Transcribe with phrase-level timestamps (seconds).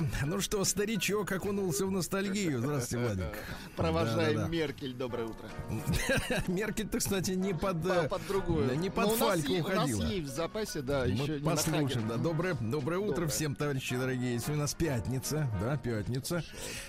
[0.00, 2.58] Да, ну что, старичок окунулся в ностальгию.
[2.58, 3.36] Здравствуйте, Владик.
[3.76, 4.48] Провожаем Да-да-да.
[4.48, 4.94] Меркель.
[4.94, 5.48] Доброе утро.
[6.48, 7.82] Меркель-то, кстати, не под...
[7.82, 8.76] По- Под другую.
[8.78, 10.00] Не под Но у нас фальку е- У уходила.
[10.02, 12.16] нас есть в запасе, да, Мы еще не послушаем, да.
[12.16, 13.28] Доброе, доброе утро Доброе.
[13.28, 14.38] всем, товарищи дорогие.
[14.38, 16.44] Сегодня у нас пятница, да, пятница.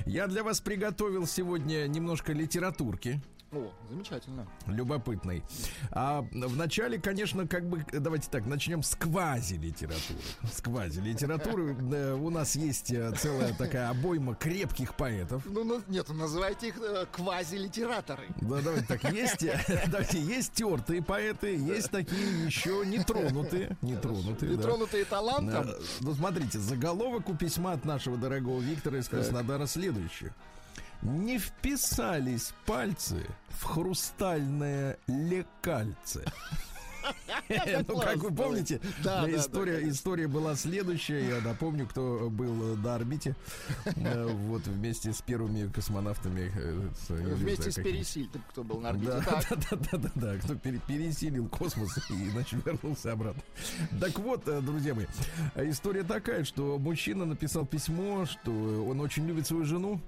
[0.05, 3.22] Я для вас приготовил сегодня немножко литературки
[3.55, 4.48] О, замечательно.
[4.68, 5.44] любопытной.
[5.91, 10.20] А вначале, конечно, как бы, давайте так, начнем с квази-литературы.
[10.52, 11.77] С квази-литературы.
[11.94, 15.44] Э, У нас есть э, целая такая обойма крепких поэтов.
[15.46, 18.27] Ну, ну, нет, называйте их э, квази-литераторы.
[18.41, 19.46] Да, давайте так, есть,
[19.88, 24.52] давайте, есть тертые поэты, есть такие еще нетронутые, нетронутые.
[24.58, 25.70] Нетронутые талантом.
[26.02, 30.32] Ну, смотрите, заголовок у письма от нашего дорогого Виктора из Краснодара следующий.
[31.01, 36.24] Не вписались пальцы в хрустальное лекальце.
[37.87, 41.35] Ну, как вы помните, Да, да, история, история была следующая.
[41.35, 43.35] Я напомню, кто был на орбите.
[43.96, 46.52] Э, Вот вместе с первыми космонавтами.
[46.55, 46.90] э,
[47.35, 47.93] Вместе с какими.
[47.98, 49.12] Пересиль, ты кто был на орбите.
[49.24, 53.43] Да, да, да, да, да, кто пере- пересилил космос и, значит, вернулся обратно.
[54.02, 55.05] Так вот, э, друзья мои,
[55.57, 60.02] история такая, что мужчина написал письмо, что он очень любит свою жену.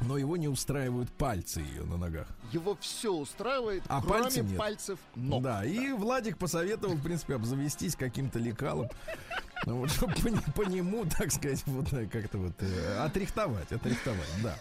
[0.00, 2.28] Но его не устраивают пальцы ее на ногах.
[2.52, 4.58] Его все устраивает, А кроме пальцев нет.
[4.58, 5.42] пальцев ног.
[5.42, 8.88] Да, и Владик посоветовал, в принципе, обзавестись каким-то лекалом,
[9.66, 14.28] ну, вот, чтобы по, по нему, так сказать, вот э, как-то вот э, отрихтовать, отрихтовать,
[14.42, 14.56] да.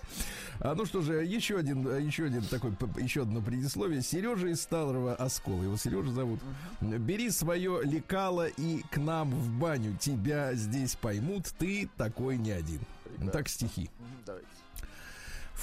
[0.60, 4.02] А, ну что же, еще один, еще один такой, еще одно предисловие.
[4.02, 6.40] Сережа из Старого Оскола, его Сережа зовут.
[6.82, 9.96] Бери свое лекало и к нам в баню.
[10.00, 12.80] Тебя здесь поймут, ты такой не один.
[13.04, 13.32] Прекрасно.
[13.32, 13.92] Так стихи.
[14.26, 14.48] Давайте.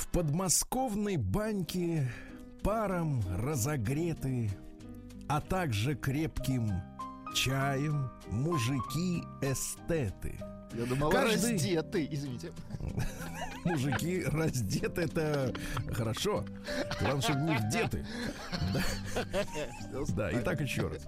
[0.05, 2.09] В подмосковной баньке
[2.63, 4.51] паром разогреты,
[5.29, 6.71] а также крепким
[7.35, 10.39] чаем мужики-эстеты.
[10.73, 12.53] Я думал, Каждый- раздетый, извините.
[13.65, 15.53] Мужики раздеты, это
[15.93, 16.45] хорошо.
[17.01, 18.07] Главное, чтобы не вдеты.
[20.17, 21.07] Да, и так еще раз.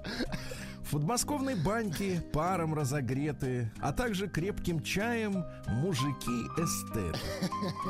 [0.87, 7.19] В подмосковной баньке паром разогреты, а также крепким чаем мужики-эстеты.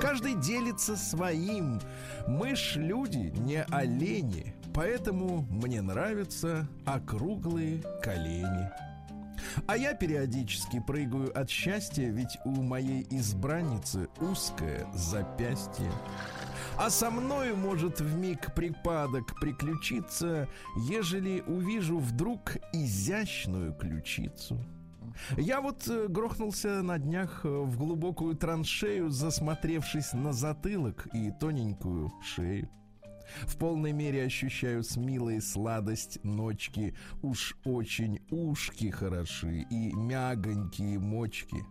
[0.00, 1.78] Каждый делится своим.
[2.26, 8.70] Мы ж люди, не олени, поэтому мне нравятся округлые колени.
[9.66, 15.90] А я периодически прыгаю от счастья, ведь у моей избранницы узкое запястье.
[16.78, 24.62] А со мною может в миг припадок приключиться, ежели увижу вдруг изящную ключицу.
[25.38, 32.12] Я вот э, грохнулся на днях э, в глубокую траншею, засмотревшись на затылок и тоненькую
[32.22, 32.68] шею.
[33.46, 36.94] В полной мере ощущаю с милой сладость ночки.
[37.22, 41.64] Уж очень ушки хороши и мягонькие мочки.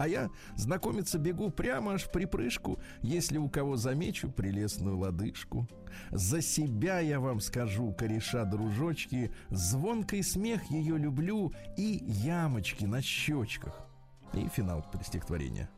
[0.00, 5.68] А я знакомиться бегу прямо аж в припрыжку, если у кого замечу прелестную лодыжку.
[6.10, 13.86] За себя я вам скажу, кореша дружочки, звонкий смех ее люблю и ямочки на щечках.
[14.32, 15.68] И финал стихотворения.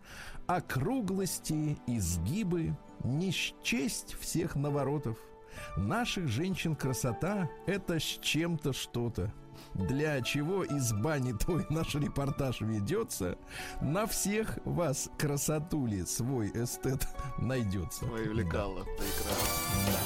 [0.47, 5.19] Округлости, изгибы, не счесть всех наворотов.
[5.77, 9.33] Наших женщин красота— это с чем-то что-то.
[9.75, 13.39] Для чего из бани той наш репортаж ведется,
[13.81, 17.07] на всех вас красотули свой эстет
[17.39, 18.05] найдется.
[18.13, 18.85] Ой, увлекало.
[18.85, 20.03] Прекрасно.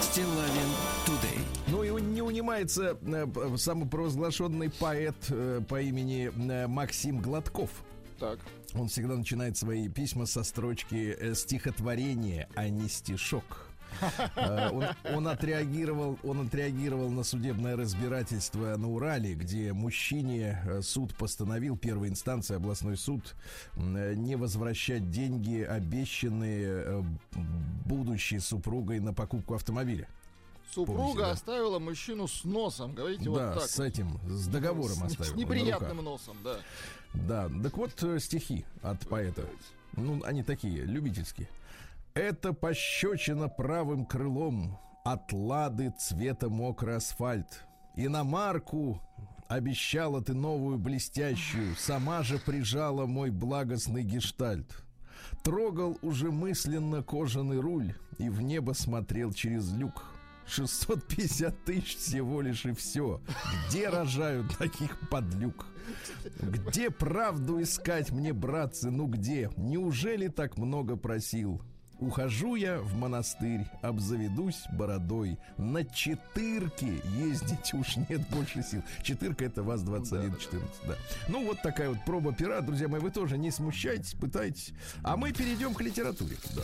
[0.00, 0.68] Стилавин
[1.06, 1.38] Тудей.
[1.68, 7.70] Ну и он не унимается э, п- самопровозглашенный поэт э, по имени э, Максим Гладков.
[8.22, 8.38] Так.
[8.74, 13.66] Он всегда начинает свои письма со строчки э, стихотворение, а не стишок.
[14.36, 21.16] Э, Он, он отреагировал, он отреагировал на судебное разбирательство на Урале, где мужчине э, суд
[21.16, 23.34] постановил, первой инстанции областной суд,
[23.76, 27.04] не возвращать деньги, обещанные
[27.84, 30.06] будущей супругой на покупку автомобиля.
[30.72, 31.30] Супруга да.
[31.32, 33.62] оставила мужчину с носом, говорите, да, вот так.
[33.62, 35.32] с этим, с договором С- оставил.
[35.32, 36.56] С на неприятным носом, да.
[37.14, 39.44] Да, так вот э, стихи от поэта.
[39.96, 41.48] Ну, они такие, любительские.
[42.14, 47.64] Это пощечина правым крылом от лады цвета мокрый асфальт.
[47.94, 49.00] Иномарку
[49.52, 54.82] Обещала ты новую блестящую, сама же прижала мой благостный гештальт.
[55.42, 60.04] Трогал уже мысленно кожаный руль и в небо смотрел через люк.
[60.46, 63.20] 650 тысяч всего лишь и все.
[63.68, 65.66] Где рожают таких подлюк?
[66.40, 69.50] Где правду искать мне, братцы, ну где?
[69.56, 71.60] Неужели так много просил?
[72.02, 75.38] Ухожу я в монастырь, обзаведусь бородой.
[75.56, 78.82] На четырке ездить уж нет больше сил.
[79.04, 80.96] Четырка это ВАЗ-2114, да.
[81.28, 82.60] Ну, вот такая вот проба пера.
[82.60, 84.72] Друзья мои, вы тоже не смущайтесь, пытайтесь.
[85.04, 86.36] А мы перейдем к литературе.
[86.56, 86.62] Да.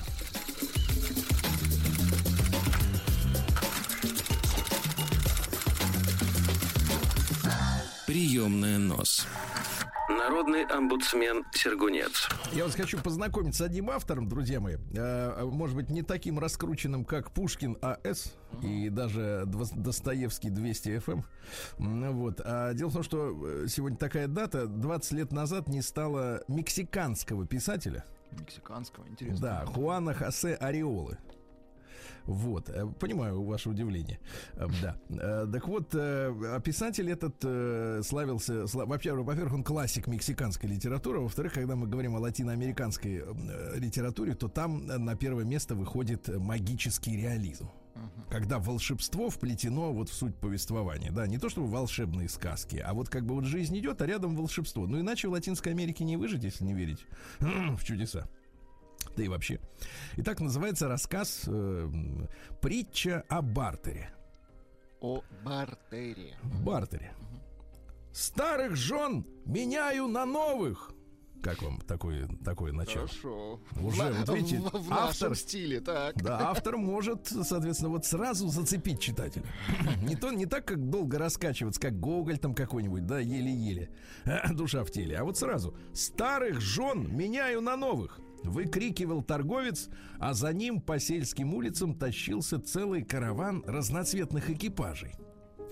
[8.09, 9.27] Приемная нос.
[10.09, 12.27] Народный омбудсмен Сергунец.
[12.53, 14.77] Я вас хочу познакомить с одним автором, друзья мои.
[14.97, 18.33] Э, может быть, не таким раскрученным, как Пушкин АС
[18.63, 21.23] и даже Достоевский 200 FM.
[21.81, 22.41] М, Вот.
[22.43, 24.67] А дело в том, что э, сегодня такая дата.
[24.67, 28.07] 20 лет назад не стало мексиканского писателя.
[28.33, 29.41] Мексиканского, интересно.
[29.41, 31.19] Да, Хуана Хосе Ореолы.
[32.29, 34.19] Вот, э, понимаю ваше удивление.
[34.55, 34.97] Э, Да.
[35.09, 41.55] Э, Так вот, а писатель этот славился, сла- во-первых, во-первых, он классик мексиканской литературы, во-вторых,
[41.55, 43.25] когда мы говорим о латиноамериканской
[43.77, 47.69] литературе, то там на первое место выходит магический реализм.
[48.31, 53.09] Когда волшебство вплетено вот в суть повествования, да, не то чтобы волшебные сказки, а вот
[53.09, 54.87] как бы вот жизнь идет, а рядом волшебство.
[54.87, 57.07] Ну иначе в Латинской Америке не выжить, если не верить
[57.41, 58.29] в чудеса.
[59.19, 59.59] Да и вообще.
[60.19, 61.91] Итак, называется рассказ э,
[62.61, 64.11] «Притча о бартере».
[65.00, 66.37] О бартере.
[66.65, 67.12] Бартере.
[68.12, 70.93] Старых жен меняю на новых.
[71.43, 73.06] Как вам такое, такое начало?
[73.09, 73.61] Хорошо.
[73.81, 76.21] Уже, вот видите, в, в автор- стиле, так.
[76.23, 79.44] Да, автор может, соответственно, вот сразу зацепить читателя.
[80.03, 83.91] Не то, не так, как долго раскачиваться, как Гоголь там какой-нибудь, да, еле-еле.
[84.50, 85.17] Душа в теле.
[85.17, 85.76] А вот сразу.
[85.93, 88.21] Старых жен меняю на новых.
[88.44, 89.88] Выкрикивал торговец,
[90.19, 95.14] а за ним по сельским улицам тащился целый караван разноцветных экипажей.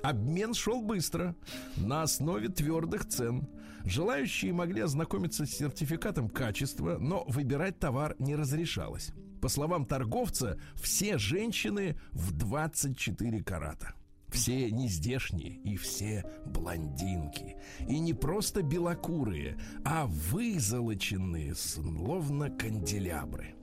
[0.02, 1.34] Обмен шел быстро,
[1.76, 3.48] на основе твердых цен.
[3.84, 9.12] Желающие могли ознакомиться с сертификатом качества, но выбирать товар не разрешалось.
[9.40, 13.94] По словам торговца, все женщины в 24 карата.
[14.30, 17.56] Все нездешние и все блондинки.
[17.88, 23.54] И не просто белокурые, а вызолоченные, словно канделябры.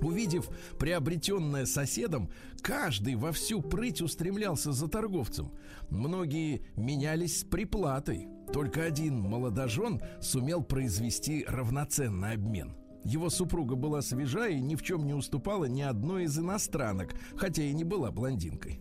[0.00, 0.48] Увидев
[0.78, 2.30] приобретенное соседом,
[2.62, 5.52] каждый во всю прыть устремлялся за торговцем.
[5.90, 8.28] Многие менялись с приплатой.
[8.52, 12.76] Только один молодожен сумел произвести равноценный обмен.
[13.04, 17.62] Его супруга была свежа и ни в чем не уступала ни одной из иностранок, хотя
[17.62, 18.80] и не была блондинкой.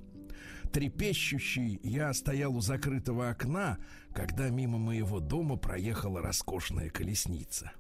[0.72, 3.78] Трепещущий я стоял у закрытого окна,
[4.14, 7.72] когда мимо моего дома проехала роскошная колесница.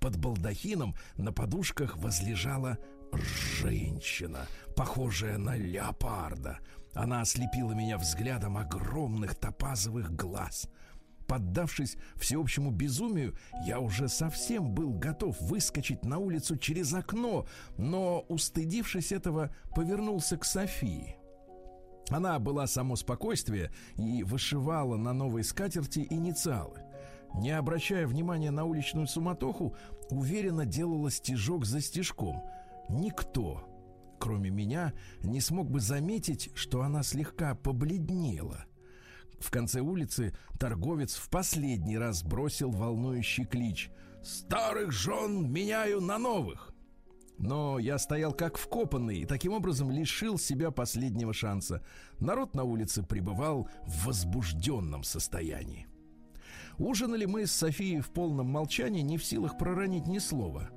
[0.00, 2.78] Под балдахином на подушках возлежала
[3.12, 4.46] женщина,
[4.76, 6.58] похожая на леопарда.
[6.94, 10.68] Она ослепила меня взглядом огромных топазовых глаз.
[11.26, 17.46] Поддавшись всеобщему безумию, я уже совсем был готов выскочить на улицу через окно,
[17.76, 21.16] но, устыдившись этого, повернулся к Софии.
[22.10, 26.82] Она была само спокойствие и вышивала на новой скатерти инициалы.
[27.34, 29.74] Не обращая внимания на уличную суматоху,
[30.10, 32.42] уверенно делала стежок за стежком.
[32.88, 33.68] Никто,
[34.18, 38.66] кроме меня, не смог бы заметить, что она слегка побледнела.
[39.38, 43.90] В конце улицы торговец в последний раз бросил волнующий клич
[44.22, 46.65] «Старых жен меняю на новых!»
[47.38, 51.84] Но я стоял как вкопанный и таким образом лишил себя последнего шанса.
[52.18, 55.86] Народ на улице пребывал в возбужденном состоянии.
[56.78, 60.70] Ужинали мы с Софией в полном молчании, не в силах проронить ни слова.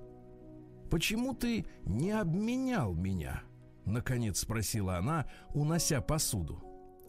[0.89, 3.43] «Почему ты не обменял меня?»—
[3.85, 6.63] наконец спросила она, унося посуду.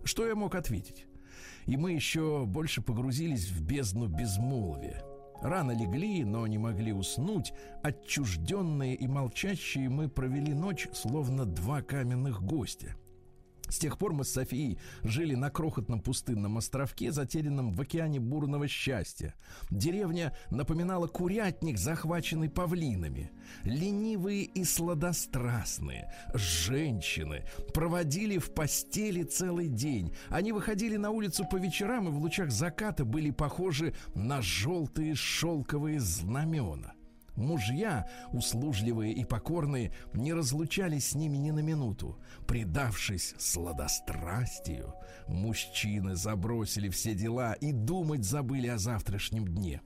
[0.04, 1.06] Что я мог ответить?
[1.66, 5.02] И мы еще больше погрузились в бездну безмолвия.
[5.42, 7.52] Рано легли, но не могли уснуть.
[7.82, 12.94] Отчужденные и молчащие мы провели ночь, словно два каменных гостя.
[13.70, 18.66] С тех пор мы с Софией жили на крохотном пустынном островке, затерянном в океане бурного
[18.66, 19.34] счастья.
[19.70, 23.30] Деревня напоминала курятник, захваченный павлинами.
[23.62, 30.14] Ленивые и сладострастные женщины проводили в постели целый день.
[30.28, 36.00] Они выходили на улицу по вечерам и в лучах заката были похожи на желтые шелковые
[36.00, 36.94] знамена.
[37.36, 42.18] Мужья, услужливые и покорные, не разлучались с ними ни на минуту.
[42.46, 44.94] Предавшись сладострастию,
[45.28, 49.80] мужчины забросили все дела и думать забыли о завтрашнем дне.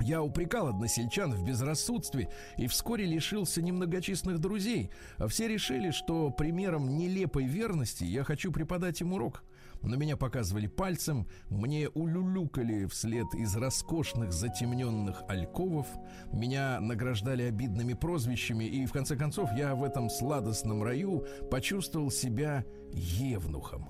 [0.00, 4.90] Я упрекал односельчан в безрассудстве и вскоре лишился немногочисленных друзей.
[5.28, 9.44] Все решили, что примером нелепой верности я хочу преподать им урок.
[9.82, 15.86] На меня показывали пальцем, мне улюлюкали вслед из роскошных затемненных альковов,
[16.32, 22.64] меня награждали обидными прозвищами, и в конце концов я в этом сладостном раю почувствовал себя
[22.92, 23.88] евнухом.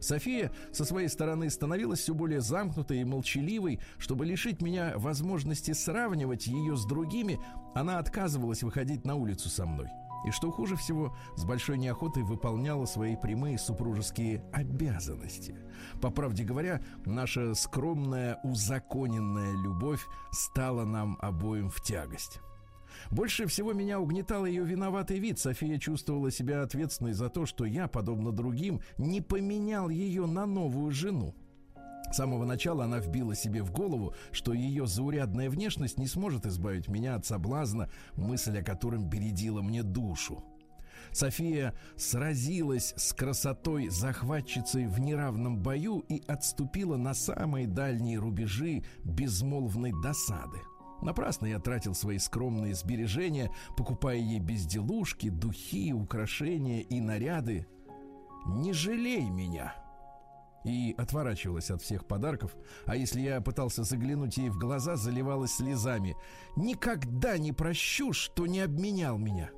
[0.00, 3.80] София со своей стороны становилась все более замкнутой и молчаливой.
[3.98, 7.40] Чтобы лишить меня возможности сравнивать ее с другими,
[7.74, 9.88] она отказывалась выходить на улицу со мной.
[10.24, 15.54] И что хуже всего, с большой неохотой выполняла свои прямые супружеские обязанности.
[16.00, 22.40] По правде говоря, наша скромная, узаконенная любовь стала нам обоим в тягость.
[23.10, 25.38] Больше всего меня угнетал ее виноватый вид.
[25.38, 30.92] София чувствовала себя ответственной за то, что я, подобно другим, не поменял ее на новую
[30.92, 31.34] жену.
[32.10, 36.88] С самого начала она вбила себе в голову, что ее заурядная внешность не сможет избавить
[36.88, 40.44] меня от соблазна, мысль о котором бередила мне душу.
[41.12, 49.92] София сразилась с красотой захватчицей в неравном бою и отступила на самые дальние рубежи безмолвной
[50.02, 50.58] досады.
[51.02, 57.66] Напрасно я тратил свои скромные сбережения, покупая ей безделушки, духи, украшения и наряды.
[58.46, 59.85] «Не жалей меня!»
[60.66, 62.56] И отворачивалась от всех подарков,
[62.86, 66.16] а если я пытался заглянуть ей в глаза, заливалась слезами.
[66.56, 69.50] «Никогда не прощу, что не обменял меня!»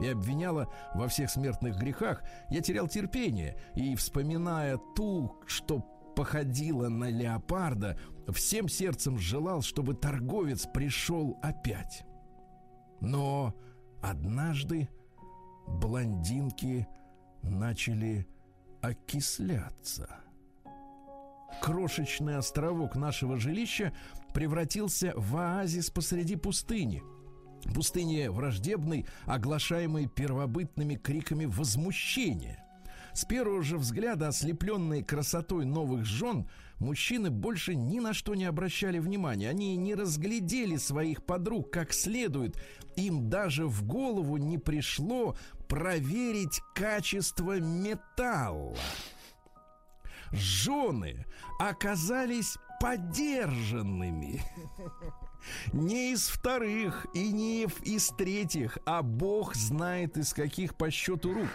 [0.00, 5.80] и обвиняла во всех смертных грехах, я терял терпение и, вспоминая ту, что
[6.16, 12.04] походила на леопарда, всем сердцем желал, чтобы торговец пришел опять.
[13.02, 13.54] Но
[14.00, 14.88] однажды
[15.66, 16.88] блондинки
[17.42, 18.26] начали
[18.80, 20.08] окисляться.
[21.60, 23.92] Крошечный островок нашего жилища
[24.34, 27.02] превратился в оазис посреди пустыни.
[27.74, 32.64] Пустыне враждебной, оглашаемой первобытными криками возмущения–
[33.12, 38.98] с первого же взгляда, ослепленные красотой новых жен, мужчины больше ни на что не обращали
[38.98, 39.48] внимания.
[39.48, 42.56] Они не разглядели своих подруг как следует.
[42.96, 45.36] Им даже в голову не пришло
[45.68, 48.76] проверить качество металла.
[50.32, 51.26] Жены
[51.58, 54.42] оказались подержанными.
[55.72, 61.48] Не из вторых и не из третьих, а бог знает из каких по счету рук.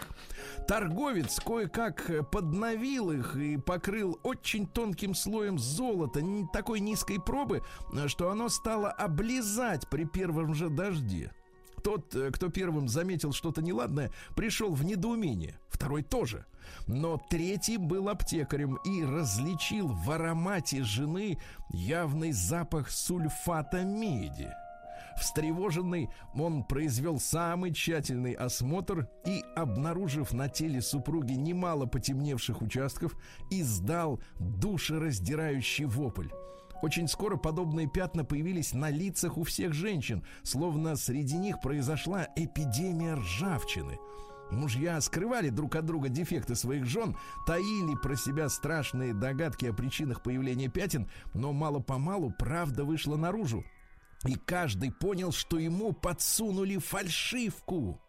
[0.66, 6.20] Торговец кое-как подновил их и покрыл очень тонким слоем золота
[6.52, 7.62] такой низкой пробы,
[8.06, 11.32] что оно стало облизать при первом же дожде.
[11.82, 15.60] Тот, э, кто первым заметил что-то неладное, пришел в недоумение.
[15.68, 16.44] Второй тоже.
[16.86, 21.38] Но третий был аптекарем и различил в аромате жены
[21.70, 24.48] явный запах сульфата меди.
[25.18, 33.16] Встревоженный, он произвел самый тщательный осмотр и, обнаружив на теле супруги немало потемневших участков,
[33.50, 36.28] издал душераздирающий вопль.
[36.82, 43.14] Очень скоро подобные пятна появились на лицах у всех женщин, словно среди них произошла эпидемия
[43.14, 43.98] ржавчины.
[44.50, 50.22] Мужья скрывали друг от друга дефекты своих жен, таили про себя страшные догадки о причинах
[50.22, 53.64] появления пятен, но мало-помалу правда вышла наружу.
[54.24, 58.00] И каждый понял, что ему подсунули фальшивку.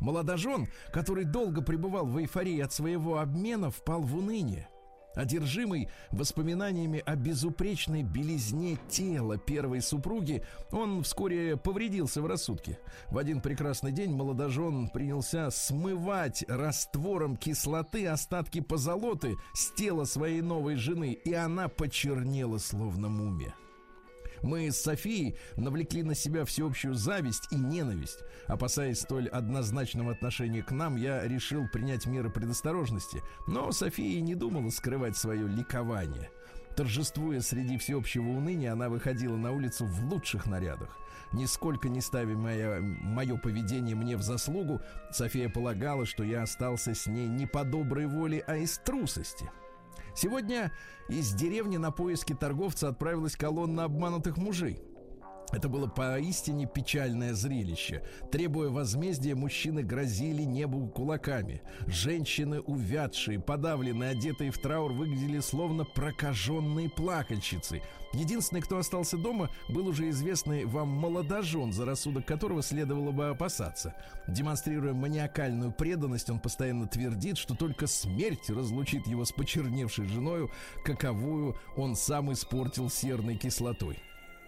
[0.00, 4.68] Молодожен, который долго пребывал в эйфории от своего обмена, впал в уныние.
[5.14, 12.78] Одержимый воспоминаниями о безупречной белизне тела первой супруги, он вскоре повредился в рассудке.
[13.10, 20.76] В один прекрасный день молодожен принялся смывать раствором кислоты остатки позолоты с тела своей новой
[20.76, 23.54] жены, и она почернела словно мумия.
[24.44, 28.18] Мы с Софией навлекли на себя всеобщую зависть и ненависть.
[28.46, 33.22] Опасаясь столь однозначного отношения к нам, я решил принять меры предосторожности.
[33.46, 36.30] Но София не думала скрывать свое ликование.
[36.76, 40.94] Торжествуя среди всеобщего уныния, она выходила на улицу в лучших нарядах.
[41.32, 47.06] Нисколько не ставя мое, мое поведение мне в заслугу, София полагала, что я остался с
[47.06, 49.50] ней не по доброй воле, а из трусости.
[50.14, 50.72] Сегодня
[51.08, 54.80] из деревни на поиски торговца отправилась колонна обманутых мужей.
[55.54, 58.02] Это было поистине печальное зрелище.
[58.32, 61.62] Требуя возмездия, мужчины грозили небу кулаками.
[61.86, 67.82] Женщины, увядшие, подавленные, одетые в траур, выглядели словно прокаженные плакальщицы.
[68.14, 73.94] Единственный, кто остался дома, был уже известный вам молодожен, за рассудок которого следовало бы опасаться.
[74.26, 80.50] Демонстрируя маниакальную преданность, он постоянно твердит, что только смерть разлучит его с почерневшей женою,
[80.84, 84.02] каковую он сам испортил серной кислотой.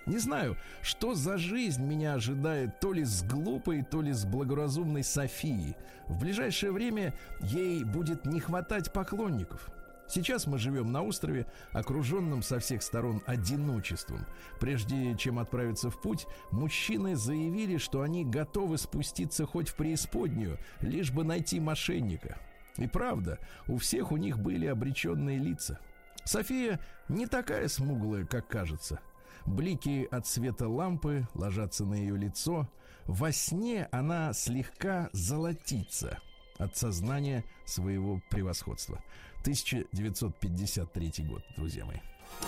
[0.07, 5.03] Не знаю, что за жизнь меня ожидает то ли с глупой, то ли с благоразумной
[5.03, 5.75] Софией.
[6.07, 9.69] В ближайшее время ей будет не хватать поклонников.
[10.09, 14.25] Сейчас мы живем на острове, окруженном со всех сторон одиночеством.
[14.61, 21.11] Прежде чем отправиться в путь, мужчины заявили, что они готовы спуститься хоть в преисподнюю, лишь
[21.11, 22.39] бы найти мошенника.
[22.77, 25.81] И правда, у всех у них были обреченные лица.
[26.25, 29.01] София не такая смуглая, как кажется.
[29.47, 32.69] Блики от света лампы ложатся на ее лицо.
[33.07, 36.19] Во сне она слегка золотится
[36.59, 39.03] от сознания своего превосходства.
[39.43, 41.99] 1953 год, друзья мои.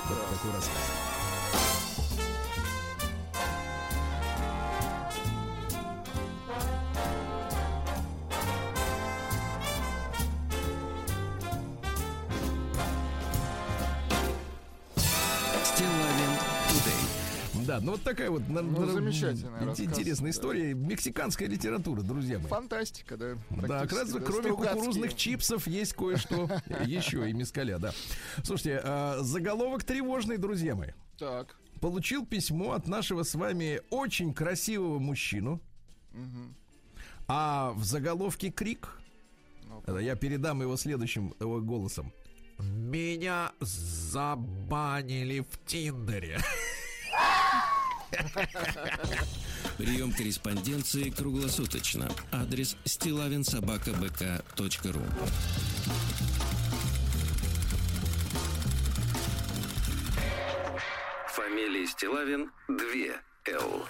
[0.08, 2.07] Вот такой рассказ.
[17.68, 20.36] Да, ну вот такая вот Ну, на- замечательный ин- рассказ, интересная да.
[20.38, 20.72] история.
[20.74, 22.48] Мексиканская литература, друзья мои.
[22.48, 23.34] Фантастика, да.
[23.50, 24.74] Да, как раз практически, да, кроме Стругацкие.
[24.74, 26.48] кукурузных чипсов есть кое-что
[26.86, 27.92] еще и мискаля, да.
[28.42, 30.92] Слушайте, а, заголовок тревожный, друзья мои.
[31.18, 31.56] Так.
[31.82, 35.60] Получил письмо от нашего с вами очень красивого мужчину,
[37.28, 38.98] а в заголовке крик.
[40.00, 42.12] Я передам его следующим э, голосом.
[42.58, 46.38] Меня забанили в Тиндере.
[49.78, 52.08] Прием корреспонденции круглосуточно.
[52.32, 55.02] Адрес стилавинсобакабк.ру
[61.34, 63.84] Фамилия Стилавин 2 Л.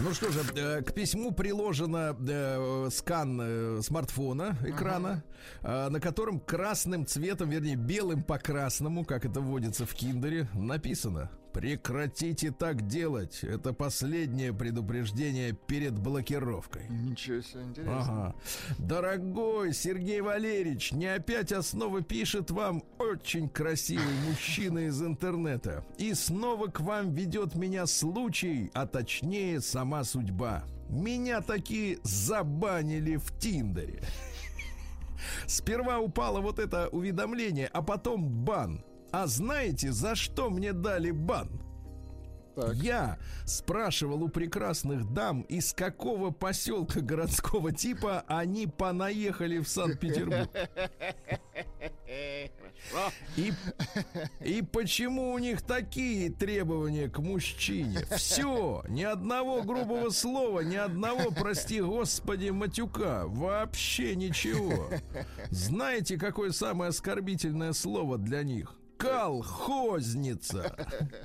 [0.00, 5.24] Ну что же, э, к письму приложено э, скан э, смартфона, экрана,
[5.62, 11.30] э, на котором красным цветом, вернее, белым по красному, как это вводится в киндере, написано
[11.52, 13.42] «Прекратите так делать.
[13.42, 16.86] Это последнее предупреждение перед блокировкой».
[16.88, 18.00] Ничего себе, интересно.
[18.00, 18.34] Ага.
[18.78, 25.84] Дорогой Сергей Валерьевич, не опять основа пишет вам очень красивый мужчина из интернета.
[25.96, 30.64] И снова к вам ведет меня случай, а точнее сама судьба.
[30.88, 34.02] Меня таки забанили в Тиндере.
[35.46, 38.84] Сперва упало вот это уведомление, а потом бан.
[39.10, 41.48] А знаете, за что мне дали бан?
[42.54, 42.74] Так.
[42.74, 50.50] Я спрашивал у прекрасных дам, из какого поселка городского типа они понаехали в Санкт-Петербург.
[53.36, 53.52] И,
[54.40, 58.00] и почему у них такие требования к мужчине?
[58.16, 63.24] Все, ни одного грубого слова, ни одного, прости господи, матюка.
[63.26, 64.88] Вообще ничего.
[65.50, 68.77] Знаете, какое самое оскорбительное слово для них?
[68.98, 70.74] Колхозница.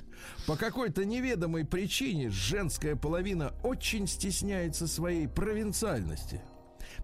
[0.46, 6.40] По какой-то неведомой причине женская половина очень стесняется своей провинциальности.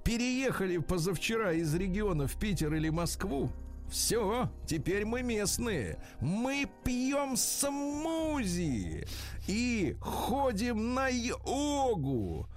[0.04, 3.50] Переехали позавчера из региона в Питер или Москву.
[3.90, 5.98] Все, теперь мы местные.
[6.20, 9.06] Мы пьем смузи
[9.48, 12.48] и ходим на йогу.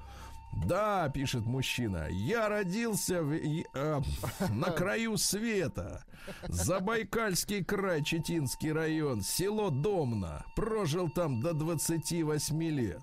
[0.65, 4.01] Да, пишет мужчина, я родился в, э,
[4.49, 6.03] на краю света.
[6.47, 10.45] Забайкальский край, Читинский район, село Домна.
[10.55, 13.01] Прожил там до 28 лет.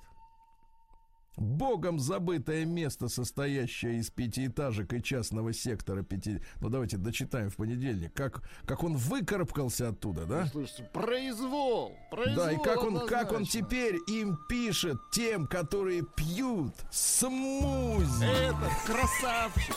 [1.41, 6.41] Богом забытое место, состоящее из пятиэтажек и частного сектора пяти...
[6.61, 8.13] Ну, давайте дочитаем в понедельник.
[8.13, 10.47] Как, как он выкарабкался оттуда, да?
[10.47, 11.97] Слушайте, произвол.
[12.11, 13.61] произвол Да, и как он, как он однозначно.
[13.61, 18.25] теперь им пишет тем, которые пьют смузи.
[18.25, 19.77] Этот красавчик.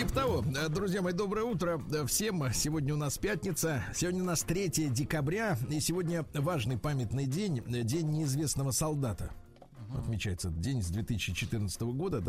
[0.00, 2.42] Типа того, Э, друзья мои, доброе утро э, всем.
[2.54, 7.82] Сегодня у нас пятница, сегодня у нас 3 декабря, и сегодня важный памятный день, э,
[7.82, 9.30] День неизвестного солдата.
[9.94, 12.22] Отмечается день с 2014 года,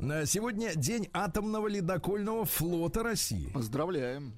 [0.00, 0.26] да?
[0.26, 3.48] Сегодня день атомного ледокольного флота России.
[3.54, 4.32] Поздравляем.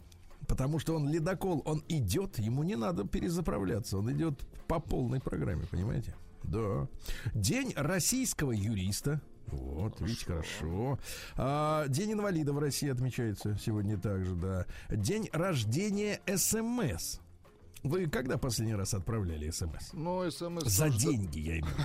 [0.46, 5.64] Потому что он ледокол, он идет, ему не надо перезаправляться, он идет по полной программе,
[5.70, 6.14] понимаете?
[6.42, 6.88] Да.
[7.32, 9.22] День российского юриста.
[9.52, 9.80] Вот.
[9.80, 10.98] Вот, видите, хорошо.
[11.36, 14.66] А, День инвалида в России отмечается сегодня также, да.
[14.90, 17.20] День рождения СМС.
[17.82, 19.92] Вы когда последний раз отправляли СМС?
[19.92, 20.64] Ну, смс...
[20.64, 21.64] За тоже- деньги, я имею.
[21.64, 21.84] в виду.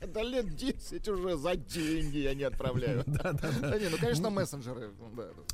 [0.12, 3.04] Да лет 10 уже за деньги я не отправляю.
[3.10, 3.78] Да, да, да.
[3.78, 4.90] Не, ну, конечно, мессенджеры.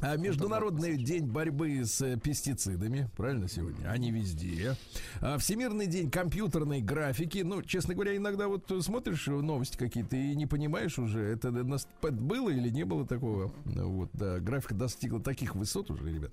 [0.00, 3.88] А Международный день борьбы с э, пестицидами, правильно сегодня?
[3.90, 4.76] Они везде.
[5.20, 7.38] А Всемирный день компьютерной графики.
[7.38, 12.68] Ну, честно говоря, иногда вот смотришь новости какие-то и не понимаешь уже, это было или
[12.70, 13.52] не было такого.
[13.64, 16.32] Вот, да, графика достигла таких высот уже, ребят.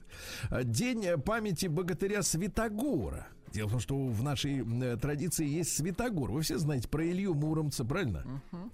[0.50, 2.22] А День э, памяти богатыря
[2.54, 3.28] Святогора.
[3.54, 6.32] Дело в том, что в нашей э, традиции есть Святогор.
[6.32, 8.26] Вы все знаете про Илью Муромца, правильно?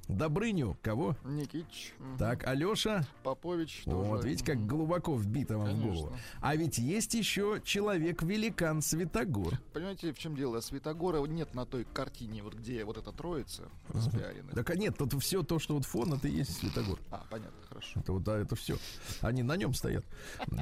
[0.07, 1.17] Добрыню, кого?
[1.25, 3.05] Никич, Так, Алеша.
[3.23, 4.29] Попович Вот, тоже.
[4.29, 5.91] видите, как глубоко вбито вам в Конечно.
[5.93, 6.15] голову.
[6.39, 9.59] А ведь есть еще человек-великан Святогор.
[9.73, 10.61] Понимаете, в чем дело?
[10.61, 14.51] Святогора нет на той картине, вот где вот эта троица распиарена.
[14.53, 16.99] Так а нет, тут все то, что вот фон, это и есть Святогор.
[17.11, 17.99] А, понятно, хорошо.
[17.99, 18.77] Это вот, да, это все.
[19.19, 20.05] Они на нем стоят.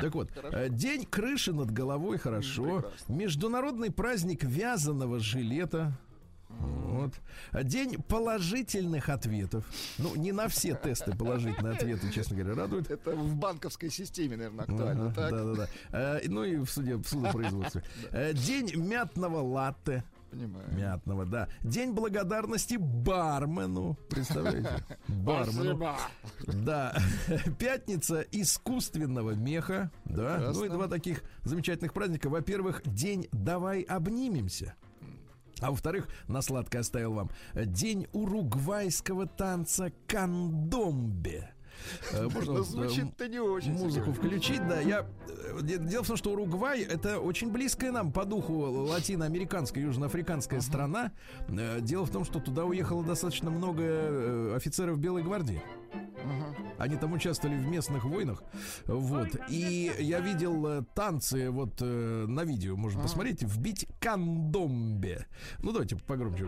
[0.02, 2.84] Так вот, э, день крыши над головой, хорошо.
[3.08, 4.07] Международный праздник
[4.44, 5.94] вязаного жилета.
[6.50, 7.14] Вот.
[7.64, 9.66] День положительных ответов.
[9.98, 12.90] Ну, не на все тесты положительные ответы, честно говоря, радуют.
[12.90, 15.06] Это в банковской системе, наверное, актуально.
[15.08, 15.68] Ага, так, Да, да, да.
[15.92, 17.84] Э, Ну и в суде, в судопроизводстве.
[18.12, 20.04] Э, День мятного латте.
[20.30, 20.66] Понимаю.
[20.72, 21.50] Мятного, да.
[21.64, 23.98] День благодарности бармену.
[24.10, 24.84] Представляете?
[25.08, 25.78] Бармену.
[25.78, 25.98] Спасибо.
[26.66, 26.96] Да.
[27.60, 29.92] Пятница искусственного меха.
[30.06, 30.36] Да.
[30.36, 30.54] Прекрасно.
[30.54, 32.30] Ну и два таких замечательных праздника.
[32.30, 34.76] Во-первых, день «Давай обнимемся».
[35.60, 41.52] А во-вторых, на сладко оставил вам день уругвайского танца кандомбе.
[42.12, 43.74] Э, Можно Ну, э, звучит-то не очень.
[43.74, 44.80] музыку включить, да.
[44.80, 49.84] Я э, де- дело в том, что Уругвай это очень близкая нам по духу латиноамериканская,
[49.84, 51.12] южноафриканская страна.
[51.48, 55.62] Дело в том, что туда уехало достаточно много офицеров Белой гвардии.
[56.78, 58.44] Они там участвовали в местных войнах.
[58.86, 59.30] Вот.
[59.50, 65.26] И я видел э, танцы вот э, на видео, можно посмотреть, вбить кандомбе.
[65.60, 66.46] Ну, давайте погромче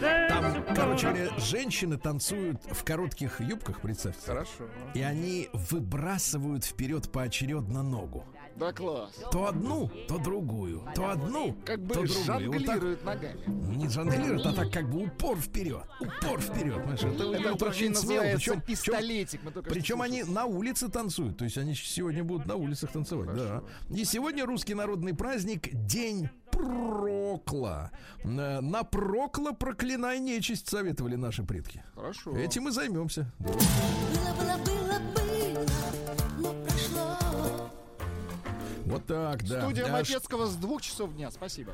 [0.00, 0.28] да?
[0.28, 4.26] Там, короче говоря, женщины танцуют в коротких юбках, представьте.
[4.26, 4.68] Хорошо.
[4.94, 8.24] И они выбрасывают вперед поочередно ногу.
[8.56, 9.12] Да, класс.
[9.30, 10.82] То одну, то другую.
[10.94, 12.52] То одну, Как бы то другую.
[12.52, 13.76] Вот так ногами.
[13.76, 15.84] не жонглируют, а так как бы упор вперед.
[16.00, 16.76] Упор вперед.
[16.76, 18.22] Понимаешь, это, Это это очень смело.
[18.22, 19.40] Причем, пистолетик.
[19.42, 21.38] мы причем они на улице танцуют.
[21.38, 23.34] То есть они сегодня будут на улицах танцевать.
[23.34, 23.62] Да.
[23.90, 27.90] И сегодня русский народный праздник День Прокла.
[28.24, 31.82] На на Прокла проклинай нечисть, советовали наши предки.
[31.94, 32.36] Хорошо.
[32.36, 33.32] Этим и займемся.
[33.38, 35.66] Было, было, было, было.
[38.92, 39.62] Вот так, да.
[39.62, 41.30] Студия ш- Матецкого с двух часов дня.
[41.30, 41.72] Спасибо.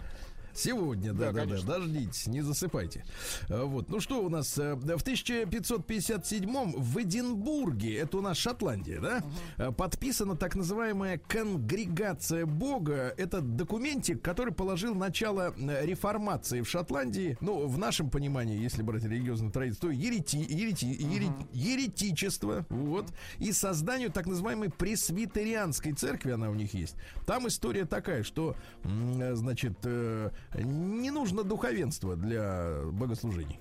[0.62, 3.04] Сегодня, да, Да, да, да, дождитесь, не засыпайте.
[3.48, 4.58] А, Вот, ну что у нас?
[4.58, 9.22] э, В 1557 в Эдинбурге, это у нас Шотландия, да,
[9.56, 13.14] э, подписана так называемая конгрегация Бога.
[13.16, 17.36] Это документик, который положил начало э, реформации в Шотландии.
[17.40, 23.06] Ну, в нашем понимании, если брать религиозную традицию, то ерети, ерети, ере- еретичество, вот,
[23.38, 26.96] и созданию так называемой пресвитерианской церкви, она у них есть.
[27.26, 33.61] Там история такая, что, э, значит, э, не нужно духовенство для богослужений.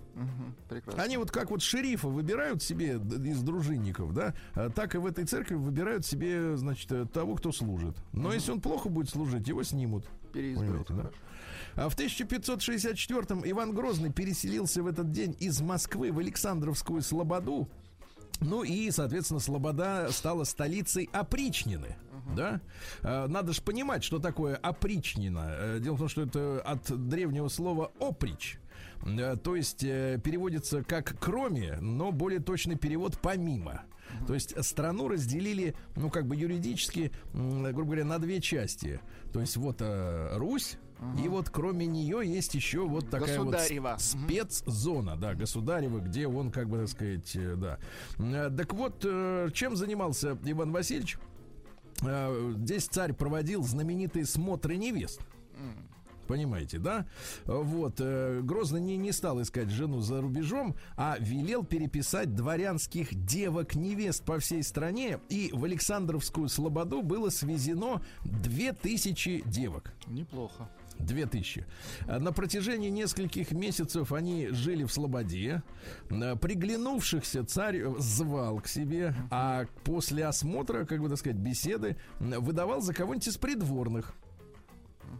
[0.69, 1.03] Прекрасно.
[1.03, 5.25] Они вот как вот шерифа выбирают себе из дружинников, да, а так и в этой
[5.25, 7.95] церкви выбирают себе, значит, того, кто служит.
[8.13, 10.05] Но если он плохо будет служить, его снимут.
[10.33, 11.11] Понимаете, да?
[11.75, 17.69] А в 1564-м Иван Грозный переселился в этот день из Москвы в Александровскую Слободу.
[18.39, 21.95] Ну и, соответственно, Слобода стала столицей опричнины.
[22.35, 22.61] Да?
[23.03, 25.45] А, Надо же понимать, что такое опричнина.
[25.49, 28.59] Э, Дело в том, что это от древнего слова оприч.
[29.05, 33.83] Э, То есть э, переводится как кроме, но более точный перевод помимо.
[34.25, 39.01] То есть страну разделили, ну, как бы юридически, грубо говоря, на две части.
[39.33, 40.77] То есть вот э, Русь,
[41.23, 43.53] и вот кроме нее есть еще вот такая вот
[43.99, 47.79] спецзона, да, государева, где он, как бы так сказать, э, да.
[48.17, 51.17] Э, Так вот, э, чем занимался Иван Васильевич?
[52.03, 55.21] Э, Здесь царь проводил знаменитые смотры невест.
[56.27, 57.07] Понимаете, да?
[57.45, 57.95] Вот.
[57.99, 64.37] э, Грозный не, не стал искать жену за рубежом, а велел переписать дворянских девок-невест по
[64.39, 65.19] всей стране.
[65.29, 69.93] И в Александровскую Слободу было свезено 2000 девок.
[70.07, 70.69] Неплохо.
[70.99, 71.65] Две тысячи.
[72.07, 75.63] А На протяжении нескольких месяцев они жили в Слободе.
[76.09, 82.81] А, Приглянувшихся царь звал к себе, а после осмотра, как бы так сказать, беседы, выдавал
[82.81, 84.15] за кого-нибудь из придворных.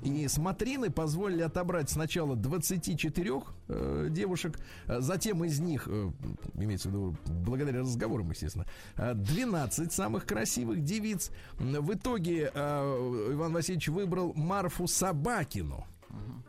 [0.04, 3.32] И смотрины позволили отобрать сначала 24
[3.68, 6.12] э, девушек, э, затем из них, э,
[6.56, 11.32] имеется в виду, благодаря разговорам, естественно, э, 12 самых красивых девиц.
[11.58, 15.86] В итоге э, Иван Васильевич выбрал Марфу Собакину.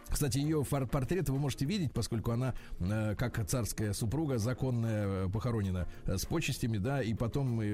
[0.08, 5.86] Кстати, ее портрет вы можете видеть, поскольку она, э, как царская супруга, законная, э, похоронена
[6.06, 7.66] э, с почестями, да, и потом э,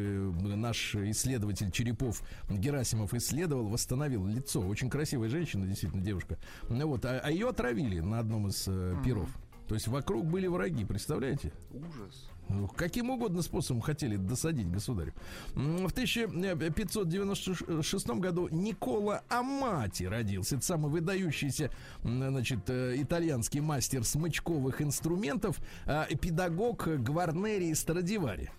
[0.57, 4.61] наш исследователь Черепов Герасимов исследовал, восстановил лицо.
[4.61, 6.38] Очень красивая женщина, действительно, девушка.
[6.68, 9.29] Ну вот, а, а ее отравили на одном из э, пиров.
[9.68, 11.53] То есть вокруг были враги, представляете?
[11.70, 12.29] Ужас.
[12.76, 15.12] Каким угодно способом хотели досадить государю.
[15.54, 20.57] В 1596 году Никола Амати родился.
[20.57, 21.70] Это самый выдающийся,
[22.02, 25.61] значит, э, итальянский мастер смычковых инструментов,
[26.11, 28.50] и педагог Гварнери Страдивари.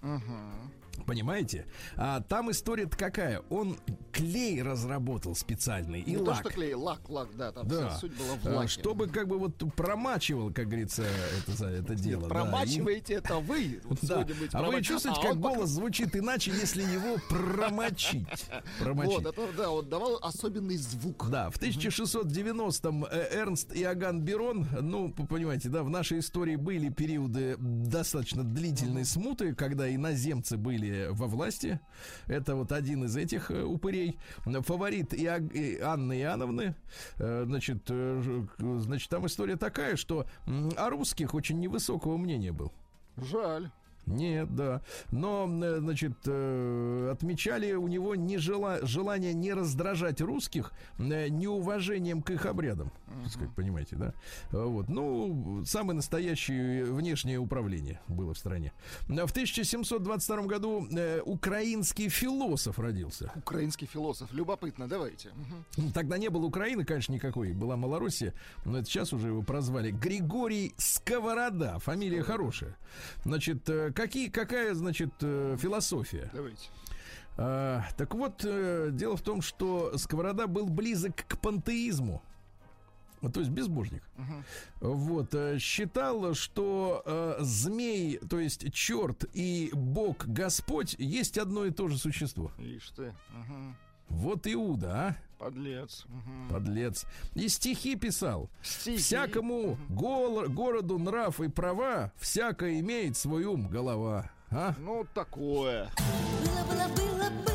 [1.06, 1.66] Понимаете?
[1.96, 3.42] А там история-то какая?
[3.50, 3.78] Он
[4.12, 6.40] клей разработал специальный и Не то, лак.
[6.42, 7.90] что клей, лак, лак, да, там Да.
[7.90, 8.70] вся суть была в А, лаке.
[8.70, 11.04] Чтобы как бы вот промачивал, как говорится,
[11.48, 12.22] это, это дело.
[12.22, 12.28] да.
[12.28, 13.82] И- Промачиваете это вы.
[14.02, 14.20] да.
[14.22, 18.46] судя быть, А вы чувствуете, а как он пока- голос звучит иначе, если его промочить?
[18.80, 19.14] Промочить.
[19.14, 21.30] Вот, это, да, вот давал особенный звук.
[21.30, 27.56] Да, в 1690-м э, Эрнст Иоганн Берон, ну, понимаете, да, в нашей истории были периоды
[27.60, 31.80] достаточно длительной смуты, когда иноземцы были во власти.
[32.28, 34.18] Это вот один из этих э, упырей.
[34.46, 36.76] Фаворит и Анны Иоанновны.
[37.18, 40.26] Э, Значит, э, значит, там история такая, что
[40.78, 42.72] о русских очень невысокого мнения был.
[43.18, 43.70] Жаль.
[44.06, 44.82] Нет, да.
[45.12, 45.48] Но,
[45.80, 52.92] значит, отмечали у него не жела- желание не раздражать русских неуважением к их обрядам.
[53.24, 54.14] Так сказать, понимаете, да?
[54.52, 54.90] Э, Вот.
[54.90, 58.74] Ну, самое настоящее внешнее управление было в стране.
[59.10, 63.32] А В 1722 году э, украинский философ родился.
[63.36, 64.32] Украинский философ.
[64.34, 65.30] Любопытно, давайте.
[65.78, 67.54] Ну, Тогда не было Украины, конечно, никакой.
[67.54, 68.34] Была Малороссия,
[68.66, 69.92] но это сейчас уже его прозвали.
[69.92, 71.80] Григорий Сковорода.
[71.80, 72.78] Фамилия хорошая.
[73.24, 76.30] Значит, э, какие, какая, значит, э, философия?
[76.34, 76.70] Давайте.
[77.38, 82.22] А, так вот, э, дело в том, что Сковорода был близок к пантеизму.
[83.22, 84.04] Ну, То есть безбожник.
[84.82, 85.34] Вот.
[85.34, 91.88] э, Считал, что э, змей, то есть черт и бог Господь есть одно и то
[91.88, 92.52] же существо.
[92.60, 93.14] Ишь ты.
[93.34, 93.76] Мгм.
[94.10, 95.18] Вот Иуда, а?
[95.40, 96.06] Подлец.
[96.08, 96.50] Мгм.
[96.50, 97.06] Подлец.
[97.34, 98.50] И стихи писал.
[98.62, 98.98] Стихи.
[98.98, 104.30] Всякому гол- городу нрав и права, всяко имеет свой ум голова.
[104.52, 104.76] А?
[104.80, 105.90] Ну, такое.
[106.46, 107.55] Было, было, было, было,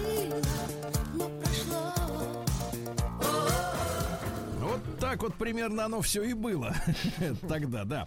[5.00, 6.74] так вот примерно оно все и было
[7.48, 8.06] тогда, да.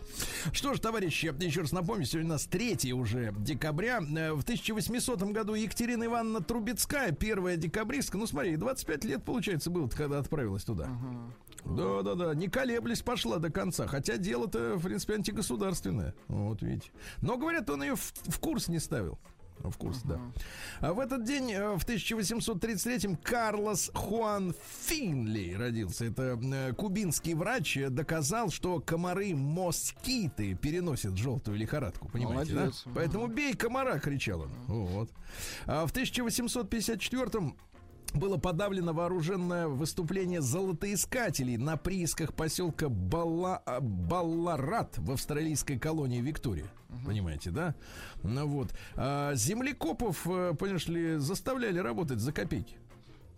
[0.52, 4.00] Что ж, товарищи, еще раз напомню, сегодня у нас 3 уже декабря.
[4.00, 9.88] Э, В 1800 году Екатерина Ивановна Трубецкая, первая декабристка, ну смотри, 25 лет, получается, было
[9.88, 10.88] когда отправилась туда.
[11.66, 13.88] Да, да, да, не колеблясь, пошла до конца.
[13.88, 16.14] Хотя дело-то, в принципе, антигосударственное.
[16.28, 16.92] Вот видите.
[17.22, 19.18] Но, говорят, он ее в, в курс не ставил.
[19.60, 20.20] В курс, да.
[20.82, 24.54] А в этот день, э, в 1833-м, Карлос Хуан
[24.86, 26.06] Финли родился.
[26.06, 32.10] Это э, кубинский врач доказал, что комары москиты переносят желтую лихорадку.
[32.10, 32.84] Понимаете, Молодец.
[32.86, 32.92] да?
[32.96, 34.52] Поэтому бей комара, кричал он.
[34.68, 35.10] Вот.
[35.66, 37.56] А в 1854-м
[38.14, 46.68] было подавлено вооруженное выступление золотоискателей на приисках поселка Балла, а, Балларат в австралийской колонии Виктория.
[47.06, 47.76] Понимаете, да?
[48.22, 48.70] Ну вот.
[48.96, 52.78] А землекопов, э, понимаешь ли, заставляли работать за копейки.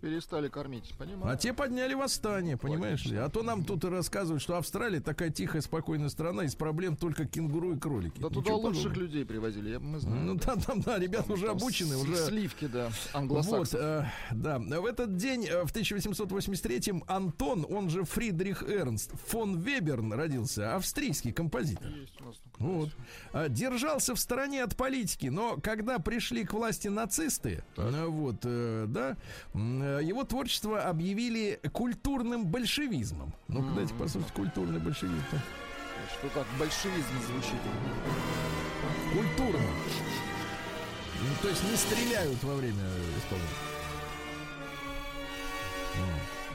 [0.00, 1.32] Перестали кормить, понимаю.
[1.32, 3.16] А те подняли восстание, понимаешь ли?
[3.16, 7.24] А то нам тут и рассказывают, что Австралия такая тихая, спокойная страна, из проблем только
[7.24, 8.18] кенгуру и кролики.
[8.20, 9.04] Да туда Ничего лучших подобного.
[9.06, 10.26] людей привозили, я- мы знаем.
[10.26, 14.58] Ну там, там, да, ребята уже Там обучены, с- уже Сливки, да, вот, э, да.
[14.58, 21.32] В этот день, э, в 1883-м, Антон, он же Фридрих Эрнст фон Веберн родился, австрийский
[21.32, 21.88] композитор.
[21.88, 22.36] Есть у нас.
[22.58, 22.90] Вот.
[23.32, 28.86] А, Держался в стороне от политики, но когда пришли к власти нацисты, э, вот, э,
[28.88, 29.16] да,
[29.54, 33.34] э, его творчество объявили культурным большевизмом.
[33.48, 35.24] Ну-ка, дайте послушать культурный большевизм.
[36.18, 37.60] Что так, большевизм звучит.
[39.12, 39.66] Культурно.
[41.20, 42.84] Ну, то есть не стреляют во время
[43.18, 43.76] исполнения.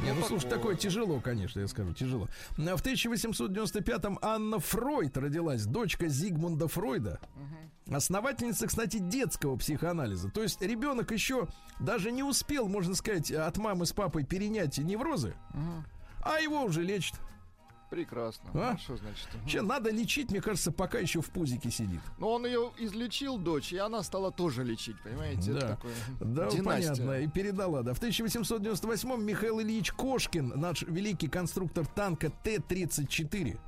[0.02, 0.76] Ну, Не, ну, слушай, такое.
[0.76, 2.28] тяжело, конечно, я скажу, тяжело.
[2.58, 7.20] В 1895-м Анна Фройд родилась, дочка Зигмунда Фройда.
[7.90, 10.30] Основательница, кстати, детского психоанализа.
[10.30, 11.48] То есть ребенок еще
[11.80, 15.36] даже не успел, можно сказать, от мамы с папой перенять неврозы,
[16.24, 17.20] а его уже лечат.
[17.92, 18.50] Прекрасно.
[18.54, 18.78] А?
[18.78, 19.28] Что значит?
[19.46, 22.00] Че, надо лечить, мне кажется, пока еще в пузике сидит.
[22.20, 25.52] Но он ее излечил, дочь, и она стала тоже лечить, понимаете?
[25.52, 25.58] Да.
[25.58, 26.64] Это такое Да, династия.
[26.64, 27.94] понятно, и передала, да.
[27.94, 33.60] В 1898-м Михаил Ильич Кошкин, наш великий конструктор танка Т-34,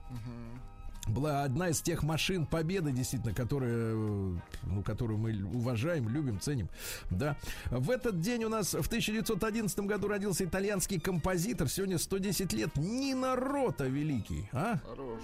[1.07, 6.69] была одна из тех машин победы, действительно, которые, ну, которую мы уважаем, любим, ценим.
[7.09, 7.35] Да.
[7.69, 11.67] В этот день у нас в 1911 году родился итальянский композитор.
[11.67, 12.75] Сегодня 110 лет.
[12.75, 14.49] Нина Рота великий.
[14.53, 14.79] А?
[14.87, 15.23] Хороший.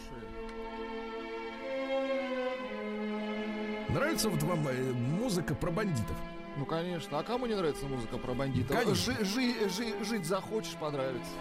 [3.89, 6.15] Нравится вот вам э, музыка про бандитов?
[6.57, 7.17] Ну, конечно.
[7.19, 8.77] А кому не нравится музыка про бандитов?
[8.77, 8.95] Конечно.
[8.95, 11.31] Жи- жи- жи- жить захочешь, понравится.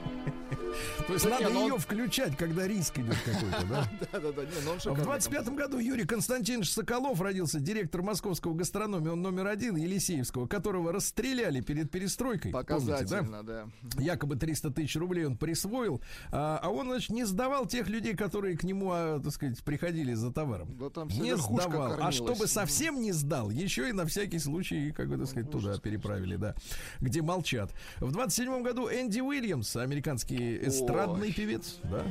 [1.07, 3.89] То есть Да надо не, ну ее включать, когда риск идет какой-то, да?
[4.11, 9.47] Да-да-да, ну В шикарный 25 году Юрий Константинович Соколов родился, директор московского гастрономии, он номер
[9.47, 12.51] один, Елисеевского, которого расстреляли перед перестройкой.
[12.51, 13.67] Показательно, да.
[13.97, 18.57] Якобы 300 тысяч рублей он присвоил, а, а он, значит, не сдавал тех людей, которые
[18.57, 20.75] к нему, а, так сказать, приходили за товаром.
[20.77, 21.97] Да там вся Не сдавал.
[21.99, 25.77] А чтобы совсем не сдал, еще и на всякий случай, как бы так сказать, туда
[25.77, 26.55] переправили, да,
[26.99, 27.71] где молчат.
[27.97, 31.33] В 27 году Энди Уильямс, американский эстрадный Ой.
[31.33, 32.03] певец, да,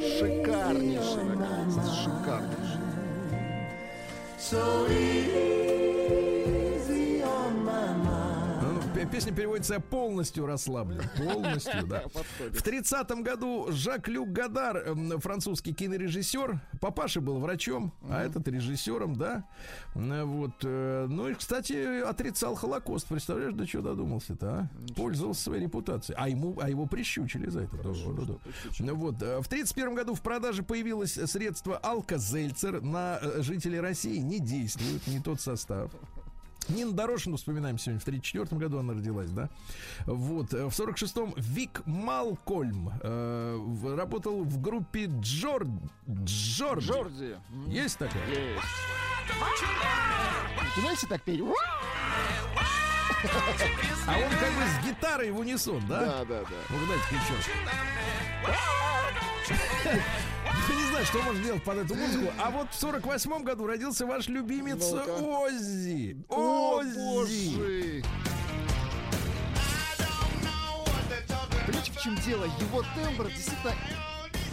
[0.00, 2.78] Шикарнейший, наконец, шикарнейший.
[8.98, 11.02] Пе- Песня переводится «Я полностью расслаблен».
[11.16, 12.02] Полностью, да.
[12.50, 14.84] В 30-м году Жак-Люк Гадар,
[15.20, 19.44] французский кинорежиссер, папаша был врачом, а этот режиссером, да.
[19.94, 20.52] Вот.
[20.64, 23.06] э, Ну и, кстати, отрицал Холокост.
[23.06, 24.68] Представляешь, до чего додумался-то, а?
[24.96, 26.16] Пользовался своей репутацией.
[26.18, 27.76] А, ему, а его прищучили за это.
[27.76, 28.34] Да, да, да.
[28.80, 29.22] Ну Вот.
[29.22, 32.80] э, В 31 году в продаже появилось средство Алка-Зельцер.
[32.80, 35.92] На э, жителей России не действует, не тот состав.
[36.68, 38.00] Нина Дорошину вспоминаем сегодня.
[38.00, 39.48] В 34 году она родилась, да?
[40.06, 40.52] Вот.
[40.52, 45.66] э, В 46-м Вик Малкольм э, работал в группе Джор...
[46.08, 46.92] Джорджи.
[46.92, 47.36] Джорди.
[47.50, 48.26] М, Есть такая?
[48.28, 48.62] Есть.
[50.74, 51.40] Ты знаете так петь?
[54.06, 56.00] А он как бы с гитарой в унисон, да?
[56.00, 56.56] Да, да, да.
[56.70, 57.02] Ну, дайте.
[60.68, 62.32] Я не знаю, что можно делать под эту музыку.
[62.38, 64.92] А вот в 48-м году родился ваш любимец.
[64.92, 66.16] Оззи.
[66.28, 68.04] Оззи.
[71.66, 72.44] Понимаете, в чем дело?
[72.60, 73.74] Его тембр действительно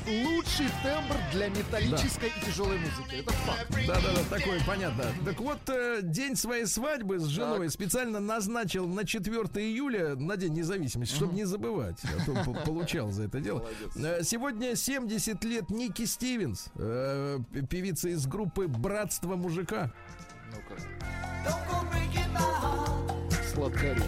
[0.07, 3.15] лучший тембр для металлической и тяжелой музыки.
[3.21, 3.67] Это факт.
[3.87, 5.03] Да-да-да, такое понятно.
[5.23, 7.71] Так вот, э, день своей свадьбы с женой Так.
[7.71, 11.97] специально назначил на 4 июля, на День независимости, чтобы не забывать.
[12.03, 13.65] А то по- получал за это дело.
[13.95, 17.39] Э, Сегодня 70 лет Ники Стивенс, э,
[17.69, 19.91] певица из группы «Братство мужика».
[20.51, 20.81] Ну-ка.
[23.53, 24.03] Сладкари.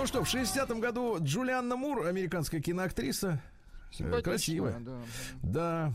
[0.00, 3.38] Ну что, в 60-м году Джулианна Мур, американская киноактриса,
[3.98, 4.78] э, красивая.
[4.80, 5.02] да.
[5.42, 5.92] Да.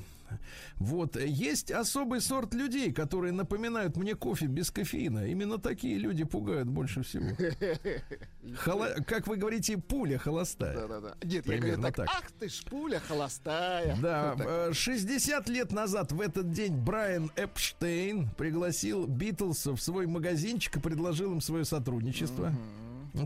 [0.77, 1.15] Вот.
[1.15, 5.25] Есть особый сорт людей, которые напоминают мне кофе без кофеина.
[5.27, 7.25] Именно такие люди пугают больше всего.
[8.63, 10.75] Хола- Как вы говорите, пуля холостая.
[10.75, 11.15] Да-да-да.
[11.23, 12.09] Нет, я говорю Примерно так, так.
[12.09, 13.97] ах ты ж пуля холостая.
[14.01, 14.47] Да, Вот так.
[14.69, 20.79] э, 60 лет назад в этот день Брайан Эпштейн пригласил Битлз в свой магазинчик и
[20.79, 22.53] предложил им свое сотрудничество.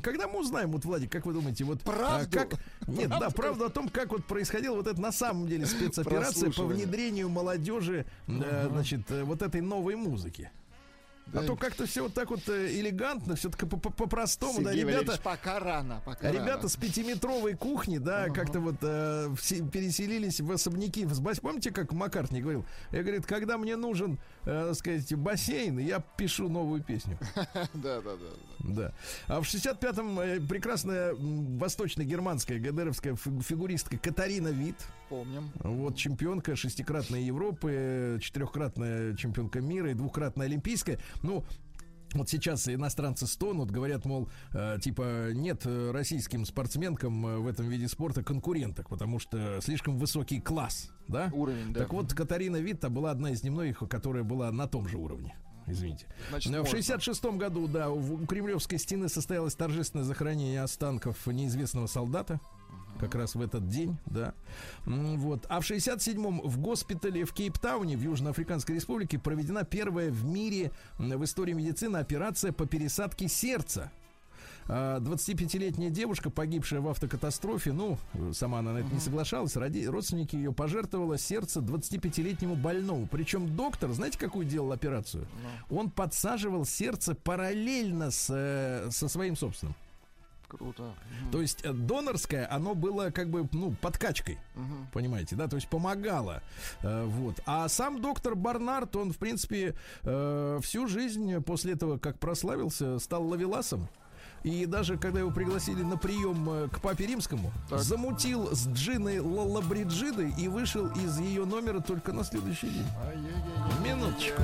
[0.04, 2.38] Когда мы узнаем, вот, Владик, как вы думаете, вот а, Правду?
[2.38, 2.50] как
[2.88, 6.64] нет, да, правду о том, как вот происходила вот это на самом деле спецоперация по
[6.64, 10.52] внедрению молодежи, э, значит, э, вот этой новой музыки.
[11.32, 11.44] А Да.
[11.44, 14.96] то как-то все вот так вот э, элегантно, все-таки по- по- по-простому, да, ребята.
[14.98, 16.70] Валерьевич, пока рано, пока Ребята рано.
[16.70, 21.08] с пятиметровой кухни, да, как-то вот э, все переселились в особняки.
[21.40, 22.66] Помните, как Маккартни говорил?
[22.92, 27.16] Я говорит, когда мне нужен, э, сказать, бассейн, я пишу новую песню.
[27.76, 28.59] Да, да, да.
[28.74, 28.94] Да.
[29.28, 34.76] А в 65-м э, прекрасная восточно-германская ГДРовская фи- фигуристка Катарина Вит.
[35.10, 35.50] Помним.
[35.56, 41.00] Вот чемпионка шестикратной Европы, четырехкратная чемпионка мира и двукратная олимпийская.
[41.24, 41.44] Ну,
[42.14, 47.68] вот сейчас иностранцы стонут, говорят, мол, э, типа, нет э, российским спортсменкам э, в этом
[47.70, 51.30] виде спорта конкуренток, потому что слишком высокий класс, да?
[51.32, 51.82] Уровень, да.
[51.82, 55.36] Так вот, Катарина Витта была одна из немногих, которая была на том же уровне.
[55.70, 56.06] Извините.
[56.30, 56.72] Значит, в можно.
[56.72, 62.40] 66 году, да, у Кремлевской стены состоялось торжественное захоронение останков неизвестного солдата.
[63.00, 64.34] Как раз в этот день, да.
[64.86, 65.46] Вот.
[65.48, 71.24] А в 67-м в госпитале в Кейптауне, в Южноафриканской республике, проведена первая в мире в
[71.24, 73.90] истории медицины операция по пересадке сердца.
[74.70, 77.98] А, 25-летняя девушка, погибшая в автокатастрофе, ну,
[78.34, 83.08] сама она на это не соглашалась, ради, родственники ее пожертвовала сердце 25-летнему больному.
[83.08, 85.28] Причем доктор, знаете, какую делал операцию?
[85.72, 89.76] Он подсаживал сердце параллельно с, э, со своим собственным.
[90.50, 90.96] Круто.
[91.32, 94.40] То есть э, донорское, оно было как бы, ну, подкачкой,
[94.94, 96.42] понимаете, да, то есть помогало,
[96.82, 97.40] Э, вот.
[97.46, 103.28] А сам доктор Барнард, он, в принципе, э, всю жизнь после этого, как прославился, стал
[103.28, 103.88] лавеласом.
[104.44, 110.34] И даже когда его пригласили на прием э, к папе римскому, замутил с Джиной Лалабриджидой
[110.38, 112.88] и вышел из ее номера только на следующий день.
[113.84, 114.42] Минуточку.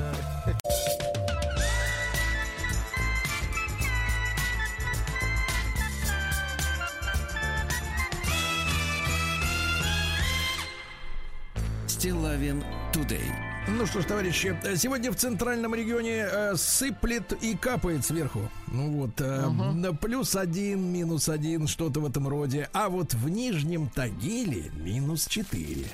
[11.96, 13.24] Стилавин Тудей.
[13.68, 18.50] Ну что ж, товарищи, э, сегодня в центральном регионе э, сыплет и капает сверху.
[18.70, 22.68] Ну вот, э, на плюс один, минус один, что-то в этом роде.
[22.74, 25.86] А вот в Нижнем Тагиле минус четыре.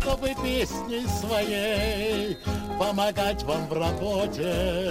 [0.00, 2.38] чтобы песней своей
[2.78, 4.90] помогать вам в работе,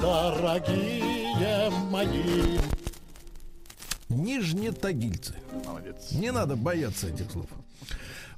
[0.00, 2.79] дорогие мои.
[4.10, 5.34] Нижнетагильцы.
[5.64, 6.12] Молодец.
[6.12, 7.46] Не надо бояться этих слов.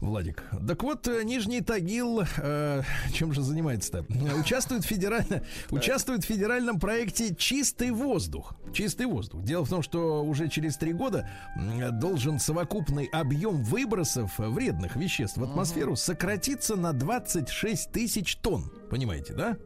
[0.02, 0.42] Владик.
[0.66, 4.04] Так вот, э, Нижний Тагил, э, чем же занимается-то?
[4.36, 8.54] Участвует, федерально, участвует в федеральном проекте «Чистый воздух».
[8.74, 9.44] Чистый воздух.
[9.44, 11.30] Дело в том, что уже через три года
[12.00, 18.72] должен совокупный объем выбросов вредных веществ в атмосферу сократиться на 26 тысяч тонн.
[18.90, 19.56] Понимаете, да?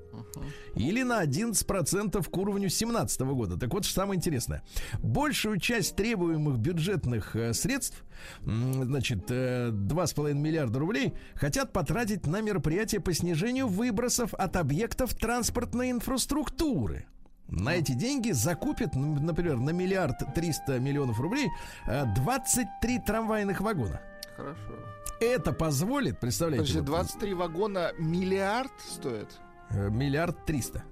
[0.74, 3.58] Или на 11% к уровню 2017 года.
[3.58, 4.62] Так вот, что самое интересное.
[5.00, 8.04] Большую часть требуемых бюджетных э, средств,
[8.44, 15.90] значит, э, 2,5 миллиарда рублей, хотят потратить на мероприятия по снижению выбросов от объектов транспортной
[15.90, 17.06] инфраструктуры.
[17.48, 21.48] На эти деньги закупят, например, на миллиард 300 миллионов рублей
[21.86, 24.00] э, 23 трамвайных вагона.
[24.36, 24.74] Хорошо.
[25.20, 29.28] Это позволит, представляете, Подожди, вот, 23 вагона миллиард стоит?
[29.70, 30.84] Э, миллиард триста.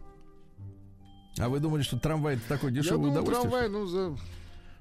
[1.38, 3.50] А вы думали, что трамвай это такое Я дешевое думал, удовольствие?
[3.50, 4.16] трамвай, ну, за...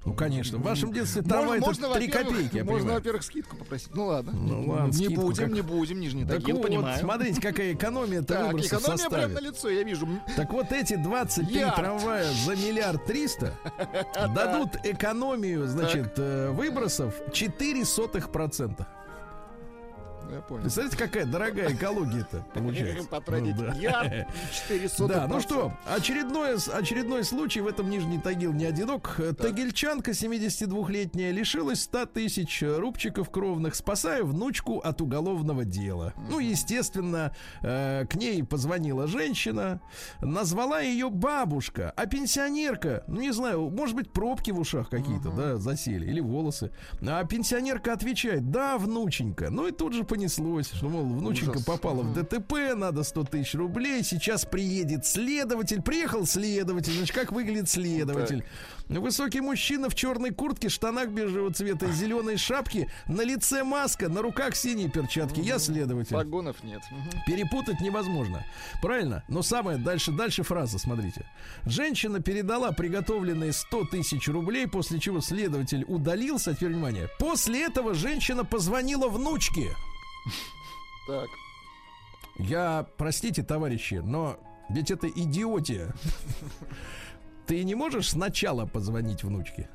[0.06, 0.58] Ну, конечно.
[0.58, 3.94] В вашем детстве трамвай можно, это можно, 3 во-первых, копейки, я Можно, во-первых, скидку попросить.
[3.94, 4.32] Ну ладно.
[4.32, 6.98] Ну ладно, не скидку будем, как- не будем, Нижний Так Тагил, вот, понимаю.
[7.00, 10.06] смотрите, какая экономия-то Так, выбросов экономия прям на лицо, я вижу.
[10.36, 11.74] Так вот эти 23 Ярд.
[11.76, 13.54] трамвая за миллиард триста
[14.34, 18.86] дадут экономию, значит, э, выбросов 4 сотых процента.
[20.30, 20.62] Я понял.
[20.62, 23.08] Представляете, какая дорогая экология-то получается?
[23.08, 24.26] Потратить Ну, да.
[24.52, 29.20] 400 Да, ну что, очередной, очередной случай в этом Нижний Тагил не одинок.
[29.38, 36.12] Тагильчанка 72-летняя лишилась 100 тысяч рубчиков кровных, спасая внучку от уголовного дела.
[36.30, 39.80] Ну, естественно, э, к ней позвонила женщина,
[40.20, 45.56] назвала ее бабушка, а пенсионерка, ну, не знаю, может быть, пробки в ушах какие-то, да,
[45.56, 46.70] засели, или волосы.
[47.06, 49.50] А пенсионерка отвечает, да, внученька.
[49.50, 51.64] Ну, и тут же понеслось, что, мол, внученька Ужас.
[51.64, 55.82] попала в ДТП, надо 100 тысяч рублей, сейчас приедет следователь.
[55.82, 58.44] Приехал следователь, значит, как выглядит следователь?
[58.88, 64.22] Высокий мужчина в черной куртке, штанах бежевого цвета и зеленой шапке, на лице маска, на
[64.22, 65.40] руках синие перчатки.
[65.40, 66.14] Я следователь.
[66.14, 66.82] Погонов нет.
[66.90, 67.22] Мгм.
[67.26, 68.44] Перепутать невозможно.
[68.82, 69.24] Правильно?
[69.28, 71.26] Но самое дальше, дальше фраза, смотрите.
[71.64, 76.54] Женщина передала приготовленные 100 тысяч рублей, после чего следователь удалился.
[76.54, 77.08] Теперь внимание.
[77.18, 79.74] После этого женщина позвонила внучке.
[81.06, 81.28] Так.
[82.38, 84.38] Я, простите, товарищи, но
[84.70, 85.94] ведь это идиотия.
[87.46, 89.68] Ты не можешь сначала позвонить внучке,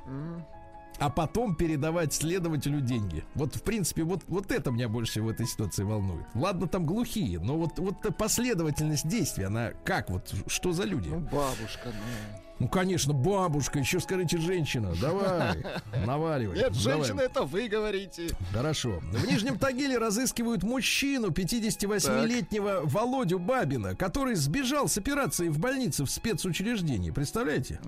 [0.98, 3.24] а потом передавать следователю деньги.
[3.34, 6.26] Вот, в принципе, вот, вот это меня больше в этой ситуации волнует.
[6.34, 11.08] Ладно, там глухие, но вот, вот последовательность действий, она как вот, что за люди?
[11.08, 12.49] Ну, бабушка, ну.
[12.60, 14.92] Ну, конечно, бабушка, еще скажите женщина.
[15.00, 15.64] Давай,
[16.06, 16.56] наваливай.
[16.58, 16.98] Нет, Давай.
[16.98, 18.28] женщина, это вы говорите.
[18.52, 19.00] Хорошо.
[19.00, 26.10] В Нижнем Тагиле разыскивают мужчину 58-летнего Володю Бабина, который сбежал с операции в больнице в
[26.10, 27.10] спецучреждении.
[27.10, 27.80] Представляете?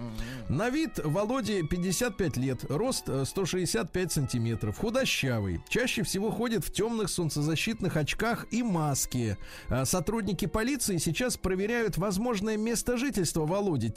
[0.48, 5.60] На вид Володе 55 лет, рост э, 165 сантиметров, худощавый.
[5.68, 9.36] Чаще всего ходит в темных солнцезащитных очках и маске.
[9.68, 13.90] А Сотрудники полиции сейчас проверяют возможное место жительства Володи.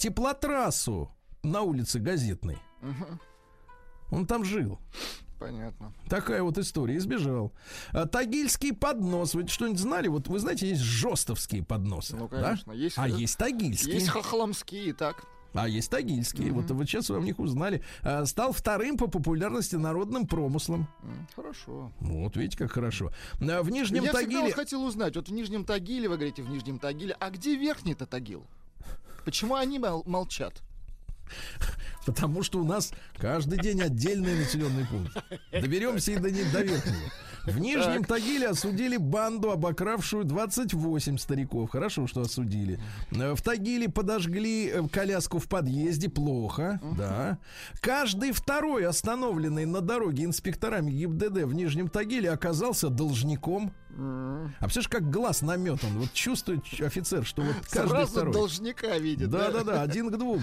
[0.72, 1.11] Теплотрассу
[1.43, 2.57] на улице Газетной.
[4.11, 4.80] Он там жил.
[5.39, 5.93] Понятно.
[6.09, 6.95] Такая вот история.
[6.97, 7.51] Избежал.
[7.91, 9.36] А, Тагильский поднос.
[9.36, 10.07] Вы что-нибудь знали?
[10.07, 12.16] Вот вы знаете, есть жестовские подносы.
[12.16, 12.41] Ну, да?
[12.41, 13.95] конечно, есть, А э, есть тагильские.
[13.95, 15.26] Есть хохломские, так.
[15.53, 16.51] А есть тагильские.
[16.53, 17.84] Вот вы сейчас о них узнали.
[18.01, 20.88] А, Стал вторым по популярности народным промыслом.
[21.03, 21.91] М, Хорошо.
[21.99, 23.11] Вот, видите, как хорошо.
[23.41, 24.41] А, В Нижнем Я Тагиле...
[24.41, 28.05] вот хотел узнать, вот в Нижнем Тагиле, вы говорите, в Нижнем Тагиле, а где Верхний-то
[28.05, 28.45] Тагил?
[29.26, 30.62] Почему они мол- молчат?
[32.06, 35.18] Потому что у нас каждый день отдельный населенный пункт.
[35.52, 37.12] Доберемся и до, не- до верхнего.
[37.46, 41.70] В Нижнем Тагиле осудили банду, обокравшую 28 стариков.
[41.72, 42.80] Хорошо, что осудили.
[43.12, 46.10] В Тагиле подожгли э, коляску в подъезде.
[46.10, 47.38] Плохо, да.
[47.82, 53.74] Каждый второй остановленный на дороге инспекторами ГИБДД в Нижнем Тагиле оказался должником.
[53.98, 55.89] А представляешь, как глаз наметан.
[55.98, 58.34] Вот чувствует офицер, что вот каждый Сразу второй.
[58.34, 59.30] должника видит.
[59.30, 60.41] Да, да, да, один к двум.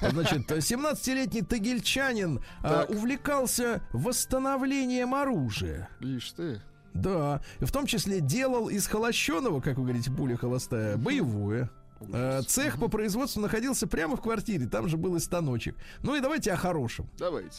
[0.00, 2.90] Значит, 17-летний тагильчанин а, Так.
[2.90, 5.88] увлекался восстановлением оружия.
[6.00, 6.60] Ишь ты.
[6.94, 11.70] Да, в том числе делал из холощеного, как вы говорите, пуля холостая, боевое.
[12.12, 15.76] А, Цех по производству находился прямо в квартире, там же был и станочек.
[16.02, 17.08] Ну и давайте о хорошем.
[17.18, 17.58] Давайте.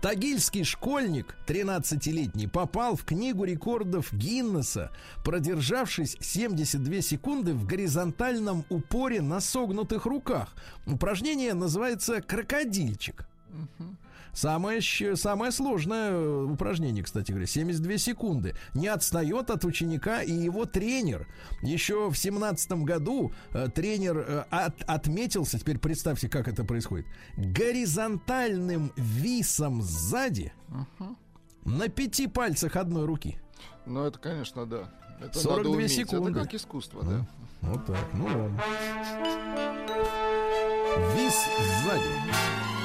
[0.00, 4.90] Тагильский школьник, 13-летний, попал в книгу рекордов Гиннесса,
[5.24, 10.54] продержавшись 72 секунды в горизонтальном упоре на согнутых руках.
[10.86, 13.26] Упражнение называется крокодильчик.
[14.34, 18.54] Самое, самое сложное э, упражнение, кстати говоря, 72 секунды.
[18.74, 21.26] Не отстает от ученика и его тренер.
[21.62, 27.06] Еще в 17 году э, тренер э, от- отметился, теперь представьте, как это происходит,
[27.36, 30.52] горизонтальным висом сзади
[31.64, 33.38] на пяти пальцах одной руки.
[33.86, 34.92] Ну, это, конечно, да.
[35.20, 35.92] Это 42 надо уметь.
[35.92, 36.30] секунды.
[36.32, 37.26] Это как искусство, да.
[37.62, 38.62] Вот так, ну ладно.
[41.16, 41.34] Вис
[41.84, 42.83] сзади.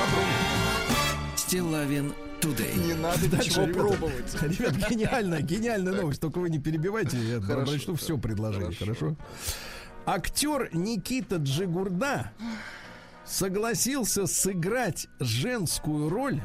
[0.00, 1.36] Так, попробуем.
[1.36, 2.74] Стилавин Тудей.
[2.74, 3.80] Не надо Дальше, ничего ребята.
[3.88, 4.42] пробовать.
[4.42, 6.20] Ребят, гениальная, гениальная новость.
[6.20, 7.98] Только вы не перебивайте, я Хорошо, прочту да.
[7.98, 8.94] все предложение, Хорошо.
[8.94, 9.16] хорошо?
[10.06, 12.32] Актер Никита Джигурда
[13.26, 16.40] согласился сыграть женскую роль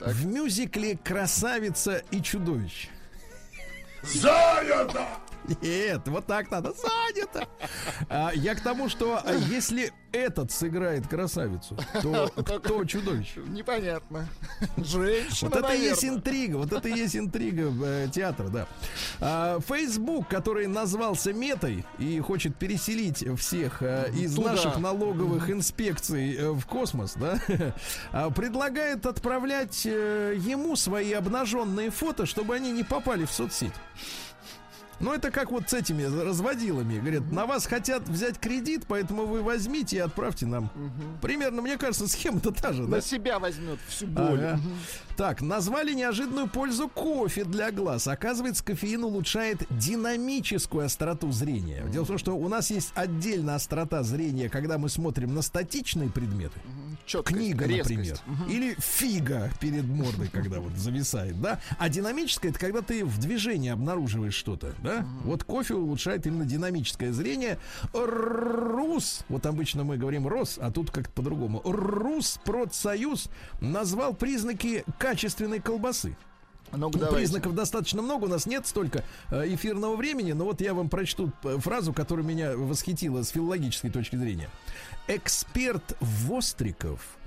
[0.00, 0.08] Так.
[0.08, 2.88] в мюзикле «Красавица и чудовище».
[4.02, 5.06] Занято!
[5.62, 6.72] Нет, вот так надо.
[6.72, 7.46] Занято.
[8.08, 13.40] А, я к тому, что а, если этот сыграет красавицу, то кто чудовище?
[13.48, 14.28] Непонятно.
[14.76, 16.18] Женщина, Вот это и есть наверное.
[16.18, 18.66] интрига, вот это есть интрига э, театра, да.
[19.20, 24.52] А, Facebook, который назвался Метой и хочет переселить всех э, из Туда.
[24.52, 27.38] наших налоговых инспекций э, в космос, да,
[28.12, 33.72] а, предлагает отправлять э, ему свои обнаженные фото, чтобы они не попали в соцсеть.
[35.04, 36.98] Ну, это как вот с этими разводилами.
[36.98, 40.70] Говорят, на вас хотят взять кредит, поэтому вы возьмите и отправьте нам.
[41.20, 42.96] Примерно, мне кажется, схема-то та же, да?
[42.96, 44.40] На себя возьмет всю боль.
[44.40, 44.60] Ага.
[45.16, 48.08] Так, назвали неожиданную пользу кофе для глаз.
[48.08, 51.84] Оказывается, кофеин улучшает динамическую остроту зрения.
[51.88, 56.10] Дело в том, что у нас есть отдельная острота зрения, когда мы смотрим на статичные
[56.10, 56.58] предметы.
[57.06, 58.22] Чёткость, Книга, резкость.
[58.26, 58.48] например.
[58.48, 61.60] Или фига перед мордой, когда вот зависает, да?
[61.78, 65.06] А динамическая это когда ты в движении обнаруживаешь что-то, да?
[65.22, 67.58] Вот кофе улучшает именно динамическое зрение.
[67.92, 71.60] РУС, вот обычно мы говорим РОС, а тут как-то по-другому.
[71.64, 73.28] РУС Продсоюз
[73.60, 76.16] назвал признаки качественной колбасы.
[76.72, 80.88] Ну, признаков достаточно много, у нас нет столько э, эфирного времени, но вот я вам
[80.88, 84.48] прочту э, фразу, которая меня восхитила с филологической точки зрения.
[85.06, 87.18] Эксперт Востриков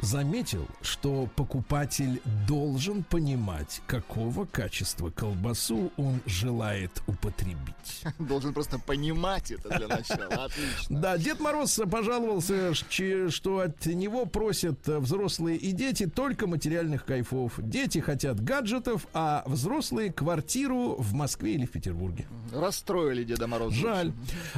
[0.00, 7.54] заметил, что покупатель должен понимать, какого качества колбасу он желает употребить.
[8.18, 10.44] Должен просто понимать это для начала.
[10.44, 11.00] Отлично.
[11.00, 17.54] Да, Дед Мороз пожаловался, что от него просят э, взрослые и дети только материальных кайфов.
[17.58, 22.26] Дети хотят гаджетов, а взрослые квартиру в Москве или в Петербурге.
[22.52, 23.74] Расстроили Деда Мороза.
[23.74, 24.12] Жаль.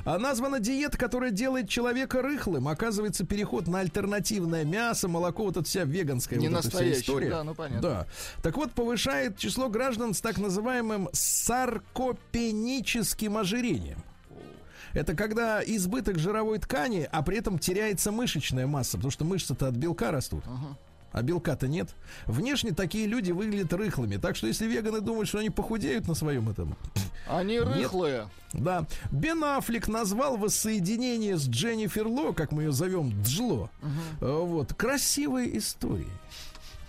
[0.05, 2.69] А названа диета, которая делает человека рыхлым.
[2.69, 7.31] Оказывается, переход на альтернативное мясо, молоко, вот эта вся веганская Не вот эта вся история.
[7.31, 7.81] да, ну понятно.
[7.81, 8.07] Да.
[8.43, 13.99] Так вот, повышает число граждан с так называемым саркопеническим ожирением.
[14.95, 19.75] Это когда избыток жировой ткани, а при этом теряется мышечная масса, потому что мышцы-то от
[19.75, 20.43] белка растут.
[21.17, 21.95] А белка-то нет.
[22.27, 24.19] Внешне такие люди выглядят рыхлыми.
[24.19, 26.77] Так что если веганы думают, что они похудеют на своем этом,
[27.27, 28.29] Они рыхлые.
[28.53, 28.85] да.
[29.11, 33.71] Бен Аффлек назвал воссоединение с Дженнифер Ло, как мы ее зовем, Джло.
[34.21, 34.75] Э, Вот.
[34.75, 36.11] Красивой историей.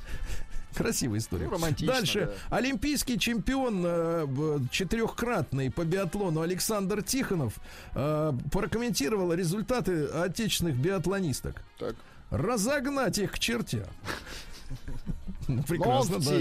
[0.76, 1.48] Красивая история.
[1.50, 1.58] Ну,
[1.88, 2.34] Дальше.
[2.50, 4.28] Олимпийский чемпион э,
[4.72, 7.54] четырехкратный по биатлону Александр Тихонов
[7.96, 11.64] э, прокомментировал результаты отечественных биатлонисток.
[11.80, 11.96] Так.
[12.30, 13.86] Разогнать их к чертям.
[15.48, 16.32] Но Прекрасно, да.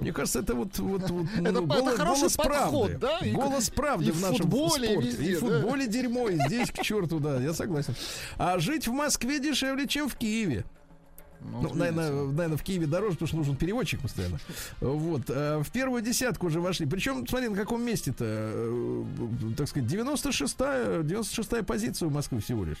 [0.00, 2.98] Мне кажется, это вот, вот, вот Это- ну, это голос, хороший голос подход, правды.
[2.98, 3.18] да?
[3.26, 5.08] И- голос правды и в нашем футболе, спорте.
[5.08, 5.46] везде, и в да.
[5.46, 7.94] футболе дерьмо, и здесь к черту, да, я согласен.
[8.38, 10.64] А жить в Москве дешевле, чем в Киеве.
[11.52, 14.38] Ну, Ну, наверное, наверное, в Киеве дороже, потому что нужен переводчик постоянно.
[14.80, 15.22] Вот.
[15.28, 16.86] э, В первую десятку уже вошли.
[16.86, 19.04] Причем, смотри, на каком месте-то, э,
[19.56, 22.78] так сказать, 96-я, 96-я позиция у Москвы всего лишь.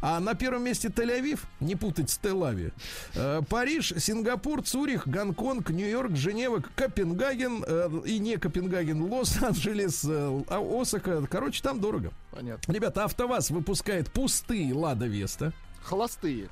[0.00, 2.72] А на первом месте Тель-Авив, не путать с Тель-Ави.
[3.14, 7.64] Э, Париж, Сингапур, Цюрих, Гонконг, Нью-Йорк, Женева, Копенгаген
[8.04, 11.26] и не Копенгаген, Лос-Анджелес, а- Осака.
[11.30, 12.10] Короче, там дорого.
[12.30, 12.72] Понятно.
[12.72, 15.52] Ребята, АвтоВАЗ выпускает пустые Лада Веста.
[15.82, 16.48] Холостые.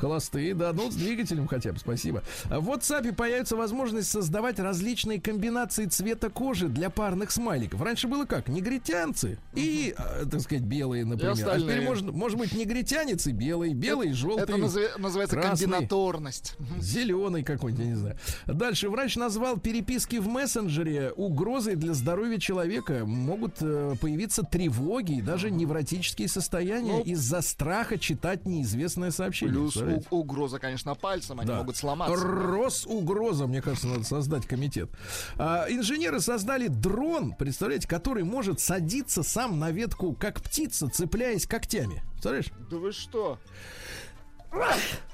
[0.00, 2.22] Холостые, да, ну с двигателем хотя бы, спасибо.
[2.48, 7.82] А В WhatsApp появится возможность создавать различные комбинации цвета кожи для парных смайликов.
[7.82, 8.48] Раньше было как?
[8.48, 11.34] Негритянцы и, э, так сказать, белые, например.
[11.46, 14.44] А теперь можно, может быть негритянец и белый, белый, желтый.
[14.44, 15.66] Это назыве- называется красный.
[15.66, 16.56] комбинаторность.
[16.80, 18.16] Зеленый какой-нибудь, я не знаю.
[18.46, 23.04] Дальше врач назвал переписки в мессенджере угрозой для здоровья человека.
[23.04, 29.54] Могут э, появиться тревоги и даже невротические состояния Ну, из-за страха читать неизвестное сообщение.
[29.54, 30.08] Плюс Представляете?
[30.10, 31.58] у- угроза, конечно, пальцем, они Да.
[31.58, 32.16] могут сломаться.
[32.16, 34.90] Росугроза, мне кажется, надо создать комитет.
[35.36, 42.02] А, инженеры создали дрон, представляете, который может садиться сам на ветку, как птица, цепляясь когтями.
[42.12, 42.46] Представляешь?
[42.70, 43.38] Да вы что?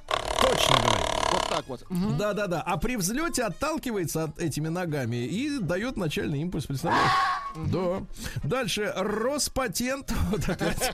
[0.08, 1.04] Точно говорю.
[1.32, 1.84] Вот так вот.
[2.18, 2.62] Да-да-да.
[2.62, 7.10] А при взлете отталкивается от этими ногами и дает начальный импульс, представляешь?
[7.66, 8.02] Да.
[8.44, 8.92] Дальше.
[8.96, 10.12] Роспатент.
[10.30, 10.92] Вот опять.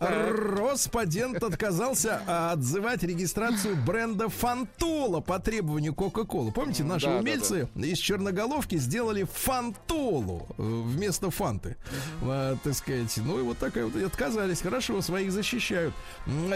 [0.00, 6.52] Роспатент отказался отзывать регистрацию бренда Фантола по требованию Кока-Колы.
[6.52, 11.76] Помните, наши Да, да, умельцы из Черноголовки сделали Фантолу вместо Фанты.
[12.22, 13.16] А, Так сказать.
[13.18, 13.96] Ну и вот такая вот.
[13.96, 14.60] и Отказались.
[14.62, 15.94] Хорошо, своих защищают.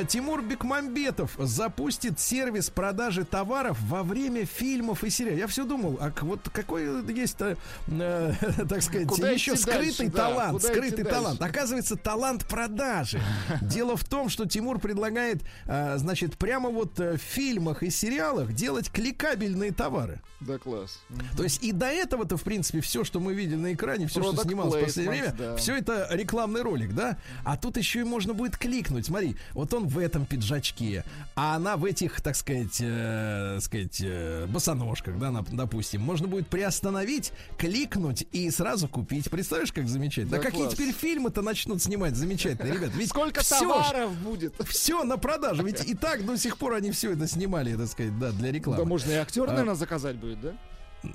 [0.09, 5.39] Тимур Бекмамбетов запустит сервис продажи товаров во время фильмов и сериалов.
[5.39, 8.33] Я все думал, а вот какой есть, э, э,
[8.69, 11.11] так сказать, Куда еще скрытый дальше, да, талант, идти скрытый дальше?
[11.11, 11.43] талант.
[11.43, 13.21] Оказывается, талант продажи.
[13.63, 18.53] Дело в том, что Тимур предлагает, э, значит, прямо вот э, в фильмах и сериалах
[18.53, 20.21] делать кликабельные товары.
[20.41, 20.99] Да, класс.
[21.37, 24.33] То есть и до этого-то, в принципе, все, что мы видели на экране, все, что
[24.33, 25.57] Product снималось в последнее время, да.
[25.57, 27.17] все это рекламный ролик, да?
[27.45, 29.07] А тут еще и можно будет кликнуть.
[29.07, 34.47] Смотри, вот он в этом пиджачке, а она в этих, так сказать, э, сказать, э,
[34.49, 36.01] босоножках, да, допустим.
[36.03, 39.31] Можно будет приостановить, кликнуть и сразу купить.
[39.31, 40.37] Представляешь, как замечательно?
[40.39, 42.91] Да Да, какие теперь фильмы-то начнут снимать замечательные, ребят?
[42.95, 44.55] Ведь Сколько всё ж- товаров будет?
[44.69, 45.63] все на продажу.
[45.65, 48.83] Ведь и так до сих пор они все это снимали, так сказать, да, для рекламы.
[48.83, 49.49] Да можно и актер, А.
[49.49, 50.53] наверное, заказать будет, да?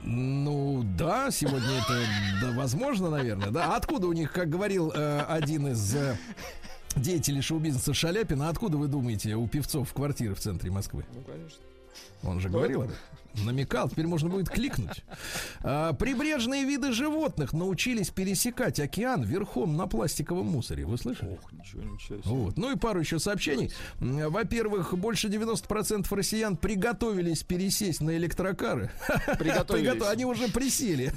[0.03, 1.99] Ну да, сегодня это
[2.41, 3.49] да, возможно, наверное.
[3.49, 3.73] Да.
[3.73, 6.15] А откуда у них, как говорил э, один из э,
[6.95, 11.05] деятелей шоу-бизнеса Шаляпина, откуда вы думаете у певцов квартиры в центре Москвы?
[11.13, 11.59] Ну, конечно.
[12.23, 12.89] Он же говорил.
[13.45, 15.03] Намекал, теперь можно будет кликнуть.
[15.61, 20.85] А, прибрежные виды животных научились пересекать океан верхом на пластиковом мусоре.
[20.85, 21.37] Вы слышали?
[21.41, 22.21] Ох, ничего, ничего себе.
[22.25, 22.57] Вот.
[22.57, 23.71] Ну и пару еще сообщений.
[23.99, 28.91] Во-первых, больше 90% россиян приготовились пересесть на электрокары.
[29.37, 29.91] Приготовились.
[29.93, 31.13] Приготов- Они уже присели.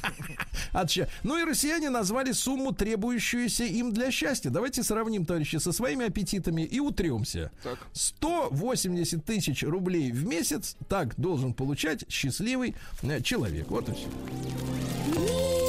[1.22, 4.50] Ну и россияне назвали сумму, требующуюся им для счастья.
[4.50, 7.50] Давайте сравним, товарищи, со своими аппетитами и утремся.
[7.62, 7.78] Так.
[7.92, 13.66] 180 тысяч рублей в месяц так должен получать счастливый э, человек.
[13.68, 15.61] Вот и все.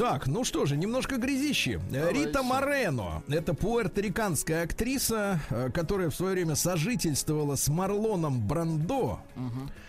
[0.00, 1.78] Так, ну что же, немножко грязищи.
[1.92, 3.22] Э, Рита Морено.
[3.28, 9.18] Это пуэрториканская актриса, э, которая в свое время сожительствовала с Марлоном Брандо.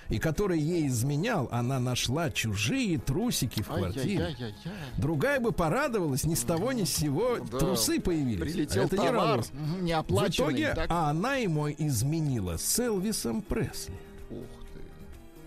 [0.10, 4.26] И который ей изменял, она нашла чужие трусики в квартире.
[4.26, 4.74] Ай-яй-яй-яй-яй.
[4.98, 7.60] Другая бы порадовалась, ни с того ни с сего Да.
[7.60, 8.42] трусы появились.
[8.42, 9.54] Прилетел А это не товар, радость.
[9.54, 10.88] мгм, В итоге так?
[10.90, 13.94] а она ему изменила с Элвисом Пресли.
[14.30, 14.40] Ух
[14.74, 14.82] ты.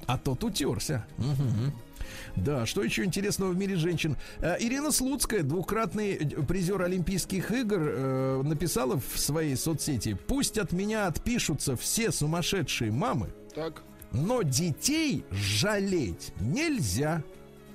[0.07, 1.05] А тот утерся.
[1.19, 1.75] Мгм.
[2.37, 4.17] Да, что еще интересного в мире женщин?
[4.41, 10.73] Э, Ирина Слуцкая, двукратный э, призер Олимпийских игр, э, написала в своей соцсети: пусть от
[10.73, 13.83] меня отпишутся все сумасшедшие мамы, Так.
[14.13, 17.23] но детей жалеть нельзя.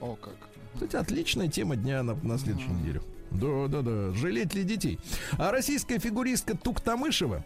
[0.02, 0.36] О, как.
[0.74, 3.04] Кстати, отличная тема дня на, на следующую неделю.
[3.32, 4.12] Да, да, да.
[4.14, 5.00] Жалеть ли детей?
[5.38, 7.46] А российская фигуристка Туктамышева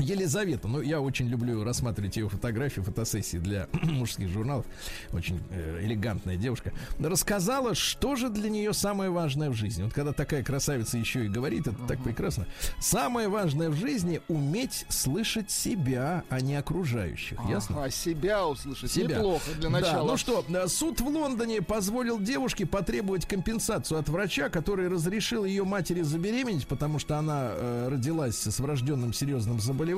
[0.00, 4.66] Елизавета, ну я очень люблю рассматривать ее фотографии, фотосессии для мужских журналов.
[5.12, 6.72] Очень э, элегантная девушка.
[6.98, 9.82] Рассказала, что же для нее самое важное в жизни.
[9.82, 12.46] Вот когда такая красавица еще и говорит, это так прекрасно.
[12.80, 17.38] Самое важное в жизни уметь слышать себя, а не окружающих.
[17.48, 17.84] Ясно?
[17.84, 19.16] А себя услышать Себя.
[19.16, 20.12] неплохо для Да, начала.
[20.12, 25.64] ну что, э, суд в Лондоне позволил девушке потребовать компенсацию от врача, который разрешил ее
[25.64, 29.89] матери забеременеть, потому что она э, родилась с врожденным серьезным заболеванием.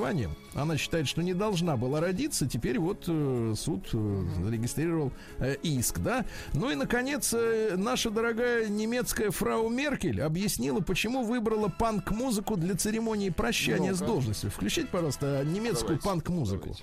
[0.55, 2.47] Она считает, что не должна была родиться.
[2.47, 6.25] Теперь вот э, суд э, зарегистрировал э, иск, да.
[6.53, 13.29] Ну и, наконец, э, наша дорогая немецкая фрау Меркель объяснила, почему выбрала панк-музыку для церемонии
[13.29, 14.11] прощания с Ну-ка.
[14.13, 14.51] должностью.
[14.51, 16.75] Включите, пожалуйста, немецкую панк-музыку.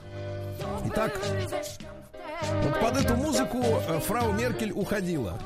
[0.86, 1.20] Итак,
[2.42, 5.38] вот под эту музыку э, фрау Меркель уходила.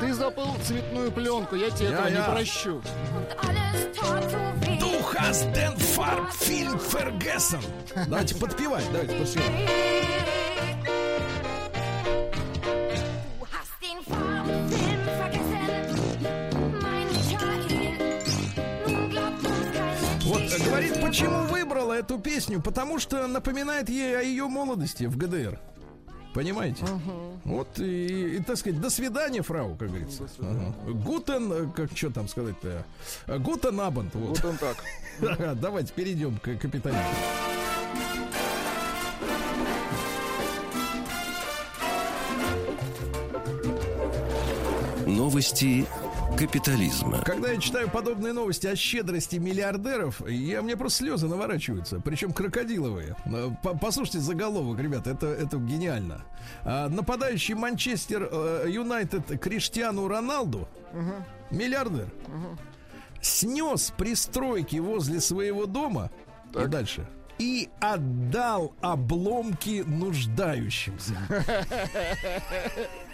[0.00, 2.18] Ты забыл цветную пленку, я тебе Я- этого я.
[2.18, 2.82] не прощу.
[4.80, 7.60] Du hast den Farbfilm vergessen.
[8.08, 9.50] Давайте подпевать, давайте подпевать.
[20.84, 22.60] Говорит, почему выбрала эту песню?
[22.60, 25.58] Потому что напоминает ей о ее молодости в ГДР.
[26.34, 26.84] Понимаете?
[27.44, 30.28] Вот и, и, так сказать, до свидания, фрау, как говорится.
[30.86, 32.84] Guten, э, как что там сказать-то?
[33.26, 34.14] Э, Guten Abend.
[34.14, 34.44] Вот.
[34.44, 34.76] Он так.
[35.60, 37.00] Давайте перейдем к капитализму.
[45.06, 45.86] Новости
[46.36, 47.22] капитализма.
[47.22, 53.16] Когда я читаю подобные новости о щедрости миллиардеров, я, мне просто слезы наворачиваются, причем крокодиловые.
[53.26, 56.24] Э, по- Послушайте заголовок, ребята, это, это гениально.
[56.64, 60.68] А, Нападающий Манчестер э, Юнайтед Криштиану Роналду,
[61.50, 62.08] миллиардер,
[63.20, 66.10] снес пристройки возле своего дома
[66.54, 67.06] и дальше.
[67.38, 71.14] И отдал обломки нуждающимся.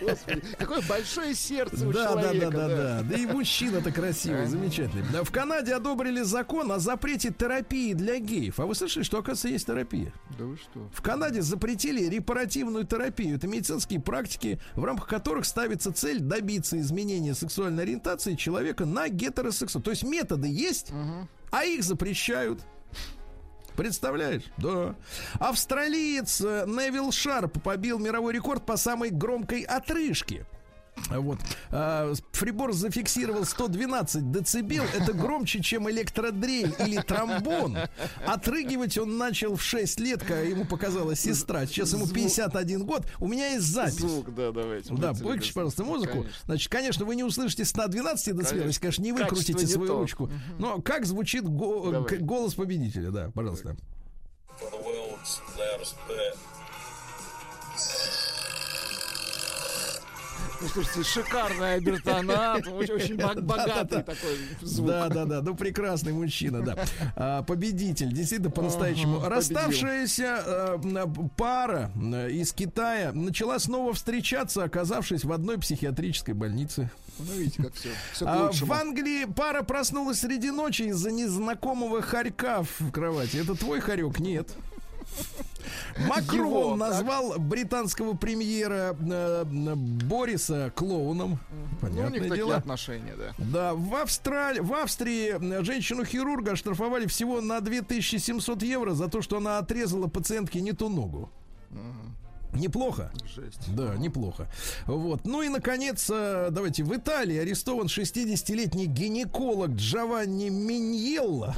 [0.00, 2.50] Господи, какое большое сердце у Да, да, да, человека.
[2.50, 3.02] да, да.
[3.02, 5.04] Да и мужчина-то красивый, замечательный.
[5.12, 8.60] Да, В Канаде одобрили закон о запрете терапии для геев.
[8.60, 10.12] А вы слышали, что, оказывается, есть терапия?
[10.38, 10.88] Да вы что?
[10.92, 13.36] В Канаде запретили репаративную терапию.
[13.36, 19.82] Это медицинские практики, в рамках которых ставится цель добиться изменения сексуальной ориентации человека на гетеросексуал.
[19.82, 20.92] То есть методы есть,
[21.50, 22.60] а их запрещают.
[23.80, 24.42] Представляешь?
[24.58, 24.94] Да.
[25.38, 30.44] Австралиец э, Невил Шарп побил мировой рекорд по самой громкой отрыжке.
[31.08, 31.38] Вот.
[31.70, 34.84] А, Фрибор зафиксировал 112 децибел.
[34.96, 37.78] Это громче, чем электродрель или тромбон.
[38.26, 41.66] Отрыгивать он начал в 6 лет, когда ему показала сестра.
[41.66, 43.06] Сейчас ему 51 год.
[43.18, 43.94] У меня есть запись.
[43.94, 44.94] Звук, да, давайте.
[44.94, 46.18] Да, выключи, пожалуйста, музыку.
[46.18, 46.32] Конечно.
[46.46, 49.98] Значит, конечно, вы не услышите 112 децибел, если, конечно, не выкрутите Качество не свою то.
[49.98, 50.30] ручку.
[50.58, 53.76] Но как звучит го- голос победителя, да, пожалуйста.
[54.60, 55.40] for the world's
[60.60, 64.88] Ну, слушайте, шикарная обертонат, очень, очень бог- богатый такой звук.
[64.88, 66.84] Да, да, да, ну прекрасный мужчина, да.
[67.16, 69.20] А, победитель, действительно, по-настоящему.
[69.26, 70.44] Расставшаяся
[70.84, 71.06] э,
[71.36, 76.90] пара э, из Китая начала снова встречаться, оказавшись в одной психиатрической больнице.
[77.18, 82.62] Ну, видите, как все, все А, в Англии пара проснулась среди ночи из-за незнакомого хорька
[82.62, 83.38] в кровати.
[83.38, 84.18] Это твой хорек?
[84.18, 84.48] Нет.
[86.08, 86.78] Макрон Его, так.
[86.78, 91.38] назвал британского премьера э, Бориса клоуном.
[91.50, 92.56] Ну, у них Понятное такие дело.
[92.56, 93.34] отношения, да.
[93.38, 99.58] Да, в, Австралии, в Австрии женщину-хирурга оштрафовали всего на 2700 евро за то, что она
[99.58, 101.30] отрезала пациентке не ту ногу.
[102.52, 103.12] Неплохо.
[103.32, 103.74] Жесть.
[103.74, 104.48] Да, неплохо.
[104.86, 105.24] Вот.
[105.24, 111.54] Ну и, наконец, э, давайте, в Италии арестован 60-летний гинеколог Джованни Миньелло.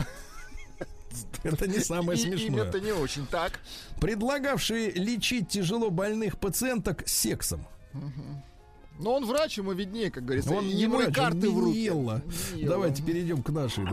[1.42, 2.48] Это не самое И- смешное.
[2.48, 3.60] Имя-то не очень так.
[4.00, 7.66] Предлагавший лечить тяжело больных пациенток сексом.
[8.98, 10.52] Но он врач, ему виднее, как говорится.
[10.52, 11.90] Он не врач, он карты в руки.
[12.62, 13.84] Давайте перейдем к нашей.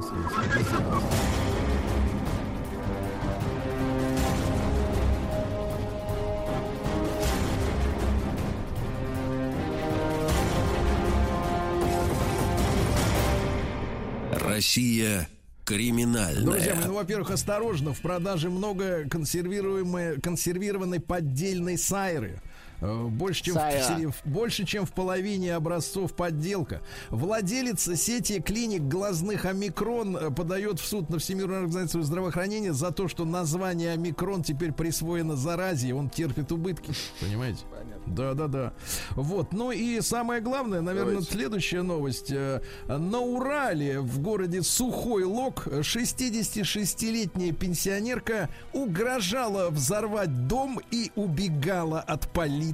[14.31, 15.27] Россия
[15.69, 16.43] криминальная.
[16.43, 22.41] Друзья ну, во-первых, осторожно, в продаже много консервируемой, консервированной поддельной сайры.
[22.81, 23.83] Э, Больше чем, в, Сая.
[23.83, 26.81] сери- в- больше, чем в половине образцов подделка.
[27.09, 33.07] Владелец сети клиник глазных Омикрон э, подает в суд на Всемирную организацию здравоохранения за то,
[33.07, 36.93] что название Омикрон теперь присвоено заразе, и он терпит убытки.
[37.19, 37.59] Понимаете?
[38.05, 38.73] Да, да, да.
[39.11, 39.51] Вот.
[39.53, 41.31] Ну и самое главное, наверное, Давайте.
[41.33, 42.31] следующая новость.
[42.31, 52.31] Э, На Урале, в городе Сухой Лог, 66-летняя пенсионерка угрожала взорвать дом и убегала от
[52.31, 52.68] полиции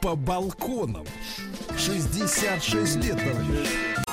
[0.00, 1.06] по балконам.
[1.76, 4.07] 66 лет, товарищ.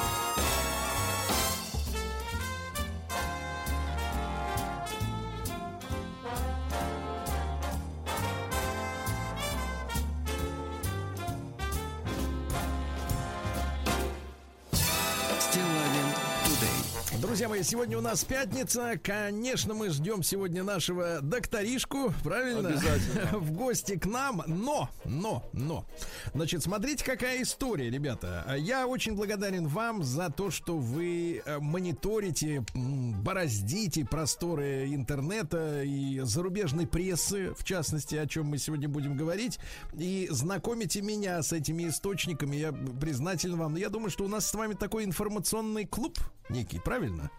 [17.35, 18.97] Друзья мои, сегодня у нас пятница.
[19.03, 22.69] Конечно, мы ждем сегодня нашего докторишку, правильно?
[22.69, 23.25] Обязательно.
[23.39, 24.41] В гости к нам.
[24.47, 25.85] Но, но, но.
[26.33, 28.55] Значит, смотрите, какая история, ребята.
[28.57, 36.87] Я очень благодарен вам за то, что вы э, мониторите, бороздите просторы интернета и зарубежной
[36.87, 39.59] прессы, в частности, о чем мы сегодня будем говорить,
[39.91, 42.55] и знакомите меня с этими источниками.
[42.55, 43.75] Я признателен вам.
[43.75, 46.17] Я думаю, что у нас с вами такой информационный клуб
[46.49, 47.31] некий, правильно?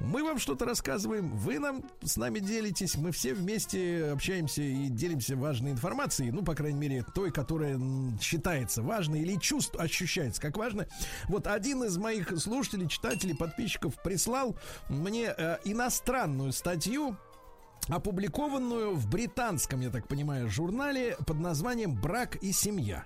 [0.00, 5.36] Мы вам что-то рассказываем, вы нам с нами делитесь, мы все вместе общаемся и делимся
[5.36, 7.80] важной информацией, ну, по крайней мере, той, которая
[8.20, 10.86] считается важной или чувств ощущается как важно.
[11.28, 14.56] Вот один из моих слушателей, читателей, подписчиков прислал
[14.88, 17.16] мне э, иностранную статью,
[17.88, 23.04] опубликованную в британском, я так понимаю, журнале под названием «Брак и семья».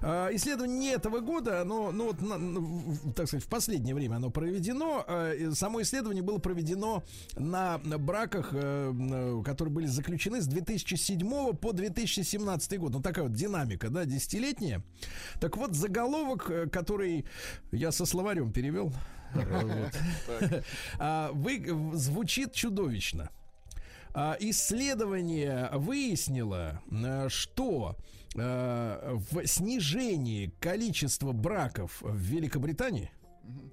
[0.00, 5.04] А, Исследование не этого года, оно, ну, вот, так сказать, в последнее время оно проведено.
[5.06, 7.04] А, Само исследование было проведено
[7.36, 12.92] на браках, э, м, которые были заключены с 2007 по 2017 год.
[12.92, 14.82] Ну, такая вот динамика, да, десятилетняя.
[15.40, 17.26] Так вот, заголовок, э, который
[17.70, 18.92] я со словарем перевел,
[19.34, 19.90] э.
[20.98, 21.32] А,
[21.94, 23.30] звучит чудовищно.
[24.14, 27.96] А, Исследование выяснило, э, что
[28.34, 33.10] э, в снижении количества браков в Великобритании,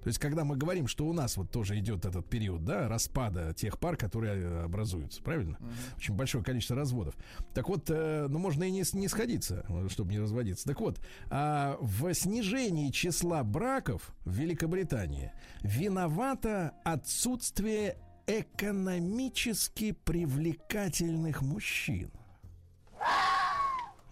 [0.01, 3.53] то есть, когда мы говорим, что у нас вот тоже идет этот период, да, распада
[3.53, 5.59] тех пар, которые э, образуются, правильно?
[5.97, 7.15] Очень большое количество разводов.
[7.53, 10.65] Так вот, э, ну, можно и не, не сходиться, э, чтобы не разводиться.
[10.65, 15.31] Так вот, а, в снижении числа браков в Великобритании
[15.61, 17.97] виновато отсутствие
[18.29, 22.11] экономически привлекательных мужчин.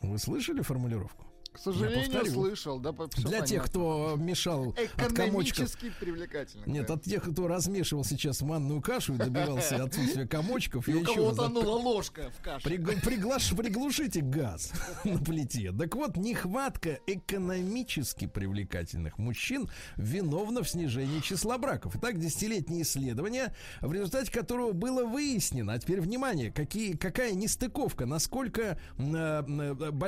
[0.01, 1.26] Вы слышали формулировку?
[1.57, 2.31] К сожалению, повторю.
[2.31, 2.79] слышал.
[2.79, 5.11] Да, Для тех, кто мешал от.
[5.11, 6.63] Экономически привлекательно.
[6.65, 11.03] Нет, от тех, кто размешивал сейчас манную кашу и добивался отсутствия комочков, И я у
[11.03, 12.69] кого тонула ложка в каше.
[12.69, 14.71] Приглушите газ
[15.03, 15.71] на плите.
[15.71, 21.95] Так вот, нехватка экономически привлекательных мужчин виновна в снижении числа браков.
[21.95, 28.61] Итак, десятилетнее исследование, в результате которого было выяснено, а теперь внимание, какие, какая нестыковка, насколько
[28.61, 29.43] э, э,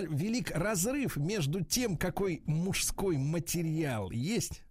[0.10, 4.64] велик разрыв между тем, какой мужской материал есть,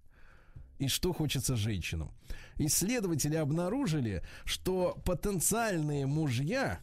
[0.79, 2.13] и что хочется женщинам.
[2.57, 6.81] Исследователи обнаружили, что потенциальные мужья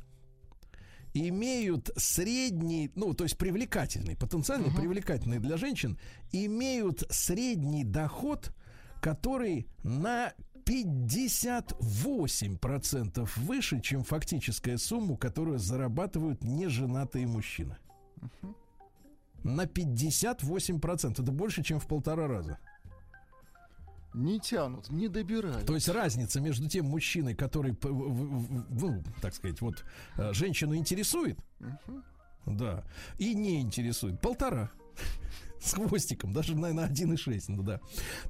[1.13, 5.97] имеют средний, ну, то есть привлекательный, потенциально привлекательный для женщин,
[6.31, 8.53] имеют средний доход,
[9.01, 10.33] который на
[10.65, 17.77] 58% выше, чем фактическая сумма, которую зарабатывают неженатые мужчины.
[19.45, 21.21] На 58%.
[21.21, 22.57] Это больше, чем в полтора раза.
[24.15, 25.67] Не тянут, не добирают.
[25.67, 29.85] То есть разница между тем мужчиной, который, ну, так сказать, вот
[30.17, 31.37] э, женщину интересует,
[32.45, 32.85] да,
[33.19, 34.71] и не интересует, полтора.
[35.59, 37.79] С хвостиком, даже, наверное, 1,6, ну да.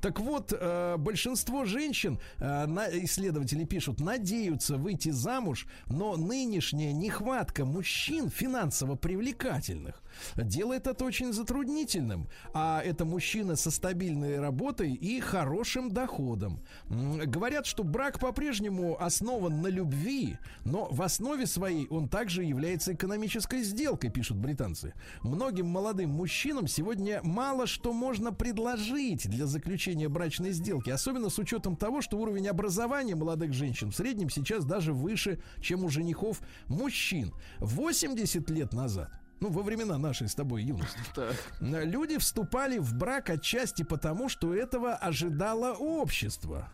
[0.01, 2.65] Так вот, э, большинство женщин, э,
[3.03, 10.01] исследователи пишут, надеются выйти замуж, но нынешняя нехватка мужчин финансово привлекательных
[10.35, 12.27] делает это очень затруднительным.
[12.53, 16.61] А это мужчина со стабильной работой и хорошим доходом.
[16.89, 23.63] Говорят, что брак по-прежнему основан на любви, но в основе своей он также является экономической
[23.63, 24.93] сделкой, пишут британцы.
[25.21, 31.75] Многим молодым мужчинам сегодня мало что можно предложить для заключения брачной сделки, особенно с учетом
[31.75, 37.33] того, что уровень образования молодых женщин в среднем сейчас даже выше, чем у женихов мужчин.
[37.59, 41.35] 80 лет назад ну, во времена нашей с тобой юности, Так.
[41.59, 46.69] люди вступали в брак отчасти потому, что этого ожидало общество.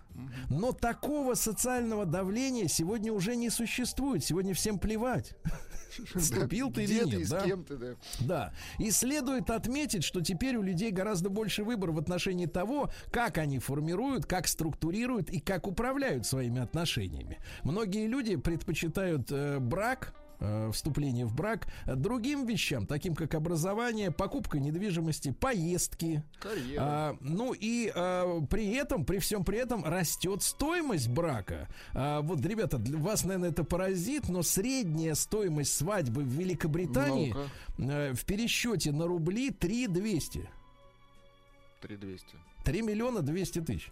[0.49, 4.23] Но такого социального давления сегодня уже не существует.
[4.23, 5.35] Сегодня всем плевать.
[6.15, 7.41] Вступил ты или нет, да?
[7.41, 7.95] ты, да.
[8.19, 8.53] Да.
[8.79, 13.59] И следует отметить, что теперь у людей гораздо больше выбора в отношении того, как они
[13.59, 17.39] формируют, как структурируют и как управляют своими отношениями.
[17.63, 24.11] Многие люди предпочитают э, брак э, вступление в брак э, другим вещам, таким как образование,
[24.11, 26.23] покупка недвижимости, поездки.
[26.41, 26.81] Карьера.
[26.83, 31.67] А, ну и а, при этом, при всем при этом растет стоимость брака.
[31.93, 37.35] А, вот, ребята, для вас, наверное, это поразит, но средняя стоимость свадьбы в Великобритании
[37.77, 40.49] э, в пересчете на рубли 3 200.
[41.81, 42.50] 3200.
[42.63, 43.89] 3 миллиона 200 тысяч.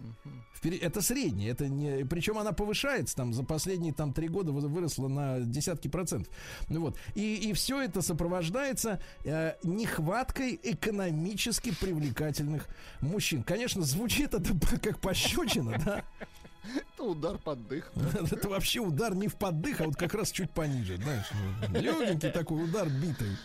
[0.62, 2.06] Пере- Это средняя, это не...
[2.06, 6.34] Причем она повышается там за последние там три года вы- выросла на десятки процентов.
[6.68, 6.98] Ну вот.
[7.16, 12.68] И, и все это сопровождается э, нехваткой экономически привлекательных
[13.02, 13.44] мужчин.
[13.44, 14.54] Конечно, звучит это
[14.84, 16.04] как пощечина, да?
[16.94, 17.92] Это удар под дых.
[18.32, 21.26] Это вообще удар не в поддых, а вот как раз чуть пониже, знаешь.
[21.70, 23.36] Легенький такой удар битый,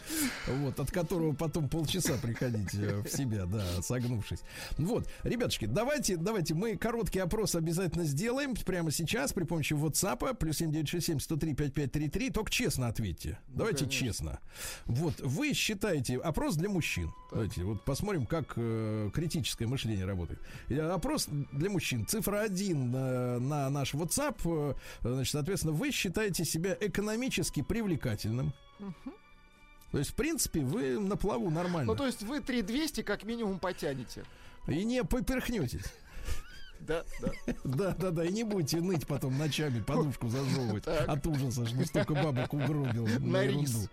[0.47, 4.41] вот, от которого потом полчаса приходить э, в себя, да, согнувшись.
[4.79, 10.59] Вот, ребятушки, давайте, давайте мы короткий опрос обязательно сделаем прямо сейчас при помощи WhatsApp, плюс
[10.59, 13.39] 7967 103 5533, только честно ответьте.
[13.49, 14.07] Давайте конечно.
[14.07, 14.39] честно.
[14.87, 17.13] Вот, вы считаете, опрос для мужчин.
[17.31, 20.41] Давайте вот посмотрим, как э, критическое мышление работает.
[20.69, 22.07] Э, Опрос для мужчин.
[22.07, 24.37] Цифра 1 на, на наш WhatsApp.
[24.45, 28.53] э, Значит, соответственно, вы считаете себя экономически привлекательным.
[29.93, 31.93] То есть, в принципе, вы на плаву нормально.
[31.93, 34.25] Ну, то есть вы 3200 как минимум потянете.
[34.67, 35.85] И не поперхнетесь.
[36.81, 37.31] Да, да.
[37.65, 38.25] Да, да, да.
[38.25, 43.07] И не будете ныть потом ночами, подушку зажевывать от ужаса, что столько бабок угробил.
[43.21, 43.89] На рис.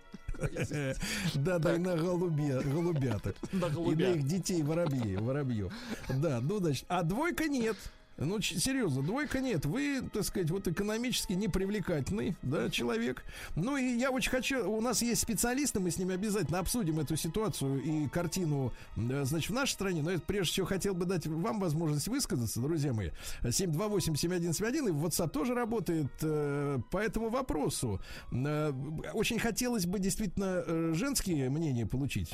[1.34, 3.36] Да, да, и на голубя, голубяток.
[3.52, 5.72] И на их детей воробьев, воробьев.
[6.08, 7.76] Да, ну, значит, а двойка нет.
[8.18, 9.64] Ну, серьезно, двойка нет.
[9.64, 13.24] Вы, так сказать, вот экономически непривлекательный, да, человек.
[13.56, 14.68] Ну, и я очень хочу...
[14.70, 19.50] У нас есть специалисты, мы с ними обязательно обсудим эту ситуацию и картину, э, значит,
[19.50, 20.02] в нашей стране.
[20.02, 23.10] Но я прежде всего хотел бы дать вам возможность высказаться, друзья мои.
[23.42, 28.00] 728-7171 и в WhatsApp тоже работает э, по этому вопросу.
[28.30, 28.72] Э,
[29.14, 32.32] Очень хотелось бы действительно э, женские мнения получить.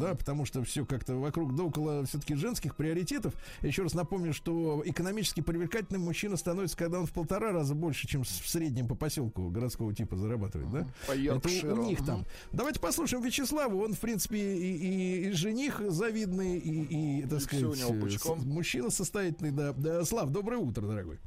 [0.00, 3.34] Да, потому что все как-то вокруг да около все-таки женских приоритетов.
[3.62, 8.22] Еще раз напомню, что экономически привлекательным мужчина становится, когда он в полтора раза больше, чем
[8.24, 10.86] в среднем по поселку городского типа зарабатывает, да?
[11.06, 12.24] По Это у- них там.
[12.52, 13.82] Давайте послушаем Вячеславу.
[13.82, 17.94] Он, в принципе, и, и- и жених завидный, и, и, так И сказать, всё у
[17.96, 19.72] него э, мужчина состоятельный, да.
[19.72, 20.04] да.
[20.04, 21.18] Слав, доброе утро, дорогой.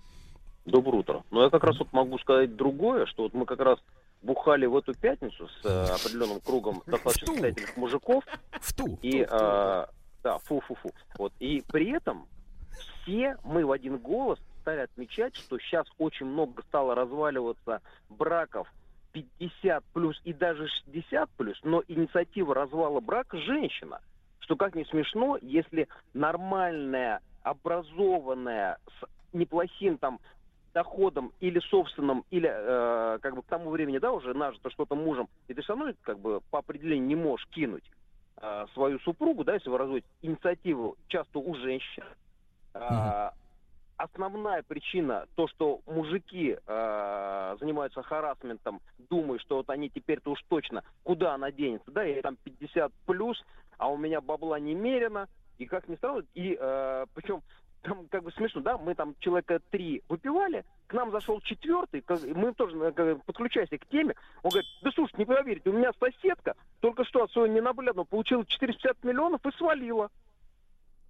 [0.66, 1.24] Доброе утро.
[1.32, 3.80] Ну, я как раз вот могу сказать другое, что вот мы как раз
[4.22, 8.24] бухали в эту пятницу с э, определенным кругом достаточно состоятельных мужиков,
[8.62, 9.00] В ту.
[9.02, 9.26] и, э,
[10.24, 10.92] да, фу-фу-фу.
[11.18, 12.28] Вот, и при этом
[13.10, 18.72] все мы в один голос стали отмечать, что сейчас очень много стало разваливаться браков
[19.14, 24.00] 50 плюс и даже 60 плюс, но инициатива развала брака женщина.
[24.40, 30.20] Что как не смешно, если нормальная, образованная, с неплохим там
[30.74, 35.28] доходом или собственным, или э, как бы к тому времени, да, уже нажито что-то мужем,
[35.48, 37.84] и ты все равно как бы по определению не можешь кинуть
[38.38, 42.04] э, свою супругу, да, если вы разводите инициативу часто у женщин.
[42.74, 43.34] А,
[44.00, 50.86] Основная причина то, что мужики э, занимаются харасментом, думают, что вот они теперь-то уж точно
[51.04, 53.44] куда она денется, да, я там 50 плюс,
[53.78, 57.42] а у меня бабла немерено, и как ни странно, и э, причем
[57.82, 62.02] там как бы смешно, да, мы там человека три выпивали, к нам зашел четвертый,
[62.34, 63.18] мы тоже э, как
[63.82, 67.54] к теме, он говорит, да слушай, не поверите, у меня соседка только что от своего
[67.54, 70.10] ненаглядного получила 450 миллионов и свалила.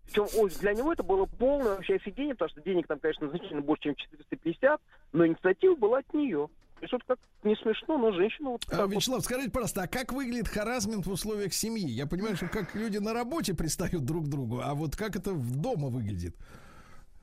[0.10, 3.62] Причем ой, для него это было полное вообще офигение, потому что денег там, конечно, значительно
[3.62, 4.82] больше, чем 450,
[5.14, 6.50] но инициатива была от нее.
[6.80, 9.84] То есть вот как не смешно, но женщина вот А, так вот Вячеслав, скажите, пожалуйста,
[9.84, 11.88] а как выглядит харасмент в условиях семьи?
[11.90, 15.32] Я понимаю, что как люди на работе пристают друг к другу, а вот как это
[15.34, 16.36] в дома выглядит?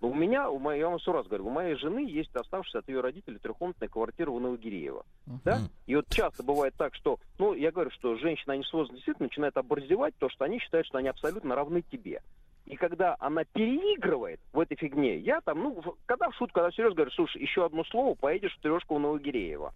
[0.02, 2.80] Ну, У меня, у моей, я вам сто раз говорю, у моей жены есть оставшаяся
[2.80, 5.06] от ее родителей трехкомнатная квартира у Новогиреева.
[5.42, 5.56] Да?
[5.56, 5.70] Мгм.
[5.86, 9.28] И вот часто бывает так, что, ну, я говорю, что женщины, они с возраста действительно
[9.28, 12.20] начинают оборзевать то, что они считают, что они абсолютно равны тебе.
[12.66, 16.70] И когда она переигрывает в этой фигне, я там, ну, в- когда в шутку, когда
[16.70, 19.72] всерьез говорю, слушай, еще одно слово, поедешь в трешку у Новогиреева.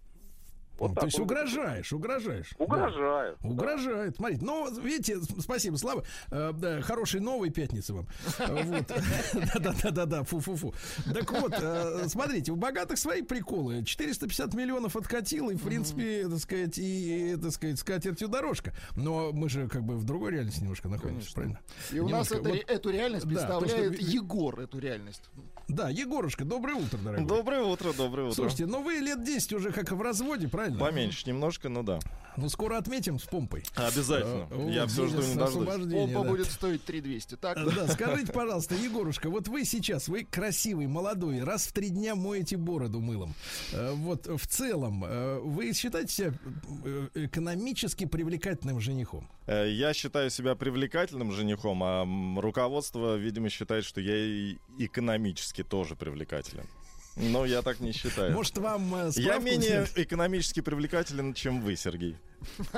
[0.81, 2.55] Вот то есть угрожаешь, угрожаешь.
[2.59, 3.37] Угрожаю.
[3.43, 3.49] Да.
[3.51, 4.17] Угрожает.
[4.17, 6.05] Смотрите, ну, видите, спасибо, Слава.
[6.31, 8.09] Э, да, хорошей новой пятницы вам.
[8.39, 8.91] Э, Вот.
[9.55, 10.75] Да-да-да-да, фу-фу-фу.
[11.13, 13.85] Так вот, э, смотрите, у богатых свои приколы.
[13.85, 18.73] 450 миллионов откатил, и, в принципе, так сказать, и, так сказать, скатертью дорожка.
[18.97, 21.61] Но мы же как бы в другой реальности немножко находимся, правильно?
[21.93, 25.25] И у нас эту реальность да, представляет Егор, эту реальность.
[25.69, 27.27] Да, Егорушка, доброе утро, дорогой.
[27.27, 28.35] Доброе утро, доброе утро.
[28.35, 30.70] Слушайте, ну вы лет 10 уже как в разводе, правильно?
[30.79, 31.99] Поменьше немножко, ну да.
[32.37, 33.65] Ну, скоро отметим с помпой.
[33.75, 34.47] Обязательно.
[34.51, 35.67] Э, Я вот, все жду не дождусь.
[35.93, 36.29] Помпа да.
[36.29, 37.37] будет стоить 3200.
[37.37, 41.91] Так, Э, Да, скажите, пожалуйста, Егорушка, вот вы сейчас, вы красивый, молодой, раз в три
[41.91, 43.35] дня моете бороду мылом.
[43.73, 46.33] Э, Вот в целом, э, вы считаете себя
[46.85, 49.29] э, экономически привлекательным женихом?
[49.49, 52.07] Я считаю себя привлекательным женихом, а
[52.41, 56.67] руководство, видимо, считает, что я и экономически тоже привлекателен.
[57.17, 58.33] Но я так не считаю.
[58.33, 59.99] Может, вам э, я менее взять?
[60.07, 62.17] экономически привлекателен, чем вы, Сергей.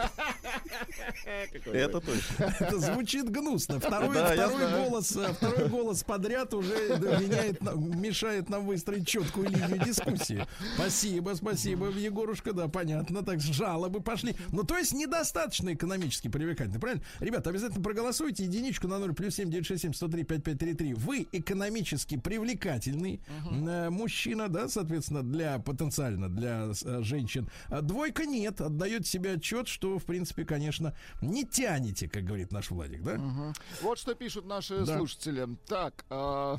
[1.73, 2.55] Это точно.
[2.61, 3.79] Это звучит гнусно.
[3.79, 9.79] Второй, Да, голос, э, второй голос подряд уже меняет, нам- мешает нам выстроить четкую линию
[9.85, 10.47] дискуссии.
[10.75, 13.23] Спасибо, спасибо, Егорушка, да, понятно.
[13.23, 14.35] Так жалобы пошли.
[14.51, 17.03] Ну, то есть недостаточно экономически привлекательны, правильно?
[17.21, 18.45] Ребята, обязательно проголосуйте.
[18.45, 20.95] Единичку на 0 плюс 7 967 103 5533.
[20.95, 23.21] Вы экономически привлекательный
[23.51, 27.49] э, мужчина, да, соответственно, для потенциально для э, женщин.
[27.69, 32.71] А двойка нет, отдает себе отчет, что, в принципе, конечно, не тянете, как говорит наш
[32.71, 33.21] Владик, да?
[33.83, 34.97] вот что пишут наши Да.
[34.99, 35.47] слушатели.
[35.67, 36.59] Так, а,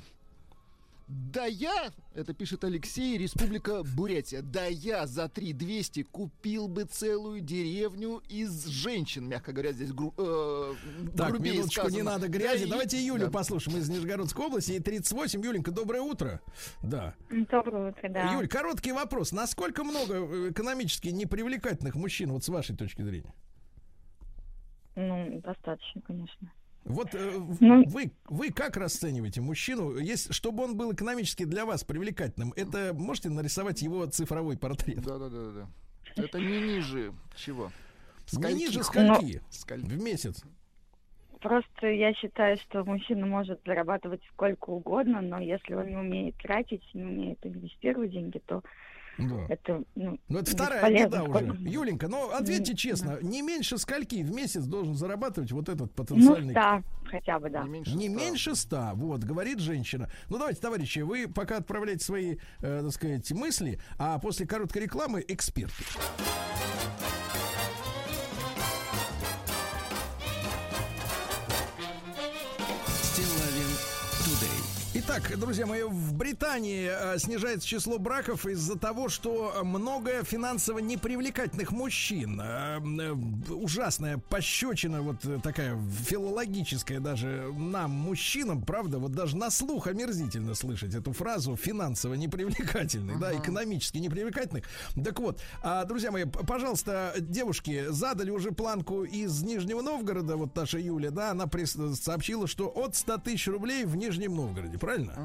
[1.07, 8.21] да я, это пишет Алексей, Республика Бурятия, да я за 3200 купил бы целую деревню
[8.29, 10.73] из женщин, мягко говоря, здесь гру- э,
[11.15, 12.11] Так, грубее минуточку, не сказано.
[12.11, 12.61] надо грязи.
[12.63, 13.31] Да, и- Давайте Юлю да.
[13.31, 14.71] послушаем из Нижегородской области.
[14.71, 15.43] Ей 38.
[15.43, 16.41] Юленька, доброе утро.
[16.81, 17.13] Да.
[17.29, 18.33] Доброе утро, да.
[18.33, 19.31] Юль, короткий вопрос.
[19.31, 23.33] Насколько много э, экономически непривлекательных мужчин, вот с вашей точки зрения?
[24.95, 26.51] Ну, достаточно, конечно.
[26.85, 31.83] Вот э, Ну- вы, вы как расцениваете мужчину, если, чтобы он был экономически для вас
[31.83, 35.01] привлекательным, это можете нарисовать его цифровой портрет?
[35.01, 35.67] Да, да, да, да.
[36.21, 37.71] Это не ниже чего?
[38.33, 39.15] Не ниже Скольких?
[39.15, 39.85] скольки Скольки?
[39.85, 40.43] в месяц?
[41.39, 46.83] Просто я считаю, что мужчина может зарабатывать сколько угодно, но если он не умеет тратить,
[46.93, 48.63] не умеет инвестировать деньги, то
[49.17, 49.45] Да.
[49.47, 51.55] это, ну, Ну, это вторая беда уже.
[51.59, 56.53] Юленька, ну ответьте честно, не меньше скольки в месяц должен зарабатывать вот этот Ну, потенциальный
[56.53, 57.63] да, хотя бы, да.
[57.63, 58.17] Не меньше Не ста.
[58.17, 60.09] меньше ста, вот, говорит женщина.
[60.29, 65.23] Ну, давайте, товарищи, вы пока отправляете свои, э, так сказать, мысли, а после короткой рекламы
[65.27, 65.83] эксперты.
[75.33, 81.71] Итак, друзья мои, в Британии э, снижается число браков из-за того, что много финансово непривлекательных
[81.71, 82.39] мужчин.
[82.39, 83.11] Э, э,
[83.49, 85.75] ужасная пощечина, вот такая
[86.05, 93.17] филологическая даже нам, мужчинам, правда, вот даже на слух омерзительно слышать эту фразу финансово непривлекательный,
[93.17, 94.65] да, экономически непривлекательных.
[95.03, 100.77] Так вот, а, друзья мои, пожалуйста, девушки, задали уже планку из Нижнего Новгорода, вот наша
[100.77, 105.22] Юля, да, она прис- сообщила, что от 100 тысяч рублей в Нижнем Новгороде, правильно?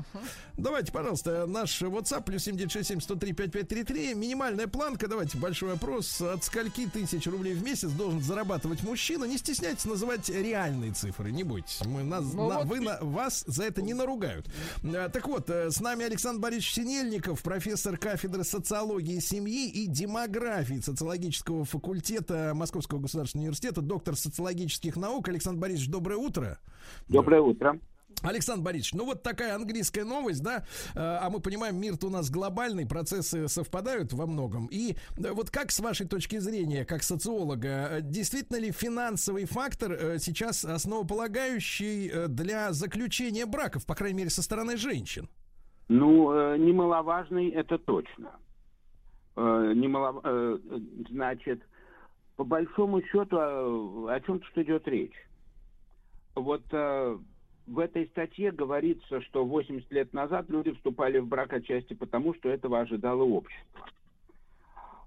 [0.57, 4.15] Давайте, пожалуйста, наш WhatsApp плюс 7967 103 5533.
[4.15, 6.21] Минимальная планка, давайте большой вопрос.
[6.21, 9.25] От скольки тысяч рублей в месяц должен зарабатывать мужчина?
[9.25, 11.81] Не стесняйтесь называть реальные цифры, не бойтесь.
[11.85, 14.47] Мы нас, Ну на- вот вы на- вас за это не наругают.
[14.85, 20.81] А, Так вот, э, с нами Александр Борисович Синельников, профессор кафедры социологии семьи и демографии
[20.81, 25.29] социологического факультета Московского государственного университета, доктор социологических наук.
[25.29, 26.59] Александр Борисович, доброе утро.
[27.09, 27.79] Доброе утро.
[28.23, 30.65] Александр Борисович, ну вот такая английская новость, да,
[30.95, 34.67] э, а мы понимаем, мир-то у нас глобальный, процессы совпадают во многом.
[34.71, 40.19] И э, вот как с вашей точки зрения, как социолога, э, действительно ли финансовый фактор
[40.19, 45.29] сейчас основополагающий для заключения браков, по крайней мере, со стороны женщин?
[45.89, 48.33] Ну, немаловажный это точно.
[49.37, 50.59] Немало- э,
[51.11, 51.63] значит,
[52.37, 55.15] по большому счету, о чем тут идет речь?
[56.35, 56.63] Вот
[57.69, 62.49] в этой статье говорится, что 80 лет назад люди вступали в брак отчасти потому, что
[62.49, 63.85] этого ожидало общество.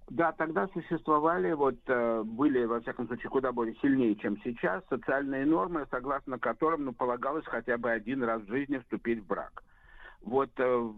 [0.10, 5.46] Да, тогда существовали, вот э, были, во всяком случае, куда более сильнее, чем сейчас, социальные
[5.46, 9.64] нормы, согласно которым, ну, полагалось хотя бы один раз в жизни вступить в брак.
[10.22, 10.92] Вот э,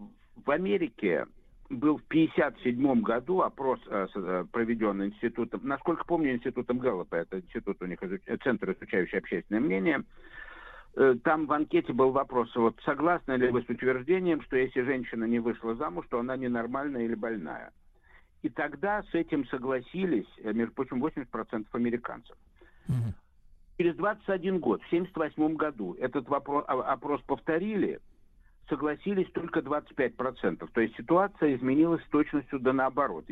[0.44, 1.26] в Америке
[1.70, 7.86] был в 1957 году опрос, э, проведенный институтом, насколько помню, институтом Гэллопа, это институт у
[7.86, 8.00] них,
[8.42, 10.02] центр, изучающий общественное мнение,
[11.24, 15.40] там в анкете был вопрос, вот согласны ли вы с утверждением, что если женщина не
[15.40, 17.72] вышла замуж, то она ненормальная или больная?
[18.42, 22.36] И тогда с этим согласились, э, между прочим, 80% американцев.
[23.78, 28.00] Через 21 год, в 1978 году, этот вопро- о- опрос повторили,
[28.68, 30.70] согласились только 25%.
[30.72, 33.24] То есть ситуация изменилась с точностью да наоборот.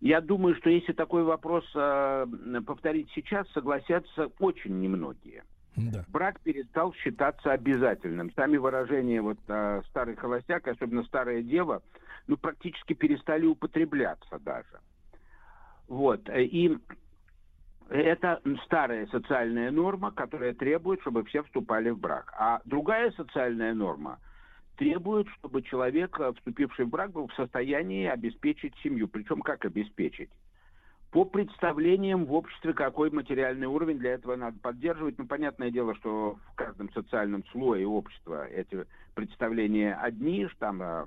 [0.00, 2.26] Я думаю, что если такой вопрос э,
[2.66, 5.44] повторить сейчас, согласятся очень немногие.
[5.76, 6.04] Да.
[6.08, 8.32] Брак перестал считаться обязательным.
[8.34, 11.82] Сами выражения вот э, старый холостяк, особенно старая дева,
[12.26, 14.80] ну практически перестали употребляться даже.
[15.86, 16.28] Вот.
[16.28, 16.76] э, И
[17.88, 22.32] это старая социальная норма, которая требует, чтобы все вступали в брак.
[22.36, 24.18] А другая социальная норма
[24.76, 29.08] требует, чтобы человек, э, вступивший в брак, был в состоянии обеспечить семью.
[29.08, 30.30] Причем как обеспечить?
[31.10, 35.16] По представлениям в обществе, какой материальный уровень для этого надо поддерживать.
[35.18, 38.84] Ну, понятное дело, что в каждом социальном слое общества эти
[39.14, 41.04] представления одни, там, э,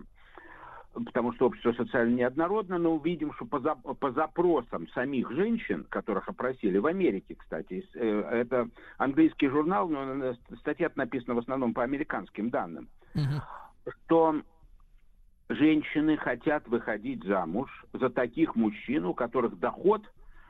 [1.06, 6.28] потому что общество социально неоднородно, но увидим, что по, за- по запросам самих женщин, которых
[6.28, 11.84] опросили в Америке, кстати, э, это английский журнал, но э, статья написана в основном по
[11.84, 12.90] американским данным,
[14.06, 14.42] что
[15.56, 20.02] женщины хотят выходить замуж за таких мужчин, у которых доход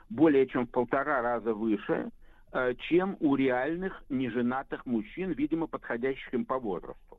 [0.10, 2.11] более чем в полтора раза выше,
[2.52, 7.18] э, чем у реальных неженатых мужчин, видимо, подходящих им по возрасту.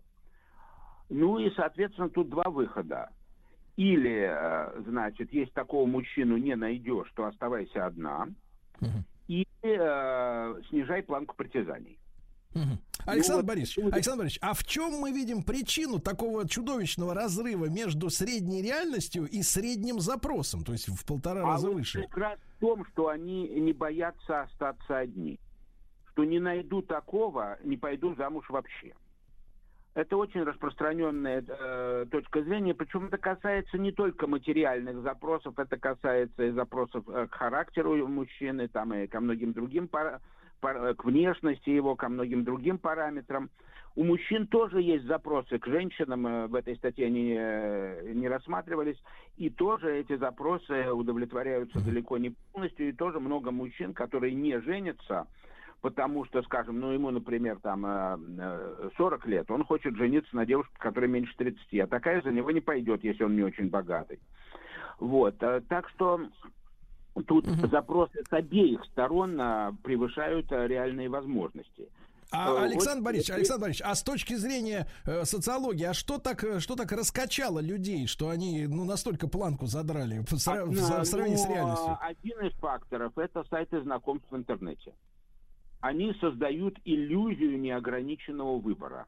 [1.09, 3.11] Ну и, соответственно, тут два выхода.
[3.77, 8.29] Или, э, значит, если такого мужчину не найдешь, то оставайся одна,
[9.29, 11.99] или э, снижай планку притязаний.
[13.07, 18.11] Александр вот Борисович, Александр Борисович, а в чем мы видим причину такого чудовищного разрыва между
[18.11, 22.03] средней реальностью и средним запросом, то есть в полтора А раза вот выше?
[22.03, 25.41] как раз в том, что они не боятся остаться одни.
[26.13, 28.95] Что не найду такого, не пойду замуж вообще.
[29.95, 36.45] Это очень распространенная э, точка зрения, причем это касается не только материальных запросов, это касается
[36.45, 40.21] и запросов э, к характеру мужчины, там и ко многим другим пара- пар-
[40.63, 43.51] к внешности его, ко многим другим параметрам.
[43.95, 48.97] У мужчин тоже есть запросы к женщинам, э, в этой статье они э, не рассматривались,
[49.37, 55.27] и тоже эти запросы удовлетворяются далеко не полностью, и тоже много мужчин, которые не женятся,
[55.83, 60.47] потому что, скажем, ну ему, например, там э, э, 40 лет, он хочет жениться на
[60.47, 64.21] девушке, которая меньше 30, а такая за него не пойдет, если он не очень богатый.
[65.01, 66.19] Вот, э, так что
[67.27, 71.89] тут запросы с обеих сторон э, превышают э, реальные возможности.
[72.33, 76.19] А, Э, Александр вот Борисович, Александр Борисович, а с точки зрения э, социологии, а что
[76.19, 80.73] так, э, что так раскачало людей, что они ну, настолько планку задрали в, сра- в
[80.73, 81.99] в сравнении с реальностью?
[82.01, 84.95] Один из факторов это сайты знакомств в интернете.
[85.81, 89.07] Они создают иллюзию неограниченного выбора.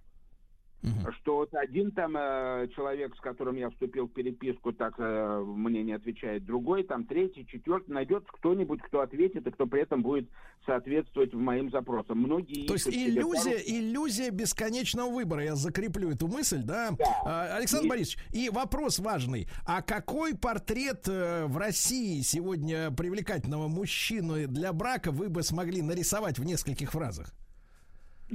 [1.20, 5.82] Что вот один там э, человек, с которым я вступил в переписку, так э, мне
[5.82, 10.28] не отвечает, другой, там третий, четвертый, найдется кто-нибудь, кто ответит и кто при этом будет
[10.66, 12.18] соответствовать моим запросам.
[12.18, 15.44] Многие То есть иллюзия, пару- иллюзия бесконечного выбора.
[15.44, 16.90] Я закреплю эту мысль, да.
[17.24, 19.48] А, Александр И- Борисович, и вопрос важный.
[19.66, 26.38] А какой портрет э, в России сегодня привлекательного мужчины для брака вы бы смогли нарисовать
[26.38, 27.32] в нескольких фразах?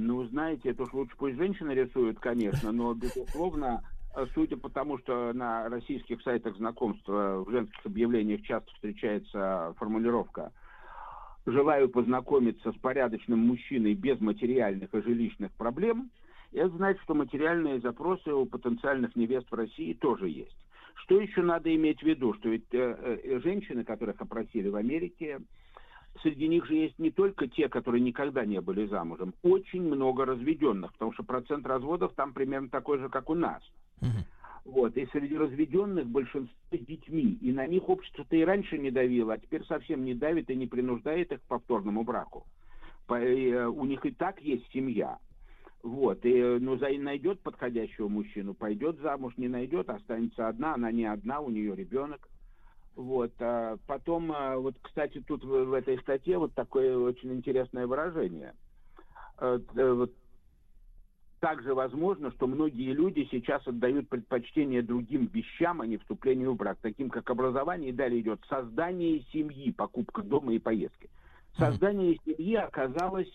[0.02, 3.82] Ну, знаете, это уж лучше пусть женщины рисуют, конечно, но, безусловно,
[4.32, 10.52] судя по тому, что на российских сайтах знакомства в женских объявлениях часто встречается формулировка
[11.44, 16.10] «желаю познакомиться с порядочным мужчиной без материальных и жилищных проблем»,
[16.52, 20.56] это значит, что материальные запросы у потенциальных невест в России тоже есть.
[20.94, 22.32] Что еще надо иметь в виду?
[22.34, 25.40] Что ведь э, э, женщины, которых опросили в Америке,
[26.22, 30.92] среди них же есть не только те, которые никогда не были замужем, очень много разведенных,
[30.92, 33.62] потому что процент разводов там примерно такой же, как у нас.
[34.64, 39.34] Вот, и среди разведенных большинство с детьми, и на них общество-то и раньше не давило,
[39.34, 42.46] а теперь совсем не давит и не принуждает их к повторному браку.
[43.06, 45.18] По- и, э, у них и так есть семья.
[45.82, 50.92] Вот, и, э, ну, за, найдет подходящего мужчину, пойдет замуж, не найдет, останется одна, она
[50.92, 52.28] не одна, у нее ребенок.
[53.00, 58.52] Вот, а потом, а, вот, кстати, тут в, этой статье вот такое очень интересное выражение.
[59.38, 60.06] Э, э,
[61.38, 66.76] также возможно, что многие люди сейчас отдают предпочтение другим вещам, а не вступлению в брак,
[66.82, 71.08] таким как образование, и далее идет создание семьи, покупка дома и поездки.
[71.56, 73.32] Создание семьи оказалось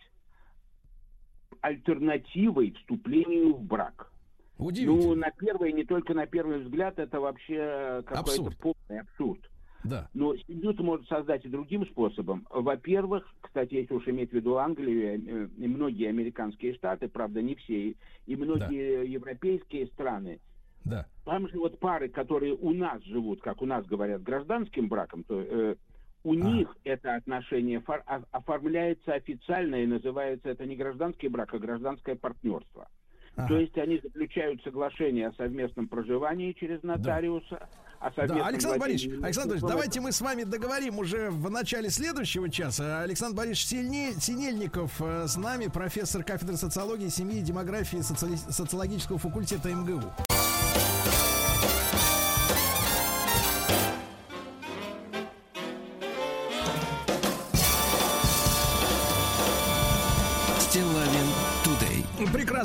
[1.62, 4.12] альтернативой вступлению в брак.
[4.60, 9.42] Ну, на первый, не только на первый взгляд, это вообще какой-то полный абсурд.
[9.86, 10.10] Да.
[10.14, 12.46] Но семью ты можешь создать и другим способом.
[12.50, 17.56] Во-первых, кстати, если уж иметь в виду Англию э, и многие американские штаты, правда, не
[17.56, 20.40] все, и- и многие европейские страны,
[20.86, 21.08] да.
[21.24, 25.42] Там же вот пары, которые у нас живут, как у нас говорят, гражданским браком, то
[25.42, 25.76] э,
[26.24, 32.16] у них это отношение о- оформляется официально и называется это не гражданский брак, а гражданское
[32.16, 32.88] партнерство.
[33.36, 33.48] Ага.
[33.48, 37.85] То есть они заключают соглашение о совместном проживании через нотариуса, совместном
[38.16, 43.02] Да, Александр Борисович, Александр Борисович, давайте мы с вами договорим уже в начале следующего часа.
[43.02, 50.04] Александр Борисович Синельников э, с нами, профессор кафедры социологии, семьи и демографии социологического факультета МГУ.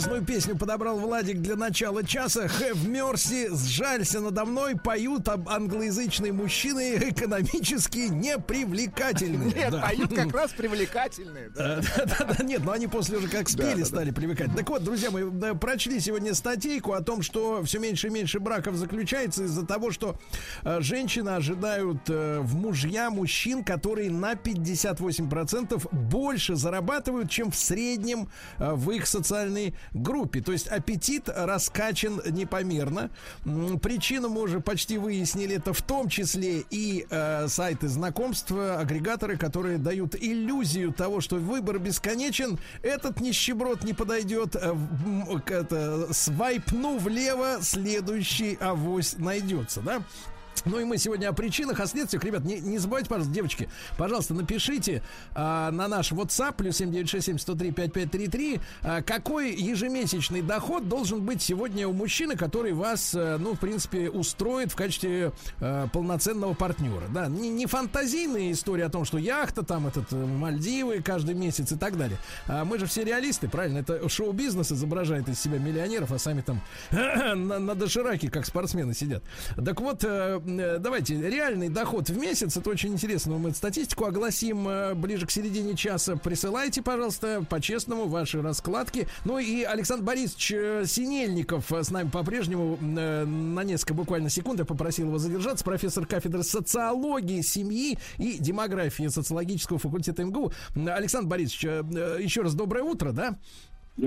[0.01, 2.47] Прекрасную песню подобрал Владик для начала часа.
[2.47, 9.53] Have Mercy, сжалься надо мной, поют об англоязычные мужчины экономически непривлекательные.
[9.55, 9.81] Нет, Да.
[9.83, 11.51] поют как раз привлекательные.
[11.51, 11.81] да.
[11.81, 14.55] Э, Да-да-да, нет, но они после уже как спели, стали привыкать.
[14.57, 18.41] Так вот, друзья, мы да, прочли сегодня статейку о том, что все меньше и меньше
[18.41, 20.19] браков заключается из-за того, что
[20.63, 28.31] э, женщины ожидают э, в мужья мужчин, которые на 58% больше зарабатывают, чем в среднем
[28.59, 30.41] э, в их социальной группе.
[30.41, 33.11] То есть аппетит раскачан непомерно.
[33.83, 35.57] Причину мы уже почти выяснили.
[35.57, 41.79] Это в том числе и э, сайты знакомств, агрегаторы, которые дают иллюзию того, что выбор
[41.79, 42.59] бесконечен.
[42.83, 44.57] Этот нищеброд не подойдет.
[44.57, 44.75] э,
[45.47, 50.03] это, свайпну влево, следующий авось найдется, да?
[50.65, 52.25] Ну и мы сегодня о причинах, о следствиях.
[52.25, 55.03] Ребят, не, не забывайте, пожалуйста, девочки, пожалуйста, напишите
[55.35, 62.37] а, на наш WhatsApp, плюс 7967-103-5533, а, какой ежемесячный доход должен быть сегодня у мужчины,
[62.37, 67.09] который вас, э, ну, в принципе, устроит в качестве э, полноценного партнера.
[67.13, 71.73] Да, не, не фантазийная история о том, что яхта, там, этот, э, Мальдивы каждый месяц
[71.73, 72.19] и так далее.
[72.47, 73.79] А мы же все реалисты, правильно?
[73.79, 76.61] Это шоу-бизнес изображает из себя миллионеров, а сами там
[76.91, 79.23] на, на дошираке, как спортсмены, сидят.
[79.57, 80.41] Так вот, э, э,
[80.79, 83.39] давайте, реальный доход в месяц, это очень интересно.
[83.39, 86.17] Мы статистику огласим э, ближе к середине часа.
[86.17, 89.09] Присылайте, пожалуйста, по-честному ваши раскладки.
[89.25, 94.61] Ну и Александр Борисович э, Синельников э, с нами по-прежнему э, на несколько буквально секунд
[94.61, 95.65] я попросил его задержаться.
[95.65, 100.53] Профессор кафедры социологии семьи и демографии социологического факультета МГУ.
[100.75, 103.39] Александр Борисович, э, э, еще раз доброе утро, да?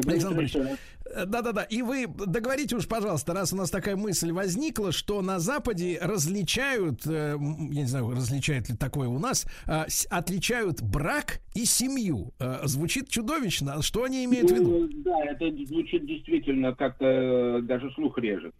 [0.06, 1.64] Александр Борисович, э, да-да-да.
[1.64, 7.06] И вы договорите уж, пожалуйста, раз у нас такая мысль возникла, что на Западе различают,
[7.06, 12.34] э, я не знаю, различают ли такое у нас, а, с- отличают брак и семью.
[12.40, 13.82] Э, Звучит чудовищно.
[13.82, 14.70] Что они имеют в виду?
[14.82, 18.54] Ну, Да, это звучит действительно как-то э, даже слух режет.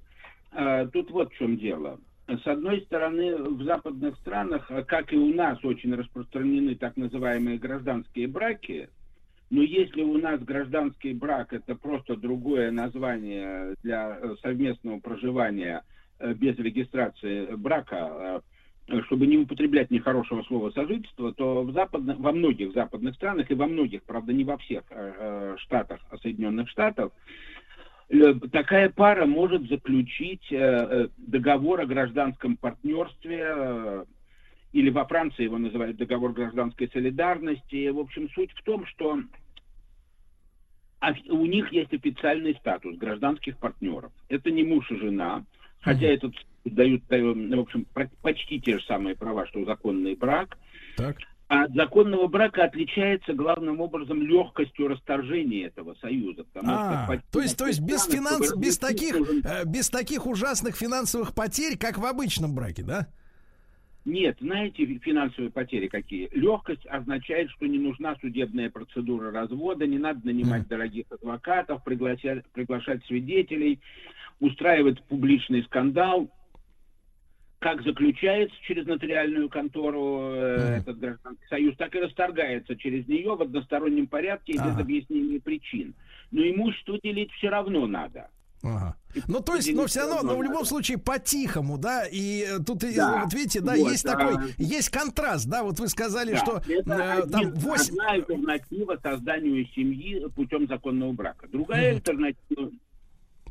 [0.52, 2.00] Э, Тут вот в чем дело.
[2.28, 7.58] С одной стороны, в западных странах, э, как и у нас, очень распространены так называемые
[7.58, 8.90] гражданские браки.
[9.54, 15.84] Но если у нас гражданский брак это просто другое название для э, совместного проживания
[16.18, 18.42] э, без регистрации брака,
[18.90, 23.54] э, чтобы не употреблять нехорошего слова сожительство, то в западных, во многих западных странах и
[23.54, 24.86] во многих, правда, не во всех
[25.58, 27.14] штатах Соединенных Штатов,
[28.52, 30.52] такая пара может заключить
[31.18, 34.06] договор о гражданском партнерстве,
[34.74, 37.90] или во Франции его называют договор гражданской солидарности.
[37.90, 39.22] В общем, суть в том, что
[41.30, 44.12] у них есть официальный статус гражданских партнеров.
[44.30, 45.44] Это не муж и жена,
[45.82, 46.34] хотя этот
[46.66, 47.86] дают, э, в общем,
[48.22, 50.58] почти те же самые права, что законный брак.
[50.96, 51.18] Так.
[51.50, 56.46] А от законного брака отличается главным образом легкостью расторжения этого союза.
[56.56, 60.76] А, что то есть, то есть без финанс, без таких, нужен- э, без таких ужасных
[60.76, 63.08] финансовых потерь, как в обычном браке, да?
[64.06, 66.30] Нет, знаете, фи- финансовые потери какие?
[66.34, 73.06] Легкость означает, что не нужна судебная процедура развода, не надо нанимать дорогих адвокатов, приглашать, приглашать
[73.06, 73.80] свидетелей,
[74.42, 76.30] устраивать публичный скандал.
[77.60, 83.42] Как заключается через нотариальную контору э, этот гражданский союз, так и расторгается через нее в
[83.42, 85.94] одностороннем порядке и без объяснения причин.
[86.30, 88.28] Но имущество делить все равно надо.
[88.64, 88.96] Ага.
[89.28, 92.80] Ну, то есть, но все равно, но в любом случае по-тихому, да, и э, тут,
[92.96, 93.22] Да.
[93.24, 96.58] вот видите, да, Вот, есть а- такой, есть контраст, да, вот вы сказали, Да, что
[96.68, 97.92] это э, один- там 8...
[97.94, 101.48] одна альтернатива созданию семьи путем законного брака.
[101.50, 102.72] Другая альтернатива...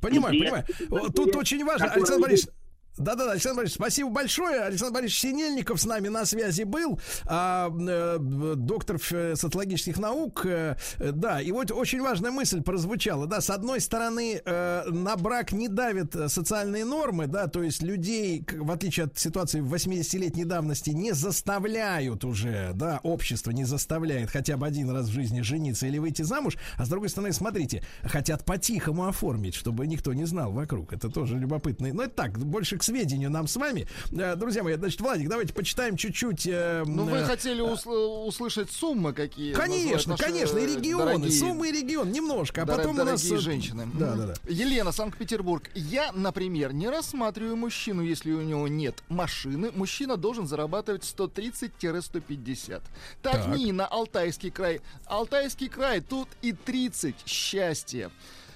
[0.00, 1.12] Понимаю, понимаю.
[1.12, 2.54] Тут очень важно, Александр Борисович,
[2.98, 4.60] Да-да-да, Александр Борисович, спасибо большое.
[4.60, 10.44] Александр Борисович Синельников с нами на связи был, а, э, доктор ф- социологических наук.
[10.44, 13.26] Э, э, да, и вот очень важная мысль прозвучала.
[13.26, 17.82] Да, с одной стороны, э, на брак не давят э, социальные нормы, да, то есть
[17.82, 24.30] людей, в отличие от ситуации в 80-летней давности, не заставляют уже, да, общество не заставляет
[24.30, 26.58] хотя бы один раз в жизни жениться или выйти замуж.
[26.76, 30.92] А с другой стороны, смотрите, хотят по-тихому оформить, чтобы никто не знал вокруг.
[30.92, 31.88] Это тоже любопытно.
[31.92, 33.86] Но это так, больше к сведению нам с вами.
[34.10, 36.48] Э, Друзья мои, значит, Владик, давайте почитаем чуть-чуть.
[36.48, 39.52] э, Ну, вы э, хотели усл- услышать суммы какие?
[39.54, 43.24] Конечно, конечно, и э, регионы, дорогие- суммы и регион, немножко, а Дор- потом у нас...
[43.30, 43.86] э, женщины.
[43.94, 44.34] Да, да, да.
[44.48, 45.70] Елена, Санкт-Петербург.
[45.76, 49.70] Я, например, не рассматриваю мужчину, если у него нет машины.
[49.74, 52.82] Мужчина должен зарабатывать 130-150.
[53.22, 53.56] Так, Так.
[53.56, 54.80] Нина, Алтайский край.
[55.06, 57.14] Алтайский край, тут и 30.
[57.26, 58.10] Счастье.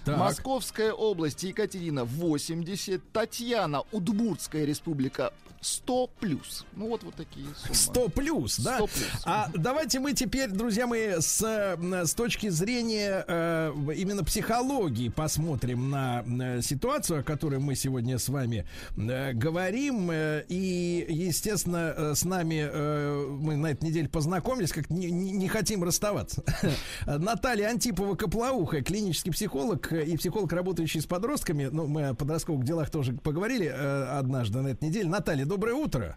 [0.07, 0.19] Так.
[0.19, 5.33] Московская область, Екатерина 80, Татьяна, Удмуртская республика
[5.67, 6.65] 100 плюс.
[6.75, 7.75] Ну вот вот такие суммы.
[7.75, 8.77] 100 плюс, да?
[8.77, 9.23] 100 плюс.
[9.25, 15.91] А давайте мы теперь, друзья мои, с, э, с точки зрения э, именно психологии посмотрим
[15.91, 18.65] на, э, ситуацию, о которой мы сегодня с вами
[18.97, 20.11] э, говорим.
[20.11, 25.33] Э, И, естественно, э, с нами э, мы на этой неделе познакомились, как не, не-
[25.33, 26.45] не хотим расставаться.
[27.07, 31.69] Наталья Антипова-Коплауха, клинический психолог и психолог, работающий с подростками.
[31.73, 35.09] Ну, мы о подростковых делах тоже поговорили э, однажды на этой неделе.
[35.09, 36.17] Наталья, доброе утро.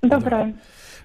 [0.00, 0.54] Доброе.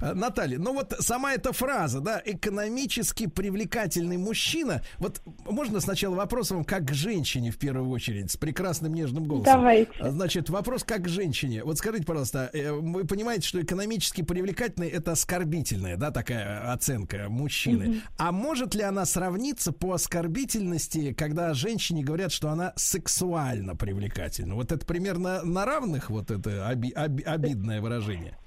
[0.02, 4.82] Наталья, ну вот сама эта фраза, да, экономически привлекательный мужчина.
[4.98, 9.54] Вот можно сначала вопрос вам как к женщине в первую очередь, с прекрасным нежным голосом.
[9.54, 9.92] Давайте.
[10.00, 11.64] А, Значит, вопрос как к женщине.
[11.64, 17.88] Вот скажите, пожалуйста, э, вы понимаете, что экономически привлекательный это оскорбительная, да, такая оценка мужчины.
[17.88, 18.02] Мгм.
[18.18, 24.56] А может ли она сравниться по оскорбительности, когда женщине говорят, что она сексуально привлекательна?
[24.56, 28.38] Вот это примерно на равных, вот это оби- оби- обидное выражение.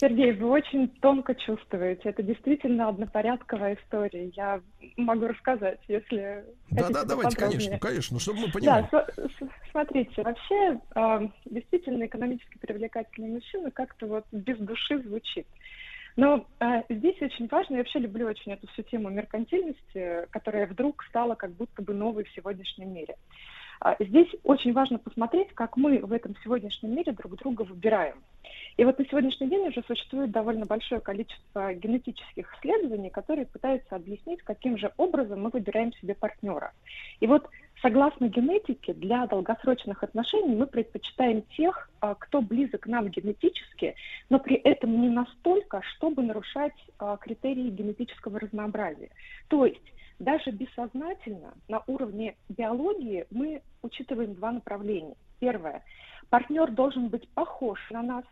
[0.00, 2.08] Сергей, вы очень тонко чувствуете.
[2.08, 4.28] Это действительно однопорядковая история.
[4.34, 4.60] Я
[4.96, 8.88] могу рассказать, если Да, да, давайте, конечно, конечно, чтобы мы понимали.
[8.90, 9.06] Да,
[9.70, 15.46] смотрите, вообще э, действительно экономически привлекательный мужчина как-то вот без души звучит.
[16.16, 21.04] Но э, здесь очень важно, я вообще люблю очень эту всю тему меркантильности, которая вдруг
[21.08, 23.16] стала как будто бы новой в сегодняшнем мире.
[23.98, 28.22] Здесь очень важно посмотреть, как мы в этом сегодняшнем мире друг друга выбираем.
[28.76, 34.42] И вот на сегодняшний день уже существует довольно большое количество генетических исследований, которые пытаются объяснить,
[34.42, 36.72] каким же образом мы выбираем себе партнера.
[37.20, 37.48] И вот
[37.82, 43.94] согласно генетике, для долгосрочных отношений мы предпочитаем тех, а, кто близок к нам генетически,
[44.28, 49.10] но при этом не настолько, чтобы нарушать а, критерии генетического разнообразия.
[49.48, 55.16] То есть даже бессознательно на уровне биологии мы учитываем два направления.
[55.40, 55.82] Первое.
[56.30, 58.24] Партнер должен быть похож на нас,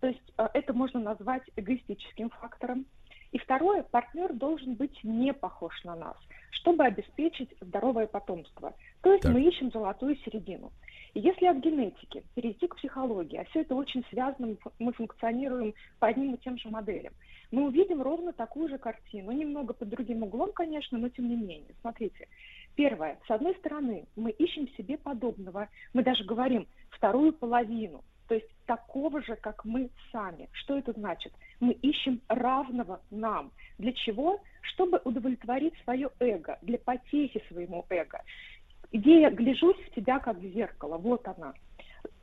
[0.00, 2.86] то есть э, это можно назвать эгоистическим фактором.
[3.32, 6.16] И второе, партнер должен быть не похож на нас,
[6.52, 8.74] чтобы обеспечить здоровое потомство.
[9.02, 9.32] То есть Так.
[9.32, 10.70] мы ищем золотую середину.
[11.14, 14.92] И если от генетики перейти к психологии, а все это очень связано, мы фу- мы
[14.92, 17.12] функционируем по одним и тем же моделям,
[17.54, 21.72] мы увидим ровно такую же картину, немного под другим углом, конечно, но тем не менее.
[21.80, 22.26] Смотрите,
[22.74, 28.48] первое, с одной стороны, мы ищем себе подобного, мы даже говорим вторую половину, то есть
[28.66, 30.48] такого же, как мы сами.
[30.50, 31.32] Что это значит?
[31.60, 33.52] Мы ищем равного нам.
[33.78, 34.40] Для чего?
[34.62, 38.20] Чтобы удовлетворить свое эго, для потехи своему эго.
[38.90, 41.54] Идея «гляжусь в тебя как в зеркало», вот она.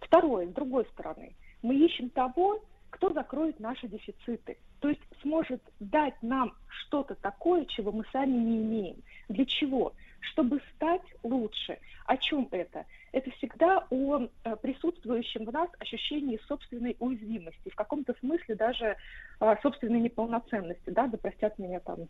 [0.02, 6.16] Второе, с другой стороны, мы ищем того, кто закроет наши дефициты, то есть сможет дать
[6.24, 8.98] нам что-то такое, чего мы сами не имеем.
[9.30, 9.94] Для чего?
[10.20, 11.78] Чтобы стать лучше.
[12.08, 12.86] О чем это?
[13.12, 18.96] Это всегда о э, присутствующем в нас ощущении собственной уязвимости, в каком-то смысле даже
[19.40, 22.08] э, собственной неполноценности, да, да простят меня там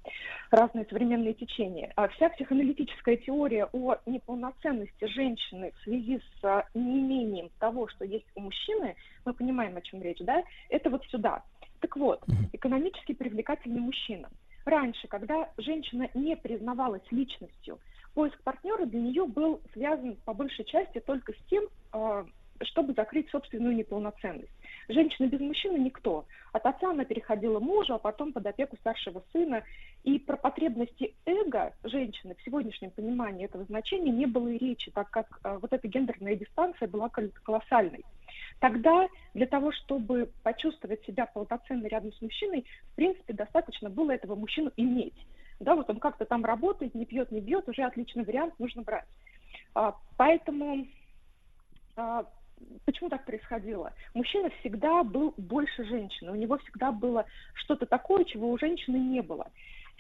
[0.49, 1.91] разные современные течения.
[1.95, 8.27] А вся психоаналитическая теория о неполноценности женщины в связи с а, неимением того, что есть
[8.35, 8.95] у мужчины,
[9.26, 11.43] мы понимаем, о чем речь, да, это вот сюда.
[11.81, 14.29] Так вот, экономически привлекательный мужчина.
[14.65, 17.79] Раньше, когда женщина не признавалась личностью,
[18.13, 22.25] поиск партнера для нее был связан по большей части только с тем, а,
[22.61, 24.51] чтобы закрыть собственную неполноценность.
[24.87, 26.25] Женщина без мужчины никто.
[26.53, 29.63] От отца она переходила мужу, а потом под опеку старшего сына.
[30.03, 35.09] И про потребности эго женщины в сегодняшнем понимании этого значения не было и речи, так
[35.09, 38.03] как а, вот эта гендерная дистанция была кол- колоссальной.
[38.61, 44.35] Тогда для того, чтобы почувствовать себя полноценно рядом с мужчиной, в принципе, достаточно было этого
[44.35, 45.17] мужчину иметь.
[45.59, 49.07] Да, вот он как-то там работает, не пьет, не бьет, уже отличный вариант, нужно брать.
[49.73, 50.85] А, поэтому
[51.95, 52.25] а,
[52.85, 53.93] почему так происходило?
[54.13, 57.25] Мужчина всегда был больше женщины, у него всегда было
[57.55, 59.47] что-то такое, чего у женщины не было.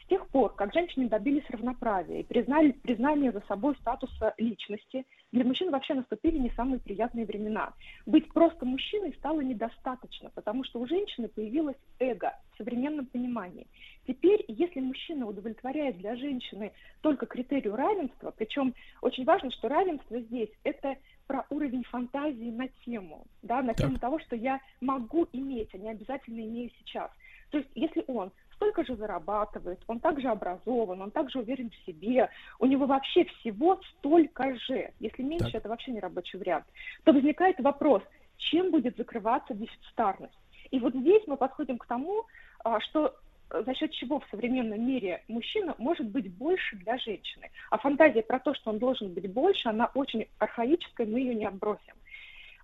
[0.03, 5.45] С тех пор, как женщины добились равноправия и признали признание за собой статуса личности, для
[5.45, 7.73] мужчин вообще наступили не самые приятные времена.
[8.05, 13.67] Быть просто мужчиной стало недостаточно, потому что у женщины появилось эго в современном понимании.
[14.07, 20.49] Теперь, если мужчина удовлетворяет для женщины только критерию равенства, причем очень важно, что равенство здесь–
[20.63, 20.97] это
[21.27, 25.89] про уровень фантазии на тему, да, на тему того, что я могу иметь, а не
[25.89, 27.09] обязательно имею сейчас.
[27.51, 28.31] То есть, если он
[28.61, 32.29] столько же зарабатывает, он также образован, он также уверен в себе,
[32.59, 35.55] у него вообще всего столько же, если меньше, Так.
[35.55, 36.65] это вообще не рабочий вариант,
[37.03, 38.03] то возникает вопрос,
[38.37, 40.37] чем будет закрываться дефицитарность?
[40.69, 42.25] И вот здесь мы подходим к тому,
[42.63, 43.15] а, что
[43.49, 47.49] э, за счет чего в современном мире мужчина может быть больше для женщины.
[47.71, 51.45] А фантазия про то, что он должен быть больше, она очень архаическая, мы ее не
[51.45, 51.95] отбросим.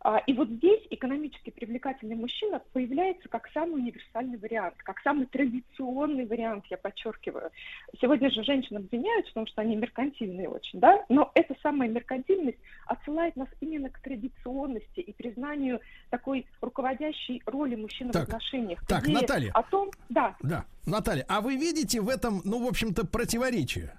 [0.01, 6.25] А, И вот здесь экономически привлекательный мужчина появляется как самый универсальный вариант, как самый традиционный
[6.25, 7.51] вариант, я подчеркиваю.
[7.99, 12.59] Сегодня же женщин обвиняют в том, что они меркантильные очень, да, но эта самая меркантильность
[12.85, 15.79] отсылает нас именно к традиционности и признанию
[16.09, 18.85] такой руководящей роли мужчины Так, в отношениях.
[18.87, 19.51] так, Наталья.
[19.53, 23.93] О том, да, Да, Наталья, а вы видите в этом, ну, в общем-то, противоречие?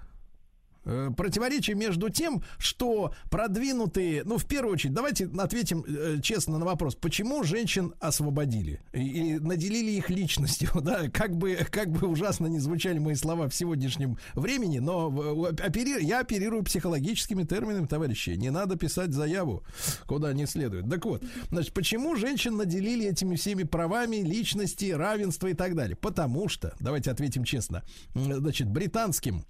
[0.89, 6.65] Э, Противоречие между тем, что продвинутые, ну, в первую очередь, давайте ответим э, честно на
[6.65, 12.47] вопрос, почему женщин освободили и, и наделили их личностью, да, как бы, как бы ужасно
[12.47, 18.31] не звучали мои слова в сегодняшнем времени, но э, опери- я оперирую психологическими терминами, товарищи,
[18.31, 19.63] не надо писать заяву,
[20.07, 20.89] куда не следует.
[20.89, 25.95] Так вот, значит, почему женщин наделили этими всеми правами, личности, равенства и так далее?
[25.95, 27.83] Потому что, давайте ответим честно,
[28.15, 29.45] значит, британским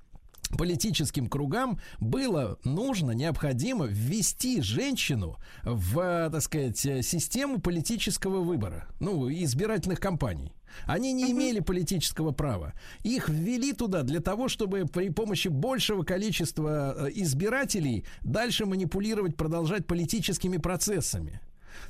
[0.57, 9.29] политическим кругам было нужно, необходимо ввести женщину в, так сказать, э, систему политического выбора, ну,
[9.29, 10.53] избирательных кампаний.
[10.85, 12.73] Они не имели политического права.
[13.03, 19.87] Их ввели туда для того, чтобы при помощи большего количества э, избирателей дальше манипулировать, продолжать
[19.87, 21.41] политическими процессами.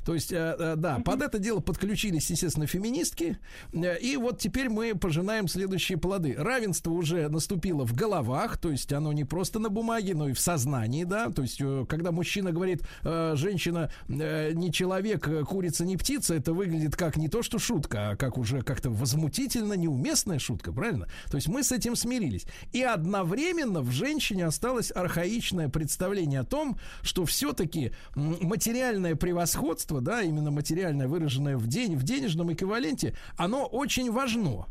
[0.04, 3.38] То есть, э, э, да, под это дело подключились, естественно, феминистки.
[3.72, 6.34] Э, И вот теперь мы пожинаем следующие плоды.
[6.36, 10.40] Равенство уже наступило в головах, то есть оно не просто на бумаге, но и в
[10.40, 11.30] сознании, да.
[11.30, 17.28] То есть, когда мужчина говорит, женщина не человек, курица не птица, это выглядит как не
[17.28, 21.06] то, что шутка, а как уже как-то возмутительно неуместная шутка, правильно?
[21.30, 22.46] То есть мы с этим смирились.
[22.72, 29.70] И одновременно в женщине осталось архаичное представление о том, что все-таки материальное превосходство,
[30.00, 34.66] да, именно материальное, выраженное в, день, в денежном эквиваленте, оно очень важно.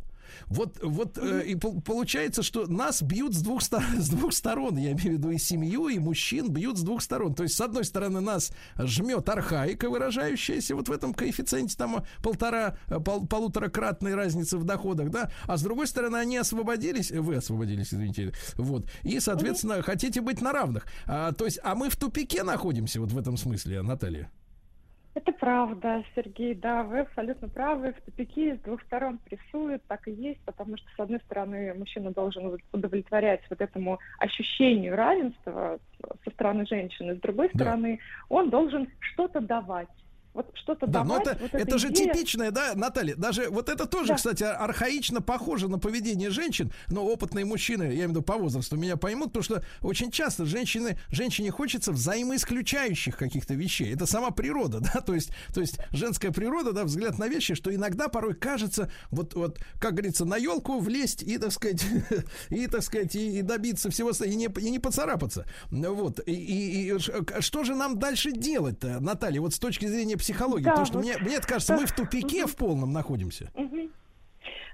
[0.48, 4.77] Вот, вот э, и пол- получается, что нас бьют с двух, ста- с двух сторон.
[4.77, 7.34] Я имею в виду и семью, и мужчин бьют с двух сторон.
[7.34, 12.77] То есть, с одной стороны, нас жмет архаика, выражающаяся вот в этом коэффициенте там полтора,
[12.88, 17.94] э, пол- полуторакратной разницы в доходах, да, а с другой стороны, они освободились, вы освободились,
[17.94, 20.86] извините, вот, и, соответственно, хотите быть на равных.
[21.06, 24.31] А, то есть, а мы в тупике находимся вот в этом смысле, Наталья.
[25.15, 27.94] Это правда, Сергей, да, вы абсолютно правы.
[27.94, 32.11] В тупике с двух сторон прессуют, так и есть, потому что, с одной стороны, мужчина
[32.11, 35.80] должен удовлетворять вот этому ощущению равенства
[36.23, 37.53] со стороны женщины, с другой Да.
[37.56, 37.99] стороны,
[38.30, 39.90] он должен что-то давать.
[40.34, 41.28] Вот что-то Да, но давать.
[41.28, 43.16] это, вот это же идея- типичное, да, Наталья?
[43.16, 44.16] Даже вот это тоже, Да.
[44.16, 48.78] кстати, архаично похоже на поведение женщин, но опытные мужчины, я имею в виду по возрасту,
[48.78, 53.94] меня поймут, потому что очень часто женщины, женщине хочется взаимоисключающих каких-то вещей.
[53.94, 57.74] Это сама природа, да, то есть, то есть женская природа, да, взгляд на вещи, что
[57.74, 61.84] иногда порой кажется, вот, вот, как говорится, на елку влезть и, так сказать,
[62.50, 65.46] и, так сказать, и, и добиться всего, и не, и не поцарапаться.
[65.72, 66.20] Вот.
[66.28, 67.00] И, и- и
[67.42, 70.29] что же нам дальше делать-то, Наталья, вот с точки зрения психологии?
[70.64, 71.06] Да, Потому что вот.
[71.06, 73.52] мне, мне кажется, мы в тупике в полном находимся.
[73.56, 73.92] Мгм.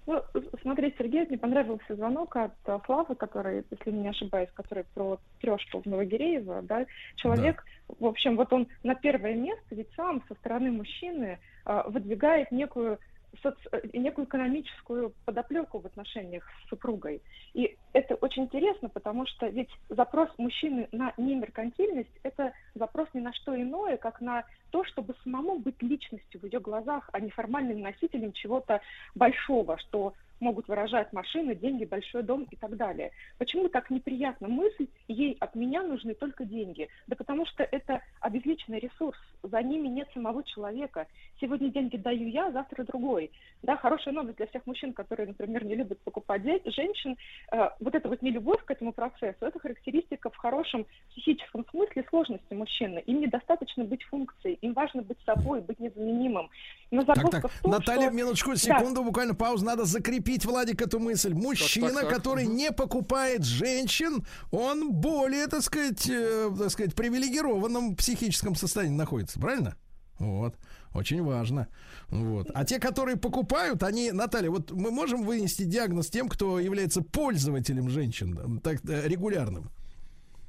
[0.08, 0.22] Ну,
[0.62, 5.82] смотри, Сергей, мне понравился звонок от э, Славы, который, если не ошибаюсь, который про трешку
[5.82, 10.72] в Новогиреево, да, человек, в общем, вот он на первое место ведь сам со стороны
[10.72, 13.00] мужчины э, выдвигает некую
[13.44, 17.22] соц- э, некую экономическую подоплеку в отношениях с супругой.
[17.54, 23.34] И это очень интересно, потому что ведь запрос мужчины на немеркантильность– это запрос ни на
[23.34, 27.82] что иное, как на то, чтобы самому быть личностью в ее глазах, а не формальным
[27.82, 28.82] носителем чего-то
[29.16, 33.12] большого, что могут выражать машины, деньги, большой дом и так далее.
[33.38, 36.88] Почему так неприятна мысль, ей от меня нужны только деньги?
[37.08, 39.18] Да потому что это обезличенный ресурс.
[39.44, 41.06] за ними нет самого человека.
[41.40, 43.30] Сегодня деньги даю я, завтра другой.
[43.62, 47.16] Да, хорошая новость для всех мужчин, которые, например, не любят покупать женщин.
[47.52, 52.54] Э, вот эта вот нелюбовь к этому процессу, это характеристика в хорошем психическом смысле сложности
[52.56, 53.00] мужчины.
[53.06, 56.50] Им недостаточно быть функцией, им важно быть собой, быть незаменимым.
[56.90, 58.56] Но Так, так, в том, Наталья, что- минуточку, Да.
[58.56, 59.64] секунду, буквально паузу.
[59.66, 61.34] Надо закрепить, Владик, эту мысль.
[61.34, 62.16] Мужчина, так, так.
[62.16, 69.40] который не покупает женщин, он более, так сказать, э, так сказать, привилегированном психическом состоянии находится,
[69.40, 69.76] правильно?
[70.20, 70.56] Вот.
[70.94, 71.68] Очень важно.
[72.10, 72.50] Вот.
[72.54, 77.90] А те, которые покупают, они, Наталья, вот мы можем вынести диагноз тем, кто является пользователем
[77.90, 79.70] женщин, м, так э, регулярным.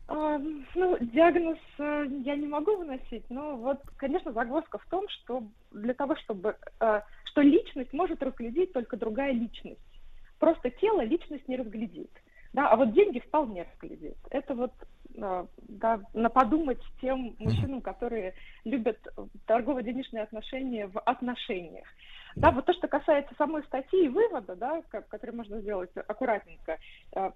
[0.09, 0.39] А,
[0.75, 5.43] ну, диагноз э, я не могу выносить, но вот, конечно, загвоздка в том, что
[5.73, 6.57] для того, чтобы...
[6.81, 7.01] э,
[7.37, 9.79] что личность может разглядеть только другая личность.
[10.39, 12.11] Просто тело личность не разглядит.
[12.55, 14.17] Да, а вот деньги вполне разглядит.
[14.31, 14.73] Это вот
[15.15, 18.33] э, да, на подумать тем мужчинам, которые
[18.65, 18.97] любят
[19.45, 21.87] торгово-денежные отношения в отношениях.
[22.37, 26.79] Да, вот то, что касается самой статьи и вывода, да, ко- который можно сделать аккуратненько,
[27.15, 27.31] э,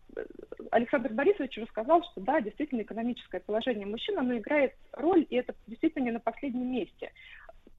[0.71, 5.55] Александр Борисович уже сказал, что да, действительно экономическое положение мужчин, оно играет роль, и это
[5.67, 7.13] действительно не на последнем месте.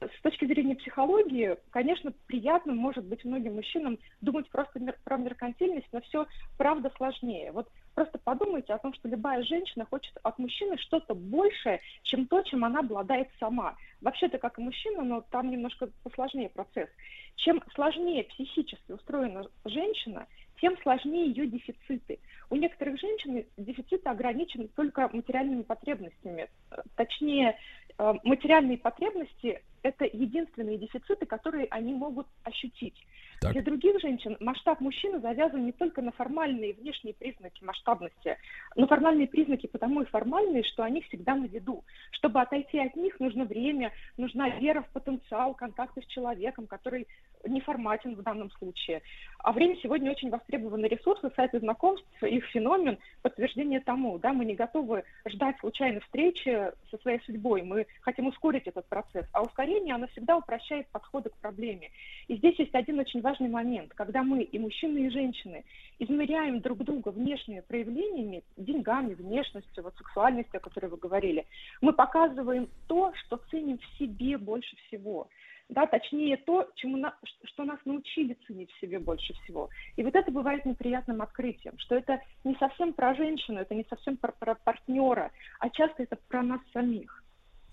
[0.02, 6.02] С точки зрения психологии, конечно, приятно может быть многим мужчинам думать просто про меркантильность, но
[6.02, 6.26] все
[6.58, 7.52] правда сложнее.
[7.52, 12.42] Вот просто подумайте о том, что любая женщина хочет от мужчины что-то большее, чем то,
[12.42, 13.76] чем она обладает сама.
[14.02, 16.90] Вообще-то как и мужчина, но там немножко посложнее процесс.
[17.36, 20.26] Чем сложнее психически устроена женщина,
[20.62, 22.20] тем сложнее ее дефициты.
[22.50, 26.50] У некоторых женщин дефициты ограничены только материальными потребностями.
[26.70, 27.58] Э, Точнее,
[27.98, 32.96] материальные потребности– это единственные дефициты, которые они могут ощутить.
[33.42, 33.54] Так.
[33.54, 38.38] Для других женщин масштаб мужчины завязан не только на формальные внешние признаки масштабности,
[38.76, 41.84] но формальные признаки потому и формальные, что они всегда на виду.
[42.12, 47.08] Чтобы отойти от них, нужно время, нужна вера в потенциал, контакты с человеком, который
[47.44, 49.02] неформатен в данном случае.
[49.40, 54.20] А время сегодня очень востребованный ресурс, и сайты знакомств, их феномен, подтверждение тому.
[54.20, 59.26] Да, мы не готовы ждать случайной встречи со своей судьбой, мы хотим ускорить этот процесс.
[59.34, 61.92] А ускорение, оно всегда упрощает подходы к проблеме.
[62.28, 65.64] И здесь есть один очень важный момент, когда мы, и мужчины, и женщины,
[66.00, 71.46] измеряем друг друга внешними проявлениями, деньгами, внешностью, вот сексуальностью, о которой вы говорили,
[71.82, 75.28] мы показываем то, что ценим в себе больше всего
[75.72, 79.70] да, точнее то, чему на, что нас научили ценить в себе больше всего.
[79.96, 84.18] И вот это бывает неприятным открытием, что это не совсем про женщину, это не совсем
[84.18, 87.21] про, про партнера, а часто это про нас самих.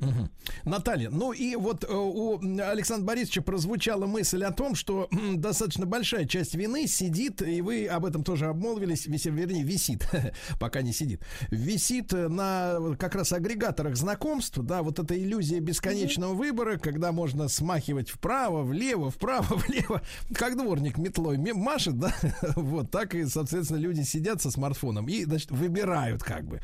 [0.01, 0.31] Мгм.
[0.65, 6.25] Наталья, ну и вот э, у Александра Борисовича прозвучала мысль о том, что достаточно большая
[6.25, 10.09] часть вины сидит, и вы об этом тоже обмолвились, вернее, висит,
[10.61, 16.33] пока не сидит, висит э, на как раз агрегаторах знакомств, да, вот эта иллюзия бесконечного
[16.33, 20.03] выбора, когда можно смахивать вправо, влево, вправо, влево,
[20.33, 22.15] как дворник метлой ме- машет, да,
[22.55, 26.61] вот так и, соответственно, люди сидят со смартфоном и, значит, выбирают как бы.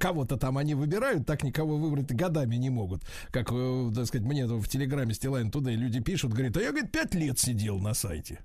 [0.00, 3.02] Кого-то там они выбирают, так никого выбрать годами не могут.
[3.30, 6.92] Как, э, так сказать, мне в Телеграме Стилайн туда люди пишут, говорит, а я, говорит,
[6.92, 8.38] пять лет сидел на сайте.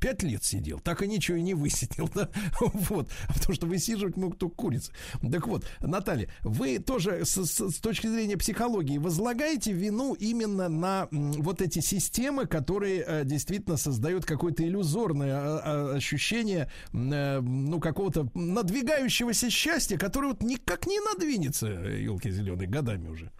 [0.00, 2.30] Пять лет сидел, так и ничего и не высидел, да?
[2.58, 4.92] Вот, потому что высиживать мог только курица.
[5.30, 11.06] Так вот, Наталья, вы тоже с, с- с точки зрения психологии возлагаете вину именно на
[11.12, 15.60] м, вот эти системы, которые э, действительно создают какое-то иллюзорное а,
[15.92, 23.08] а, ощущение, э, ну, какого-то надвигающегося счастья, которое вот никак не надвинется, елки зеленые, годами
[23.08, 23.30] уже.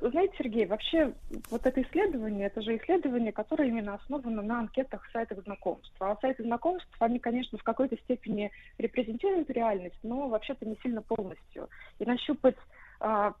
[0.00, 1.12] Знаете, Сергей, вообще
[1.50, 5.94] вот это исследование, это же исследование, которое именно основано на анкетах сайтов знакомств.
[6.00, 11.68] А сайты знакомств, они, конечно, в какой-то степени репрезентируют реальность, но вообще-то не сильно полностью.
[11.98, 12.56] И нащупать
[13.00, 13.34] а,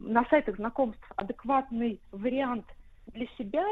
[0.00, 2.66] на сайтах знакомств адекватный вариант
[3.08, 3.64] для себя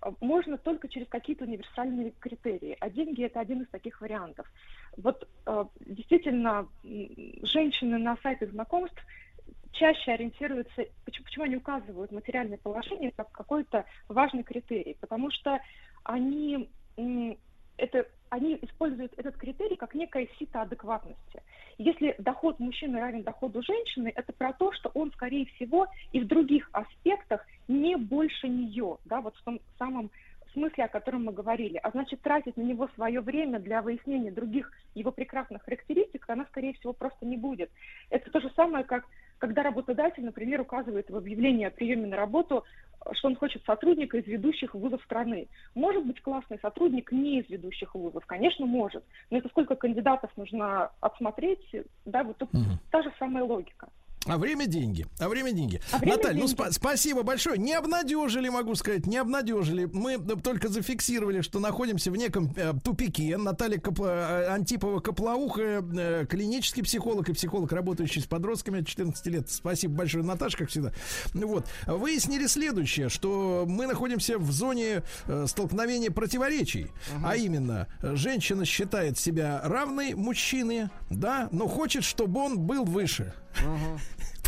[0.00, 2.76] а, можно только через какие-то универсальные критерии.
[2.80, 4.46] А деньги это один из таких вариантов.
[4.96, 9.02] Вот а, действительно, женщины на сайтах знакомств
[9.72, 15.58] чаще ориентируются, почему, почему они указывают материальное положение как какой-то важный критерий, потому что
[16.04, 16.68] они,
[17.76, 21.42] это, они используют этот критерий как некое сито адекватности.
[21.78, 26.26] Если доход мужчины равен доходу женщины, это про то, что он, скорее всего, и в
[26.26, 30.10] других аспектах не больше нее, да, вот в том самом
[30.52, 31.78] смысле, о котором мы говорили.
[31.82, 36.74] А значит, тратить на него свое время для выяснения других его прекрасных характеристик она, скорее
[36.74, 37.70] всего, просто не будет.
[38.10, 39.04] Это то же самое, как
[39.38, 42.64] когда работодатель, например, указывает в объявлении о приеме на работу,
[43.12, 45.48] что он хочет сотрудника из ведущих вузов страны.
[45.74, 48.26] Может быть классный сотрудник не из ведущих вузов?
[48.26, 49.04] Конечно, может.
[49.30, 51.64] Но это сколько кандидатов нужно отсмотреть,
[52.04, 52.50] да, вот тут
[52.90, 53.88] та же самая логика.
[54.28, 55.06] А время деньги.
[55.18, 55.80] А время деньги.
[55.90, 56.60] А время Наталья, ну деньги.
[56.60, 57.58] спа- спасибо большое.
[57.58, 59.86] Не обнадежили, могу сказать, не обнадежили.
[59.92, 63.36] Мы э, только зафиксировали, что находимся в неком э, тупике.
[63.36, 69.26] Наталья Капла- э, Антипова Каплауха, э, клинический психолог и психолог, работающий с подростками от 14
[69.28, 69.50] лет.
[69.50, 70.92] Спасибо большое, Наташа, как всегда.
[71.34, 71.66] Ну Вот.
[71.86, 76.88] Выяснили следующее, что мы находимся в зоне э, столкновения противоречий.
[77.24, 83.32] А именно, женщина считает себя равной мужчине, да, но хочет, чтобы он был выше.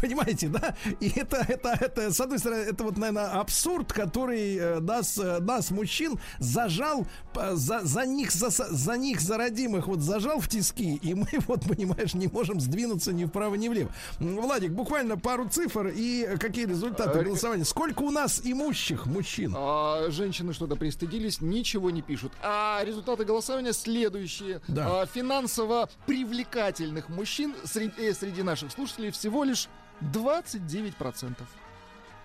[0.01, 0.75] Понимаете, да?
[1.01, 5.41] И это, это, это, с одной стороны, это вот, наверное, абсурд, который э, нас, э,
[5.41, 10.49] нас, мужчин, зажал, э, за, за них, за, за них, за родимых, вот зажал в
[10.49, 13.91] тиски, и мы, вот, понимаешь, не можем сдвинуться ни вправо, ни влево.
[14.19, 17.65] Владик, буквально пару цифр и какие результаты голосования.
[17.65, 19.55] Сколько у нас имущих мужчин?
[19.57, 22.33] А, женщины что-то пристыдились, ничего не пишут.
[22.43, 24.63] А результаты голосования следующие.
[24.69, 25.03] Да.
[25.03, 29.69] А, финансово привлекательных мужчин среди, среди наших слушателей всего лишь
[30.01, 31.60] 29%.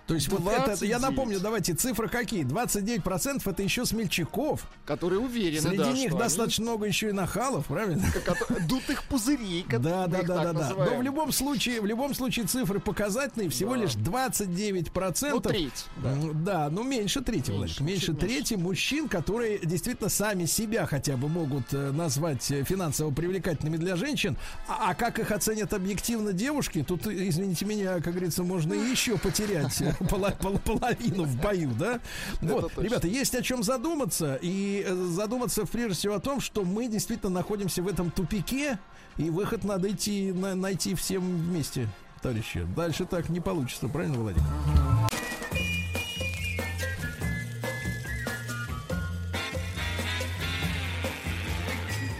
[0.06, 1.00] То есть вот это, я 29.
[1.00, 2.44] напомню, давайте, цифры какие?
[2.44, 4.66] 29% это еще смельчаков.
[4.84, 8.04] Которые уверены, Среди да, них что достаточно много еще и нахалов, правильно?
[8.50, 10.72] они- дутых пузырей, как Да, да, да, да, да.
[10.76, 13.82] Но в любом случае, в любом случае цифры показательные, всего Да.
[13.82, 15.30] лишь 29%.
[15.30, 16.14] Ну, треть, да.
[16.34, 17.80] Да, ну меньше трети, Меньше, Владик.
[17.80, 23.10] Меньше чуть трети мужчин, которые действительно сами себя хотя бы могут э, назвать э, финансово
[23.10, 24.36] привлекательными для женщин.
[24.68, 29.18] А, а как их оценят объективно девушки, тут, извините меня, как говорится, можно и еще
[29.18, 29.95] потерять э,
[30.64, 32.00] половину в бою, да?
[32.40, 34.38] Вот, ребята, есть о чем задуматься.
[34.42, 38.78] И э, задуматься прежде всего о том, что мы действительно находимся в этом тупике,
[39.16, 41.88] и выход надо идти, на- найти всем вместе,
[42.22, 42.66] товарищи.
[42.76, 44.46] Дальше так не получится, правильно, Владимир?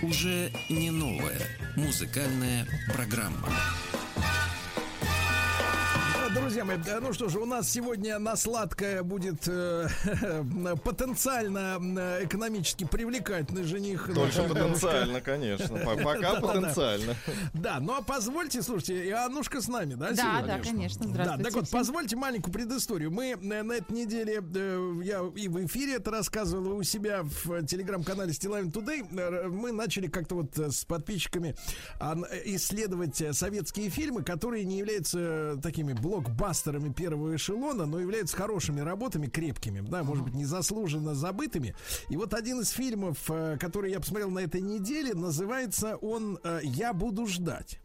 [0.03, 1.39] Уже не новая
[1.77, 3.48] музыкальная программа.
[6.40, 9.88] Друзья мои, ну что же, у нас сегодня на сладкое будет э,
[10.84, 14.10] потенциально э, экономически привлекательный жених.
[14.14, 15.76] Только потенциально, конечно.
[15.78, 17.14] По- Пока потенциально.
[17.54, 20.46] Да, ну а позвольте, слушайте, и Аннушка с нами, да, Да, сегодня?
[20.46, 21.06] да, конечно.
[21.06, 21.44] Да, Здравствуйте.
[21.44, 23.10] так вот, позвольте маленькую предысторию.
[23.10, 27.22] Мы э, на этой неделе, э, я и в эфире это рассказывал, и у себя
[27.22, 31.56] в телеграм-канале Стилавин Today, мы начали как-то вот с подписчиками
[32.44, 35.92] исследовать советские фильмы, которые не являются такими
[36.27, 41.74] блокбастерами первого эшелона, но являются хорошими работами, крепкими, да, может быть, незаслуженно забытыми.
[42.09, 46.61] И вот один из фильмов, э, который я посмотрел на этой неделе, называется он э,
[46.62, 47.81] «Я буду ждать».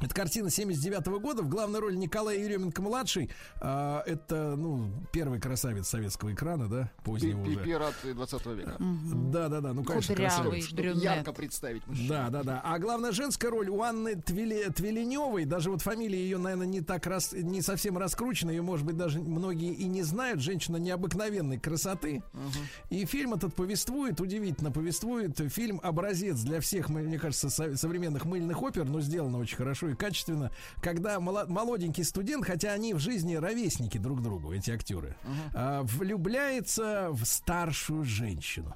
[0.00, 1.42] Это картина 79 года.
[1.42, 3.30] В главной роли Николай Еременко-младший.
[3.60, 7.64] А, это, ну, первый красавец советского экрана, да, позднего Пи- уже.
[7.64, 8.76] Пират 20 века.
[8.78, 11.02] Да, да, да, ну, конечно, Кудрявый, красавец.
[11.02, 12.08] Ярко представить мужчину.
[12.08, 12.60] Да, да, да.
[12.64, 17.06] А главная женская роль у Анны Твили- Твиленевой, даже вот фамилия ее, наверное, не так
[17.06, 20.40] рас, не совсем раскручена, ее, может быть, даже многие и не знают.
[20.40, 22.22] Женщина необыкновенной красоты.
[22.88, 25.38] И фильм этот повествует, удивительно повествует.
[25.52, 29.94] Фильм образец для всех, мне кажется, со- современных мыльных опер, но сделано очень хорошо и
[29.94, 30.50] качественно.
[30.82, 35.16] Когда моло- молоденький студент, хотя они в жизни ровесники друг другу, эти актеры,
[35.54, 38.74] а, влюбляется в старшую женщину.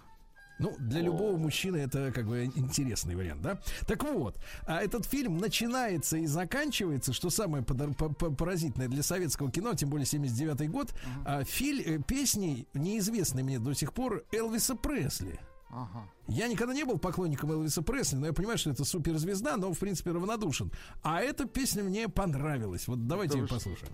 [0.60, 3.58] Ну, для любого мужчины это как бы интересный вариант, да?
[3.88, 4.36] Так вот,
[4.68, 10.70] а этот фильм начинается и заканчивается, что самое поразительное для советского кино, тем более 79
[10.70, 15.40] год, а, филь- э, песней, неизвестной мне до сих пор, Элвиса Пресли.
[15.76, 16.08] Ага.
[16.28, 19.78] Я никогда не был поклонником Элвиса Пресли, но я понимаю, что это суперзвезда, но в
[19.78, 20.70] принципе равнодушен.
[21.02, 22.86] А эта песня мне понравилась.
[22.86, 23.92] Вот давайте Да ее послушаем.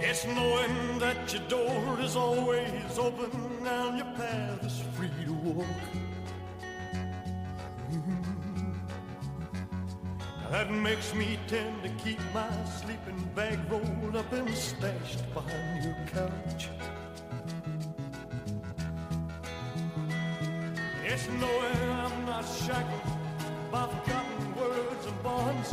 [0.00, 3.30] It's knowing that your door is always open
[3.66, 5.66] and your path is free to walk.
[7.90, 8.23] Mhm.
[10.50, 15.96] That makes me tend to keep my sleeping bag rolled up and stashed behind your
[16.12, 16.68] couch.
[21.04, 23.18] It's knowing I'm not shackled
[23.72, 25.72] by forgotten words and bonds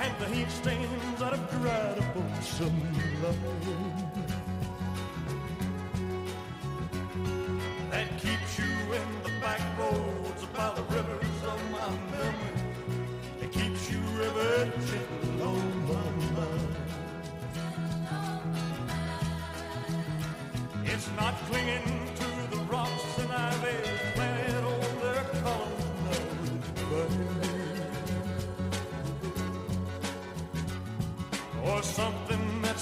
[0.00, 2.80] and the heat stains that have dried up on some
[3.22, 4.07] line.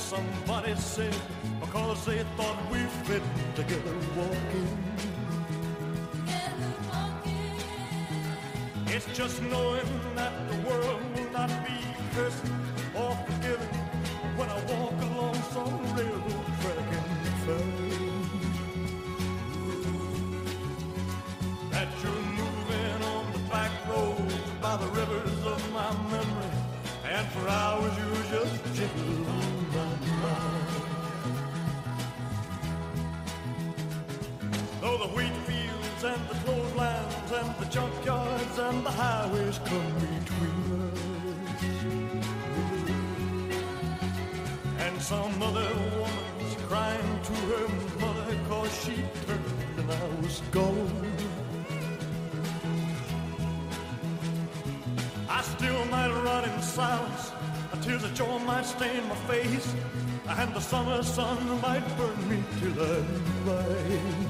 [0.06, 1.16] Somebody said
[1.60, 3.22] because they thought we fit
[3.56, 4.68] together walking.
[8.86, 11.78] It's just knowing that the world will not be
[12.14, 12.44] cursed
[48.86, 48.94] she
[49.26, 49.44] turned
[49.78, 51.06] and I was gone.
[55.28, 57.32] I still might run in silence.
[57.72, 59.74] The tears of joy might stain my face.
[60.28, 64.26] And the summer sun might burn me till I'm blind.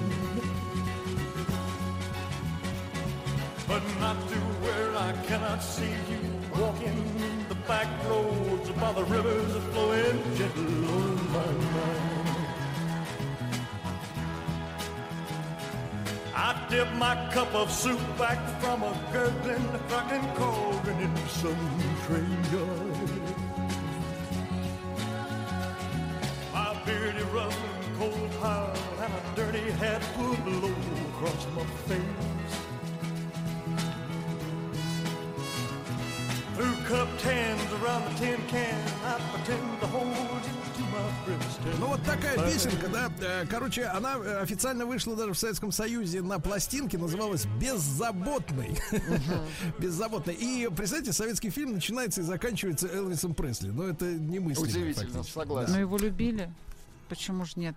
[3.69, 6.23] But not to where I cannot see you
[6.59, 7.01] walking
[7.51, 12.06] the back roads by the rivers flowing gentle on my mind.
[16.49, 20.27] I dip my cup of soup back from a gurgling fucking
[20.87, 21.57] and in some
[22.07, 22.86] train yard.
[41.79, 43.13] Ну вот такая песенка, да.
[43.21, 48.79] Э, Короче, она э, официально вышла даже в Советском Союзе на пластинке, называлась «Беззаботный».
[49.79, 50.35] «Беззаботный».
[50.35, 53.69] И, представьте, советский фильм начинается и заканчивается Элвисом Пресли.
[53.71, 54.67] Но это немыслимо.
[54.69, 55.35] Удивительно, фактически.
[55.35, 55.73] согласен.
[55.73, 56.51] Но его любили.
[57.09, 57.77] Почему же нет?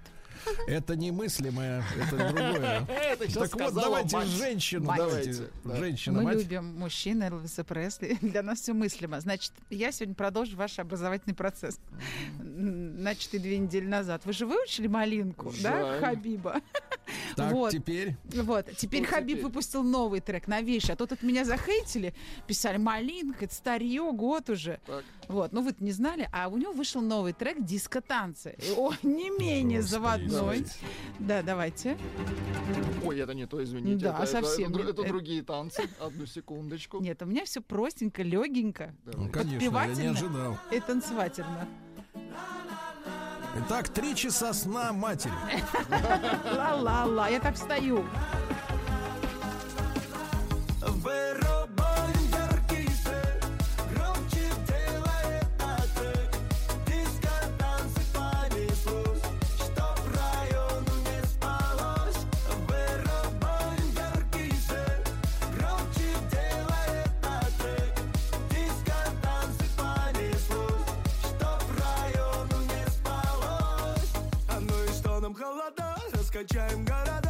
[0.68, 2.86] Это немыслимое, это другое.
[3.34, 5.34] Так вот, давайте женщину, давайте.
[5.34, 5.76] Давайте, да.
[5.78, 8.18] Женщина, Мы любим мужчин Элвиса Пресли.
[8.22, 9.20] Для нас все мыслимо.
[9.20, 11.80] Значит, я сегодня продолжу ваш образовательный процесс.
[12.40, 14.26] М, Начатый две недели назад.
[14.26, 16.00] Вы же выучили малинку, да.
[16.00, 16.62] Хабиба?
[17.36, 17.72] Так, Вот.
[17.72, 18.18] теперь.
[18.36, 19.44] Вот, теперь Что Хабиб теперь?
[19.46, 20.94] выпустил новый трек, новейший.
[20.94, 22.14] А то тут меня захейтили,
[22.46, 24.80] писали, малинка, это старье, год уже.
[24.86, 25.04] Так.
[25.30, 28.56] Вот, ну вы не знали, а у него вышел новый трек «Диско-танцы».
[28.58, 30.30] И, О, не менее Господи, заводной.
[30.32, 30.72] давайте.
[31.20, 31.98] Да, давайте.
[33.06, 34.06] Ой, это не то, извините.
[34.06, 35.88] Да, это, совсем Это, это это- другие танцы.
[36.00, 37.00] Одну секундочку.
[37.00, 40.58] Нет, у меня все простенько, легенько Ну, конечно, я не ожидал.
[40.72, 41.68] и танцевательно.
[43.66, 45.32] Итак, три часа сна матери.
[46.56, 48.04] Ла-ла-ла, я так встаю.
[76.39, 77.28] холода, раскачаем города.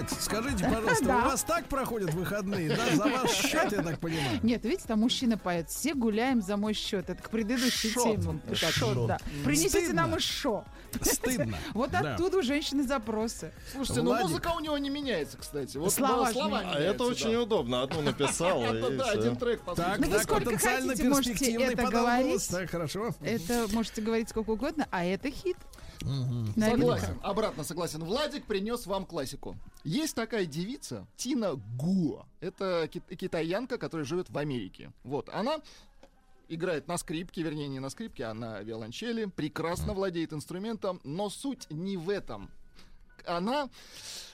[0.00, 1.18] Мать, скажите, пожалуйста, Да.
[1.18, 2.96] у вас так проходят выходные, да?
[2.96, 4.40] За ваш счет, я так понимаю.
[4.42, 5.68] Нет, видите, там мужчина поет.
[5.68, 7.10] Все гуляем за мой счет.
[7.10, 8.20] Это к предыдущей Шот.
[8.20, 8.40] теме.
[8.46, 9.06] Это Шот, шот.
[9.08, 9.18] да.
[9.44, 10.02] Принесите Стыдно.
[10.02, 10.64] нам и шо.
[11.02, 11.56] Стыдно.
[11.74, 12.14] Вот Да.
[12.14, 13.52] оттуда у женщины запросы.
[13.72, 14.28] Слушайте, ну Владик.
[14.28, 15.76] музыка у него не меняется, кстати.
[15.76, 16.80] Вот Слова слова меняются.
[16.82, 17.82] Это очень удобно.
[17.82, 19.98] Одну написал, Это да, один трек Так.
[19.98, 22.48] Ну, вы так, потенциально хотите, можете перспективный это говорить.
[22.48, 23.10] Так, хорошо.
[23.22, 25.56] Это можете говорить сколько угодно, а это хит.
[26.70, 28.04] Согласен, обратно согласен.
[28.04, 29.56] Владик принес вам классику.
[29.84, 32.26] Есть такая девица Тина Гуа.
[32.40, 34.92] Это ки- китаянка, которая живет в Америке.
[35.04, 35.58] Вот, она
[36.48, 41.66] играет на скрипке, вернее, не на скрипке, а на виолончели, прекрасно владеет инструментом, но суть
[41.70, 42.50] не в этом.
[43.26, 43.68] Она,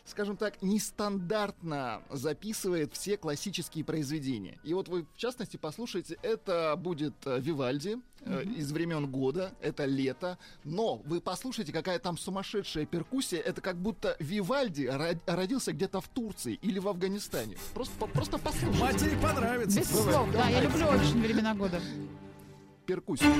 [0.07, 4.59] скажем так, нестандартно записывает все классические произведения.
[4.65, 9.85] И вот вы, в частности, послушайте, это будет э, Вивальди э, из времен года, это
[9.85, 16.01] лето, но вы послушайте, какая там сумасшедшая перкуссия, это как будто Вивальди ро- родился где-то
[16.01, 17.57] в Турции или в Афганистане.
[17.75, 18.81] Просто, по- просто послушайте.
[18.81, 19.81] Матери понравится.
[19.81, 21.81] Без слов, да, я люблю очень времена года.
[22.87, 23.35] Перкуссию.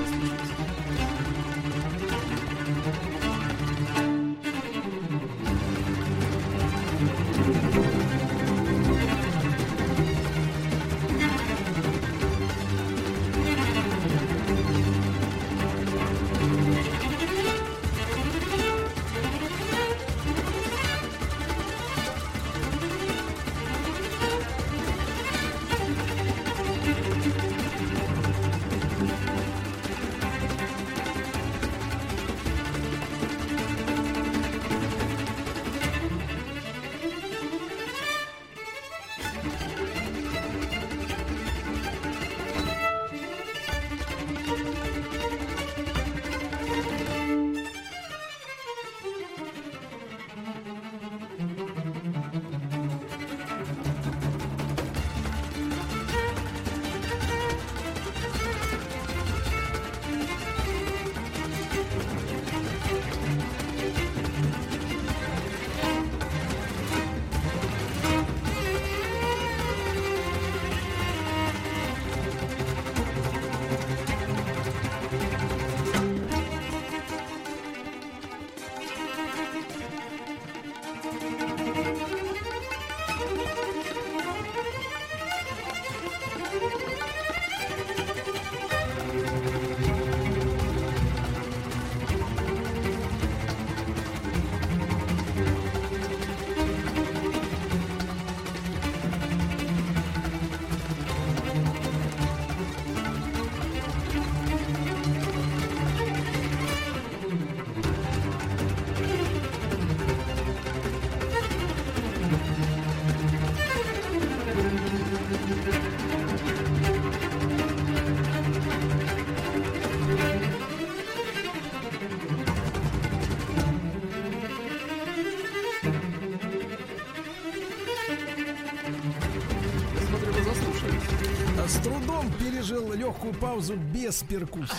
[132.87, 134.75] Пережил легкую паузу без перкуссии.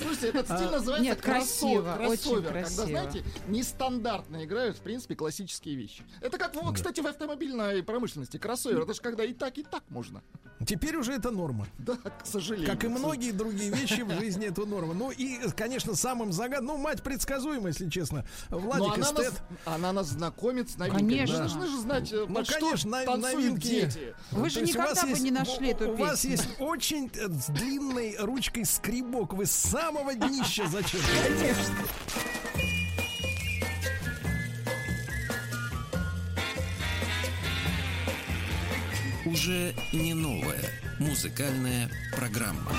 [0.00, 5.74] Слушайте, этот стиль А, называется нет, красиво, кроссовер, когда, знаете, нестандартно играют, в принципе, классические
[5.74, 6.04] вещи.
[6.20, 8.36] Это как, кстати, в автомобильной промышленности.
[8.36, 10.22] Кроссовер, это же когда и так, и так можно.
[10.66, 11.66] Теперь уже это норма.
[11.78, 12.68] Да, к сожалению.
[12.68, 14.92] Как и многие другие вещи в жизни, это норма.
[14.92, 16.62] Ну и, конечно, самым загад...
[16.62, 18.24] Ну, мать предсказуемая, если честно.
[18.50, 19.16] Но Владик она эстет.
[19.18, 21.08] нас, она нас знакомит с новинками.
[21.10, 21.34] Конечно.
[21.34, 23.66] Мы должны же знать, Ну, под что конечно, на- танцуют новинки.
[23.68, 24.14] дети.
[24.32, 26.30] Вы же никогда бы есть- не нашли эту у, у вас песню.
[26.32, 27.28] есть очень э,
[27.88, 29.34] длинной ручкой скребок.
[29.34, 31.54] Вы с самого днища зачерпнули.
[39.24, 40.62] Уже не новая
[40.98, 42.72] музыкальная программа.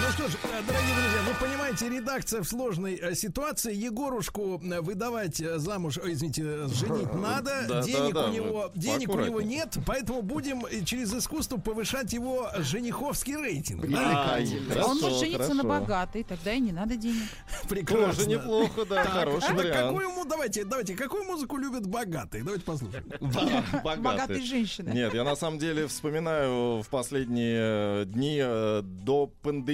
[0.00, 3.74] Ну что ж, э, дорогие друзья, вы понимаете, редакция в сложной э, ситуации.
[3.74, 7.64] Егорушку э, выдавать замуж, ой, извините, женить надо.
[7.68, 12.12] Да, денег да, да, у него, денег у него нет, поэтому будем через искусство повышать
[12.12, 13.84] его жениховский рейтинг.
[13.94, 15.80] А он может хорошо, жениться на хорошо.
[15.80, 17.28] богатой, тогда и не надо денег.
[17.68, 18.14] Прекрасно.
[18.14, 19.88] Тоже неплохо, да, Так, хороший а вариант.
[19.88, 22.42] какую давайте, давайте, какую музыку любят богатые?
[22.42, 23.04] Давайте послушаем.
[23.32, 24.90] Да, Богатые женщины.
[24.90, 28.40] Нет, я на самом деле вспоминаю в последние дни
[29.02, 29.30] до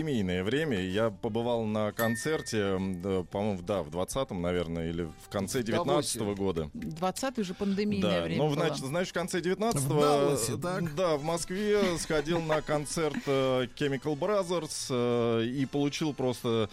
[0.09, 0.81] пандемийное время.
[0.81, 6.19] Я побывал на концерте, да, по-моему, да, в 20-м, наверное, или в конце В Давосе.
[6.19, 6.71] 19 года.
[6.75, 8.55] 20 уже пандемийное Да, время ну, было.
[8.55, 10.95] значит, знаешь, в конце 19 В Далласе, так?
[10.95, 16.71] да, в Москве сходил на концерт э, Chemical Brothers э, и получил просто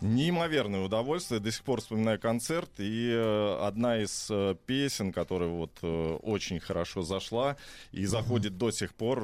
[0.00, 1.40] неимоверное удовольствие.
[1.40, 2.70] До сих пор вспоминаю концерт.
[2.78, 7.56] И э, одна из э, песен, которая вот э, очень хорошо зашла
[7.92, 9.22] и заходит до сих пор.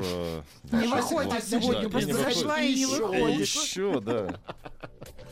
[0.72, 2.34] Не выходит сегодня, просто и не выходит.
[2.34, 3.06] зашла и не Еще.
[3.06, 3.40] выходит.
[3.40, 4.40] Еще, да.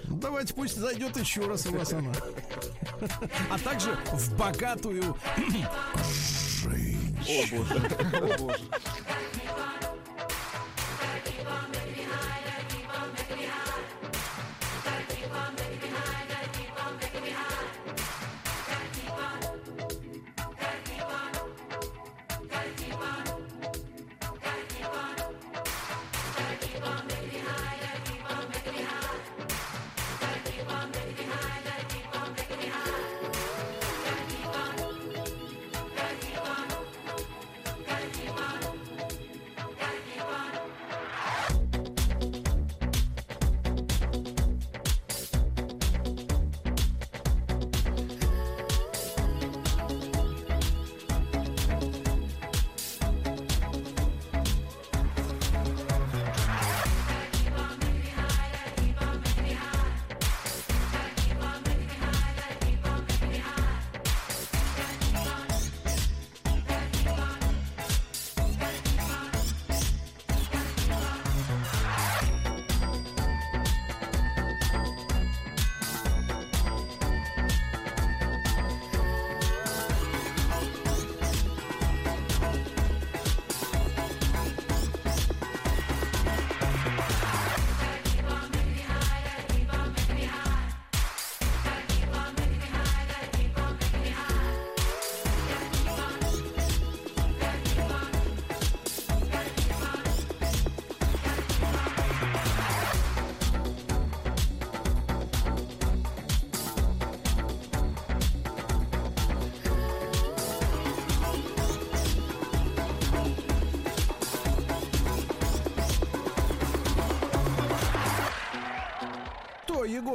[0.05, 2.12] Давайте пусть зайдет еще раз у вас она.
[3.51, 5.03] А также в богатую
[7.27, 7.75] О, боже.
[8.12, 8.61] О, боже.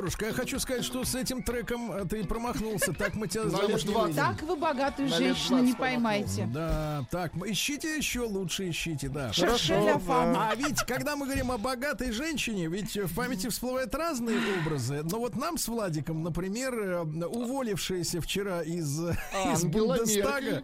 [0.09, 2.93] Егорушка, я хочу сказать, что с этим треком э, ты промахнулся.
[2.93, 3.93] Так мы тебя замуж не 20.
[3.93, 4.15] выйдем.
[4.15, 6.49] Так вы богатую женщину не 20 поймаете.
[6.51, 9.31] Да, так, ищите еще лучше, ищите, да.
[9.31, 10.35] Фам.
[10.35, 15.01] А ведь, когда мы говорим о богатой женщине, ведь в памяти всплывают разные образы.
[15.03, 20.63] Но вот нам с Владиком, например, э, уволившаяся вчера из, из Ангела Бундестага.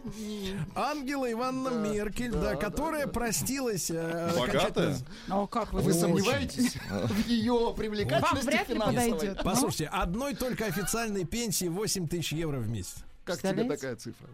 [0.74, 4.96] Ангела Ивановна Меркель, да, которая простилась э, Богатая?
[5.28, 9.35] Ну, как вы Вы сомневаетесь в ее Вам привлекательности вряд ли подойдет.
[9.44, 12.96] Послушайте, одной только официальной пенсии 8 тысяч евро в месяц.
[13.24, 14.28] Как тебе такая цифра?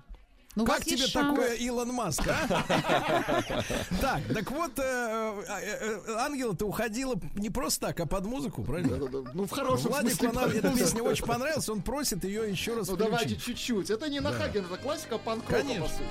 [0.55, 2.47] Ну, как тебе такое, Илон Маск, а?
[4.03, 4.83] Так, так вот, э,
[5.49, 8.99] э, э, Ангела-то уходила не просто так, а под музыку, правильно?
[9.33, 10.41] Ну, в хорошем Владику смысле.
[10.41, 13.89] она, эта песня очень понравилась, он просит ее еще раз Ну, давайте чуть-чуть.
[13.89, 15.89] Это не Нахаген, это классика панк по Конечно.
[15.89, 16.05] сути.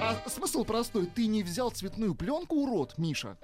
[0.00, 1.06] А смысл простой.
[1.06, 3.36] Ты не взял цветную пленку, урод, Миша.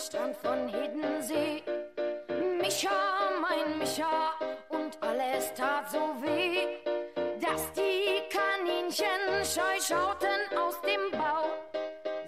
[0.00, 1.62] Strand von Hiddensee.
[2.58, 2.88] Micha,
[3.42, 4.32] mein Micha,
[4.70, 6.78] und alles tat so weh,
[7.38, 11.50] dass die Kaninchen scheu schauten aus dem Bau.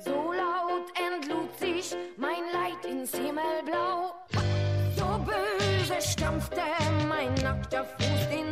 [0.05, 4.15] So laut entlud sich mein Leid ins Himmelblau.
[4.95, 6.61] So böse stampfte
[7.09, 8.52] mein nackter Fuß den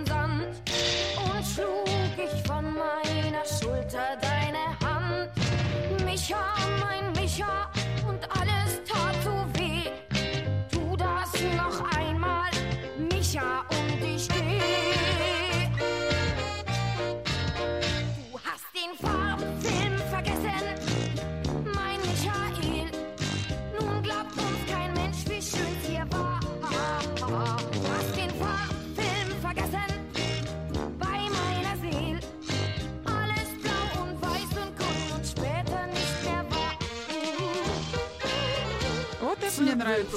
[39.61, 40.17] мне нравится.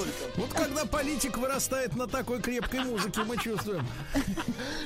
[0.56, 3.86] Когда политик вырастает на такой крепкой музыке, мы чувствуем.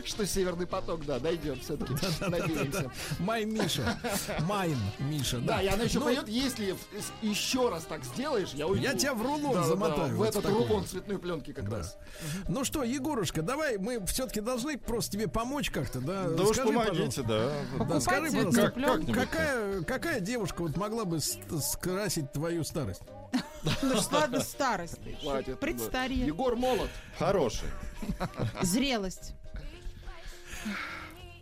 [0.06, 1.94] Что Северный поток, да, дойдет все-таки.
[2.22, 2.92] Надеемся.
[3.20, 4.00] Май Миша.
[4.42, 5.62] Майн Миша, Да, да.
[5.62, 6.76] и она еще Ну, поет, если
[7.22, 8.82] еще раз так сделаешь, я уйду.
[8.84, 10.66] Я тебя в рулон Да, да, замотаю, В вот этот такой.
[10.68, 11.78] рулон цветной пленки как Да.
[11.78, 11.98] раз.
[12.48, 16.30] Ну что, Егорушка, давай мы все-таки должны просто тебе помочь как-то, да?
[16.30, 17.52] Да уж Скажи, помогите, да.
[17.80, 19.14] Да, скажи, Покупайте пожалуйста, цветную как- пленку.
[19.14, 23.02] какая, какая девушка вот могла бы скрасить твою старость?
[23.82, 24.96] Ну что, ладно, старость.
[25.22, 25.57] Хватит.
[25.60, 26.26] Предстарье.
[26.26, 26.90] Егор молод.
[27.18, 27.68] Хороший.
[28.62, 29.34] Зрелость.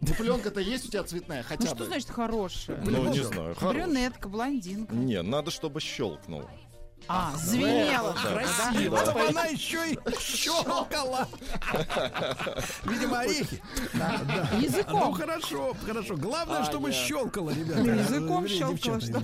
[0.01, 1.75] Ну, пленка-то есть у тебя цветная, хотя Ну бы.
[1.77, 2.77] что значит хорошая?
[2.85, 3.81] Ну, не знаю, хороший.
[3.85, 4.93] Брюнетка, блондинка.
[4.93, 6.47] Не, надо, чтобы щелкнуло.
[7.07, 8.15] А, звенела.
[8.23, 8.31] Да.
[8.33, 8.97] Красиво.
[8.97, 9.05] Да.
[9.05, 11.27] Чтобы она еще и щелкала.
[12.85, 13.61] Видимо, орехи.
[13.93, 14.19] Да.
[14.53, 15.13] Ну Языком.
[15.13, 16.15] хорошо, хорошо.
[16.17, 16.97] Главное, чтобы Аня.
[16.97, 17.81] щелкало, ребята.
[17.83, 19.21] Ну, языком щелкало, что?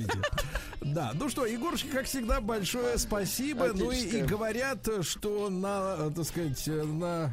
[0.81, 3.71] Да, ну что, Егорушка, как всегда, большое спасибо.
[3.73, 7.31] Ну и, и говорят, что на, так сказать, на...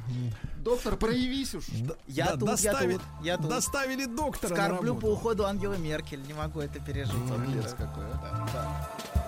[0.59, 1.65] Доктор, проявись уж.
[1.67, 3.49] д- Я да, тут, я достави- тут, я тут.
[3.49, 6.21] Доставили доктора Скорблю по уходу Ангелы Меркель.
[6.27, 7.15] Не могу это пережить.
[7.29, 8.89] Подлец какой, а.
[9.15, 9.28] Э,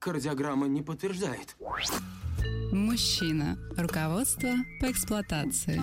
[0.00, 1.56] Кардиограмма не подтверждает.
[2.72, 3.58] Мужчина.
[3.76, 4.48] Руководство
[4.80, 5.78] по эксплуатации.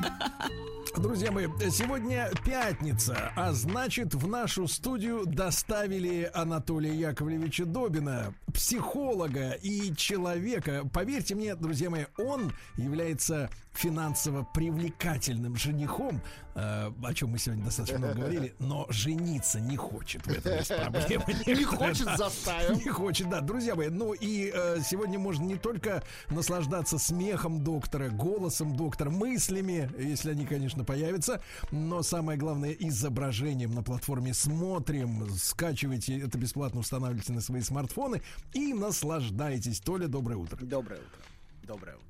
[0.97, 9.95] Друзья мои, сегодня пятница, а значит в нашу студию доставили Анатолия Яковлевича Добина, психолога и
[9.95, 10.89] человека.
[10.91, 16.19] Поверьте мне, друзья мои, он является финансово привлекательным женихом,
[16.55, 20.25] э, о чем мы сегодня достаточно много говорили, но жениться не хочет.
[20.25, 21.25] В этом есть проблема.
[21.45, 22.17] Не хочет, да.
[22.17, 22.79] заставим.
[22.79, 23.41] Не хочет, да.
[23.41, 29.91] Друзья мои, ну и э, сегодня можно не только наслаждаться смехом доктора, голосом доктора, мыслями,
[29.99, 37.33] если они, конечно, появятся, но самое главное изображением на платформе смотрим, скачивайте это бесплатно, устанавливайте
[37.33, 39.79] на свои смартфоны и наслаждайтесь.
[39.79, 40.57] Толя, доброе утро.
[40.63, 41.21] Доброе утро.
[41.63, 42.05] Доброе утро.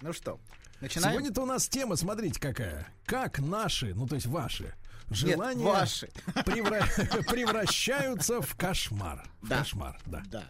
[0.00, 0.40] Ну что,
[0.80, 1.12] начинаем?
[1.14, 2.88] Сегодня-то у нас тема, смотрите какая.
[3.04, 4.74] Как наши, ну то есть ваши,
[5.10, 6.06] желания ваши.
[6.44, 6.86] превра-
[7.30, 9.28] превращаются в кошмар.
[9.42, 9.58] В Да.
[9.58, 10.22] Кошмар, да.
[10.26, 10.44] Да.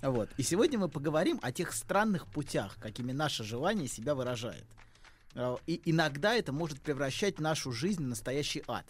[0.00, 0.30] Вот.
[0.36, 4.64] И сегодня мы поговорим о тех странных путях, какими наше желание себя выражает.
[5.34, 8.86] Э, И иногда это может превращать нашу жизнь в настоящий ад.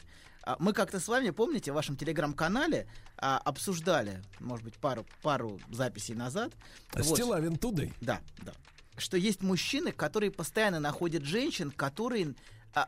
[0.48, 2.86] А Мы как-то с вами, помните, в вашем телеграм-канале
[3.18, 6.54] а, обсуждали, может быть, пару, пару записей назад.
[6.94, 7.04] Вот.
[7.04, 7.92] Стилавин Today.
[8.00, 8.54] Да, да.
[8.96, 12.34] что есть мужчины, которые постоянно находят женщин, которые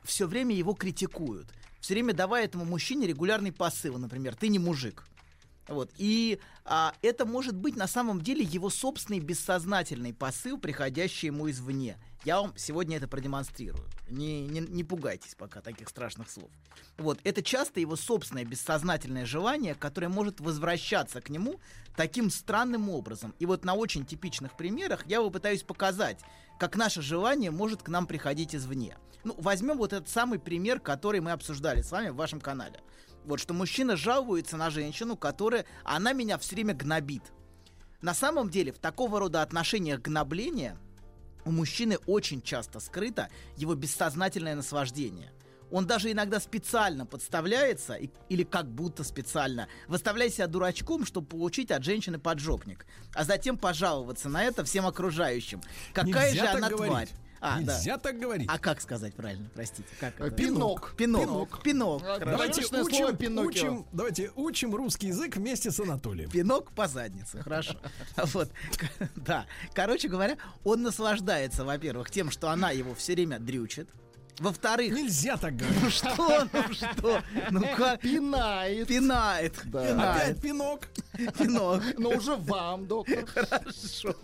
[0.05, 1.49] все время его критикуют.
[1.81, 5.05] Все время давая этому мужчине регулярный посыл, например, ты не мужик.
[5.71, 5.93] Вот.
[5.97, 11.97] И а, это может быть на самом деле его собственный бессознательный посыл, приходящий ему извне.
[12.25, 13.87] Я вам сегодня это продемонстрирую.
[14.11, 16.51] Не, не, не пугайтесь пока таких страшных слов.
[16.99, 17.19] Вот.
[17.25, 21.61] Это часто его собственное бессознательное желание, которое может возвращаться к нему
[21.97, 23.35] таким странным образом.
[23.39, 26.19] И вот на очень типичных примерах я попытаюсь показать,
[26.59, 28.99] как наше желание может к нам приходить извне.
[29.23, 32.81] Ну, возьмем вот этот самый пример, который мы обсуждали с вами в вашем канале.
[33.25, 37.23] Вот что мужчина жалуется на женщину, которая, она меня все время гнобит.
[38.03, 40.79] На самом деле, в такого рода отношениях гнобления
[41.45, 45.33] у мужчины очень часто скрыто его бессознательное наслаждение.
[45.71, 47.95] Он даже иногда специально подставляется,
[48.29, 54.29] или как будто специально, выставляя себя дурачком, чтобы получить от женщины поджопник, а затем пожаловаться
[54.29, 55.61] на это всем окружающим.
[55.93, 56.89] Какая Нельзя же она говорить.
[56.89, 57.09] тварь.
[57.41, 57.99] А, Нельзя да.
[57.99, 58.47] так говорить.
[58.51, 59.89] А как сказать правильно, простите?
[59.99, 60.31] Как это?
[60.31, 60.95] Пинок.
[60.97, 61.23] Пинок.
[61.23, 61.63] Пинок.
[61.63, 62.03] Пинок.
[62.05, 62.19] А.
[62.19, 66.31] Давайте Научное слово учим, учим, давайте учим русский язык вместе с Анатолием.
[66.31, 67.77] Пинок по заднице, хорошо.
[68.17, 68.51] Вот,
[69.17, 69.47] да.
[69.75, 73.89] Короче говоря, он наслаждается, во-первых, тем, что она его все время дрючит.
[74.41, 74.93] Во-вторых...
[74.95, 75.83] Нельзя так говорить.
[75.83, 77.23] Ну что, ну что?
[77.51, 78.01] Ну как?
[78.01, 78.89] Пинает.
[78.89, 79.55] Пинает.
[79.63, 79.99] Пинает.
[79.99, 80.89] Опять пинок.
[81.39, 81.83] Пинок.
[81.99, 83.27] Но уже вам, доктор.
[83.27, 84.17] Хорошо.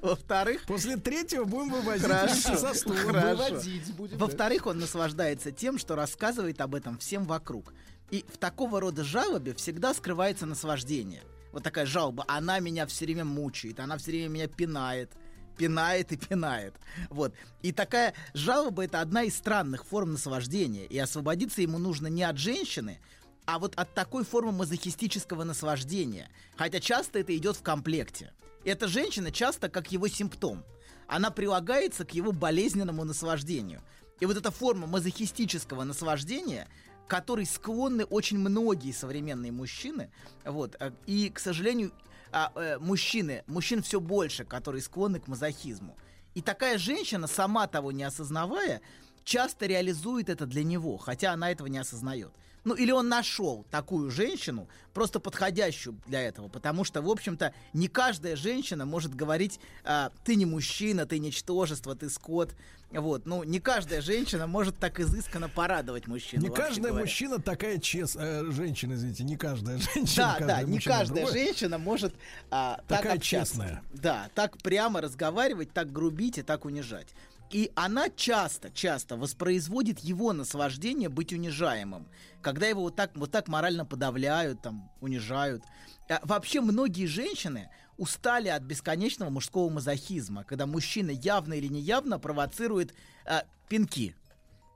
[0.00, 0.64] Во-вторых...
[0.66, 2.56] После третьего будем вывозить Хорошо.
[2.56, 2.96] со стула.
[2.96, 3.44] Хорошо.
[3.48, 4.16] Выводить будем.
[4.16, 7.74] Во-вторых, он наслаждается тем, что рассказывает об этом всем вокруг.
[8.10, 11.22] И в такого рода жалобе всегда скрывается наслаждение.
[11.50, 15.12] Вот такая жалоба, она меня все время мучает, она все время меня пинает,
[15.56, 16.74] пинает и пинает.
[17.10, 17.34] Вот.
[17.62, 20.86] И такая жалоба это одна из странных форм наслаждения.
[20.86, 23.00] И освободиться ему нужно не от женщины,
[23.46, 26.28] а вот от такой формы мазохистического наслаждения.
[26.56, 28.32] Хотя часто это идет в комплекте.
[28.64, 30.64] Эта женщина часто как его симптом.
[31.06, 33.82] Она прилагается к его болезненному наслаждению.
[34.20, 36.68] И вот эта форма мазохистического наслаждения,
[37.08, 40.10] которой склонны очень многие современные мужчины,
[40.44, 41.92] вот, э, и, к сожалению,
[42.34, 45.96] а, э, мужчины, мужчин все больше, которые склонны к мазохизму.
[46.34, 48.80] И такая женщина, сама того не осознавая,
[49.22, 52.32] часто реализует это для него, хотя она этого не осознает.
[52.64, 57.88] Ну, или он нашел такую женщину, просто подходящую для этого, потому что, в общем-то, не
[57.88, 62.54] каждая женщина может говорить, а, ты не мужчина, ты ничтожество, ты скот.
[62.90, 66.42] Вот, ну, не каждая женщина может так изысканно порадовать мужчину.
[66.44, 67.04] Не каждая говоря.
[67.04, 68.44] мужчина такая честная.
[68.52, 70.36] женщина, извините, не каждая женщина.
[70.38, 71.32] Да, да, не каждая другой.
[71.32, 72.14] женщина может
[72.50, 73.54] а, так Такая общаться.
[73.54, 73.82] честная.
[73.92, 77.08] Да, так прямо разговаривать, так грубить и так унижать.
[77.50, 82.08] И она часто, часто воспроизводит его наслаждение быть унижаемым,
[82.42, 85.62] когда его вот так, вот так морально подавляют, там, унижают.
[86.08, 92.94] А вообще многие женщины устали от бесконечного мужского мазохизма, когда мужчина явно или неявно провоцирует
[93.24, 94.16] а, пинки.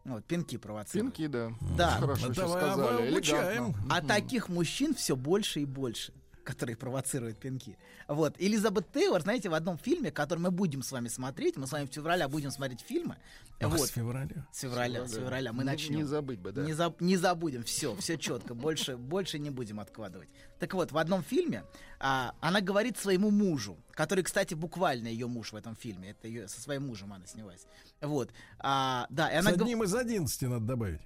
[0.04, 1.14] Вот, пинки провоцируют.
[1.14, 1.52] Пинки, да.
[1.76, 1.90] Да.
[1.98, 3.08] Хорошо еще вы сказали.
[3.08, 3.74] обучаем.
[3.90, 6.12] А таких мужчин все больше и больше,
[6.48, 7.76] которые провоцируют пинки.
[8.08, 8.34] Вот.
[8.38, 11.84] Элизабет Тейлор, знаете, в одном фильме, который мы будем с вами смотреть, мы с вами
[11.84, 13.16] в феврале будем смотреть фильмы.
[13.60, 13.86] Ах, вот.
[13.86, 14.46] с февраля.
[14.50, 15.96] С февраля, с февраля мы Не- начнем.
[15.98, 16.62] Не забыть бы, да.
[16.64, 20.30] Не, заб- не забудем, все, все четко, больше, больше не будем откладывать.
[20.58, 21.64] Так вот, в одном фильме
[22.00, 26.48] а, она говорит своему мужу, который, кстати, буквально ее муж в этом фильме, это ее
[26.48, 27.66] со своим мужем она снялась.
[28.00, 31.00] Вот, а, да, и С она гов- одним из 11 надо добавить.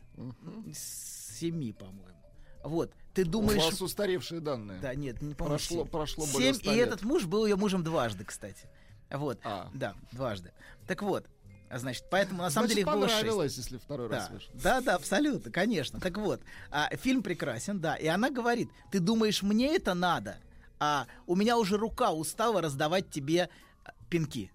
[0.72, 2.20] с семи, по-моему.
[2.62, 4.80] Вот, ты У думаешь, вас устаревшие данные.
[4.80, 5.50] да, нет, не помню.
[5.56, 6.88] Прошло, прошло более Семь, 100 и лет.
[6.88, 8.68] этот муж был ее мужем дважды, кстати.
[9.10, 9.70] Вот, А.
[9.74, 10.52] да, дважды.
[10.86, 11.26] Так вот,
[11.70, 13.20] значит, поэтому на самом Значит, деле их было шесть.
[13.20, 14.50] понравилось, если второй раз Да, вышел.
[14.54, 16.00] да, да, абсолютно, конечно.
[16.00, 16.40] Так вот,
[16.70, 17.96] а, фильм прекрасен, да.
[17.96, 20.36] И она говорит: ты думаешь, мне это надо?
[20.80, 23.50] А у меня уже рука устала раздавать тебе
[23.84, 24.50] а, пинки.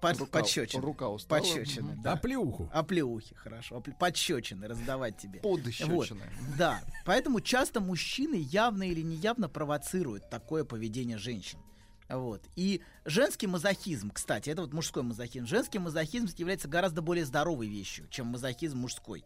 [0.00, 0.82] Под, Рука- подщечины.
[0.82, 1.40] рука устала.
[1.40, 2.12] Подщечины, да.
[2.14, 2.70] Оплеуху.
[2.72, 3.76] Оплеухи, хорошо.
[3.78, 5.40] Опле- Подщечины раздавать тебе.
[5.40, 5.94] Подщечины.
[5.94, 6.08] Вот,
[6.56, 6.80] Да.
[7.04, 11.58] Поэтому часто мужчины явно или неявно провоцируют такое поведение женщин.
[12.08, 12.42] Вот.
[12.56, 15.46] И женский мазохизм, кстати, это вот мужской мазохизм.
[15.46, 19.24] Женский мазохизм является гораздо более здоровой вещью, чем мазохизм мужской.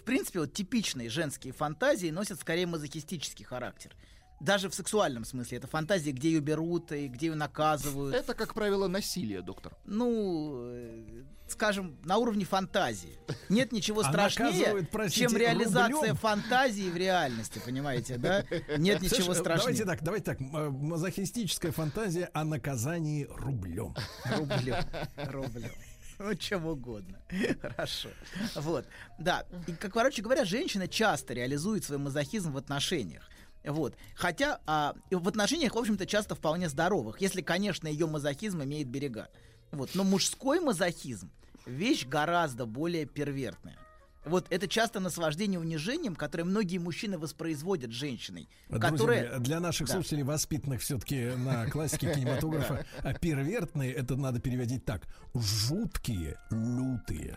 [0.00, 3.94] В принципе, вот типичные женские фантазии носят скорее мазохистический характер.
[4.42, 5.58] Даже в сексуальном смысле.
[5.58, 8.12] Это фантазии, где ее берут и где ее наказывают.
[8.14, 9.76] Это, как правило, насилие, доктор.
[9.84, 13.16] Ну, э, скажем, на уровне фантазии.
[13.48, 16.16] Нет ничего А страшнее, простите, чем реализация рублем?
[16.16, 18.44] фантазии в реальности, понимаете, да?
[18.78, 19.84] Нет ничего Слышь, страшнее.
[19.84, 20.40] Давайте так, давайте так.
[20.40, 23.94] м, Мазохистическая фантазия о наказании рублем.
[24.36, 24.84] Рублем.
[25.16, 25.70] Рублем.
[26.18, 27.18] Ну, чем угодно.
[27.60, 28.08] Хорошо.
[28.54, 28.86] Вот.
[29.18, 29.44] Да.
[29.66, 33.28] И, как, короче говоря, женщина часто реализует свой мазохизм в отношениях.
[33.64, 33.96] Вот.
[34.14, 39.28] Хотя а, в отношениях, в общем-то, часто вполне здоровых, если, конечно, ее мазохизм имеет берега.
[39.70, 39.90] Вот.
[39.94, 41.30] Но мужской мазохизм
[41.66, 43.78] вещь гораздо более первертная.
[44.24, 49.30] Вот это часто наслаждение унижением, которое многие мужчины воспроизводят женщиной, Друзья которая...
[49.32, 49.94] мои, для наших Да.
[49.94, 55.08] слушателей, воспитанных все-таки на классике кинематографа, а первертные, это надо переводить так.
[55.34, 57.36] Жуткие, лютые.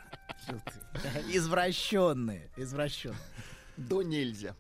[1.34, 3.18] Извращенные, извращенные.
[3.77, 4.56] До нельзя.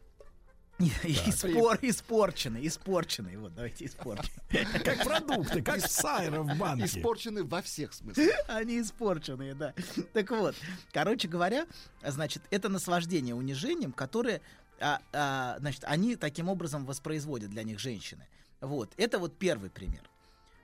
[1.03, 3.37] Испор, испорченные, испорченные.
[3.37, 4.65] Вот, давайте испорченные.
[4.83, 6.85] Как продукты, как сайра в банке.
[6.85, 8.27] Испорчены во всех смыслах.
[8.47, 9.73] Они испорченные, да.
[10.11, 10.55] Так вот,
[10.91, 11.65] короче говоря,
[12.03, 14.41] значит, это наслаждение унижением, которое,
[14.81, 18.27] а, а, значит, они таким образом воспроизводят для них женщины.
[18.59, 20.03] Вот, это вот первый пример.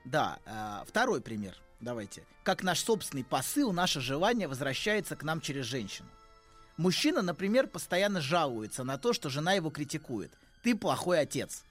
[0.04, 2.26] Да, а, второй пример, давайте.
[2.42, 6.08] Как наш собственный посыл, наше желание возвращается к нам через женщину.
[6.76, 10.32] Мужчина, например, постоянно жалуется на то, что жена его критикует.
[10.62, 11.64] Ты плохой отец.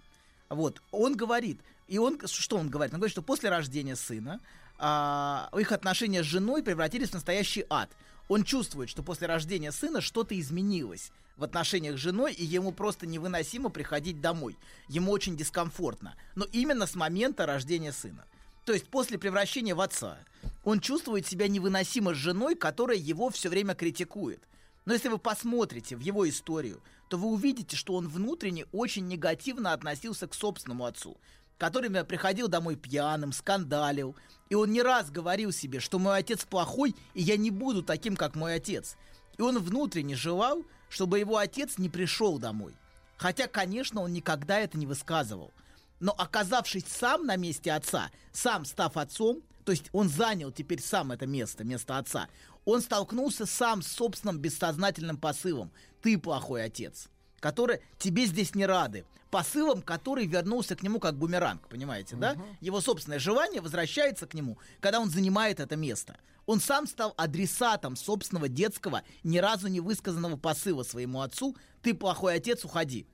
[0.49, 2.93] Вот, он говорит, и он, что он говорит?
[2.93, 4.39] Он говорит, что после рождения сына
[4.77, 7.89] а, их отношения с женой превратились в настоящий ад.
[8.27, 13.07] Он чувствует, что после рождения сына что-то изменилось в отношениях с женой, и ему просто
[13.07, 14.57] невыносимо приходить домой.
[14.87, 16.15] Ему очень дискомфортно.
[16.35, 18.25] Но именно с момента рождения сына.
[18.65, 20.17] То есть после превращения в отца
[20.63, 24.41] он чувствует себя невыносимо с женой, которая его все время критикует.
[24.85, 29.73] Но если вы посмотрите в его историю, то вы увидите, что он внутренне очень негативно
[29.73, 31.17] относился к собственному отцу,
[31.57, 34.15] который приходил домой пьяным, скандалил,
[34.49, 38.15] и он не раз говорил себе, что мой отец плохой, и я не буду таким,
[38.15, 38.95] как мой отец.
[39.37, 42.75] И он внутренне желал, чтобы его отец не пришел домой.
[43.17, 45.53] Хотя, конечно, он никогда это не высказывал.
[45.99, 51.11] Но оказавшись сам на месте отца, сам став отцом, то есть он занял теперь сам
[51.11, 52.27] это место, место отца,
[52.65, 55.71] он столкнулся сам с собственным бессознательным посылом
[56.01, 57.09] «ты плохой отец»,
[57.39, 62.35] который тебе здесь не рады, посылом, который вернулся к нему как бумеранг, понимаете, да?
[62.59, 66.17] Его собственное желание возвращается к нему, когда он занимает это место.
[66.45, 72.35] Он сам стал адресатом собственного детского, ни разу не высказанного посыла своему отцу «ты плохой
[72.35, 73.07] отец, уходи».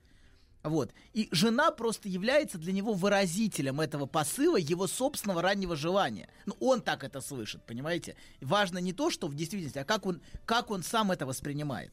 [0.62, 0.92] Вот.
[1.12, 6.28] И жена просто является для него выразителем этого посыла, его собственного раннего желания.
[6.46, 8.16] Ну, он так это слышит, понимаете?
[8.40, 11.92] Важно не то, что в действительности, а как он, как он сам это воспринимает.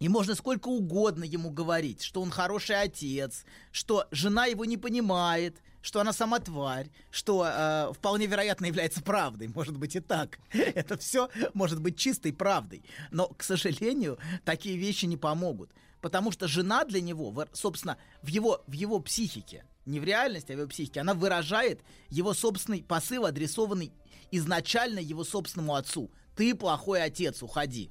[0.00, 5.62] И можно сколько угодно ему говорить, что он хороший отец, что жена его не понимает,
[5.80, 10.40] что она сама тварь, что э, вполне вероятно является правдой, может быть и так.
[10.52, 12.84] Это все может быть чистой правдой.
[13.12, 15.70] Но, к сожалению, такие вещи не помогут.
[16.02, 20.56] Потому что жена для него, собственно, в его, в его психике, не в реальности, а
[20.56, 21.80] в его психике, она выражает
[22.10, 23.92] его собственный посыл, адресованный
[24.32, 26.10] изначально его собственному отцу.
[26.34, 27.90] Ты плохой отец, уходи.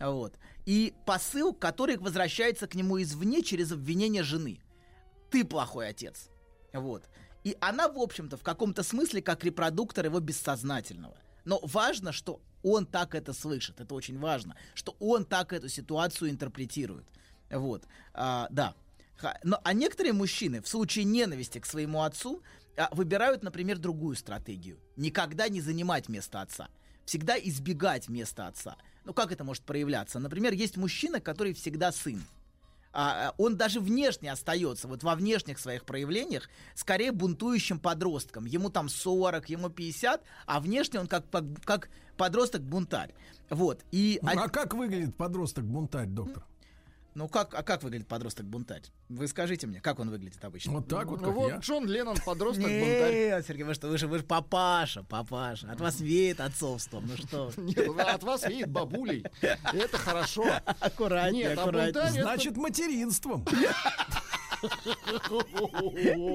[0.00, 0.38] Вот.
[0.64, 4.58] И посыл, который возвращается к нему извне через обвинение жены.
[5.30, 6.30] Ты плохой отец.
[6.72, 7.04] Вот.
[7.44, 11.16] И она, в общем-то, в каком-то смысле как репродуктор его бессознательного.
[11.44, 13.80] Но важно, что он так это слышит.
[13.80, 14.56] Это очень важно.
[14.72, 17.04] Что он так эту ситуацию интерпретирует.
[17.54, 17.84] Вот.
[18.12, 18.74] А, да.
[19.42, 22.42] Но, а некоторые мужчины в случае ненависти к своему отцу
[22.76, 24.78] а, выбирают, например, другую стратегию.
[24.96, 26.68] Никогда не занимать место отца.
[27.04, 28.76] Всегда избегать места отца.
[29.04, 30.18] Ну, как это может проявляться?
[30.18, 32.22] Например, есть мужчина, который всегда сын.
[32.92, 38.46] А, а, он даже внешне остается, вот во внешних своих проявлениях, скорее бунтующим подростком.
[38.46, 41.24] Ему там 40, ему 50, а внешне он как,
[41.64, 43.12] как, подросток-бунтарь.
[43.50, 43.84] Вот.
[43.90, 46.44] И Ну, А как выглядит подросток-бунтарь, доктор?
[47.14, 48.82] Ну, как, а как выглядит подросток-бунтарь?
[49.08, 50.72] Вы скажите мне, как он выглядит обычно?
[50.72, 51.56] Вот так вот, Ну как вот я.
[51.58, 53.12] Джон Леннон, подросток-бунтарь.
[53.14, 55.70] Нет, Сергей, вы что, вы же, вы же папаша, папаша.
[55.70, 57.52] От вас веет отцовством, ну что.
[57.56, 59.24] Нет, ну, от вас веет бабулей.
[59.40, 60.44] Это хорошо.
[60.80, 62.22] Аккуратнее, Нет, а аккуратнее.
[62.22, 63.46] Значит, материнством.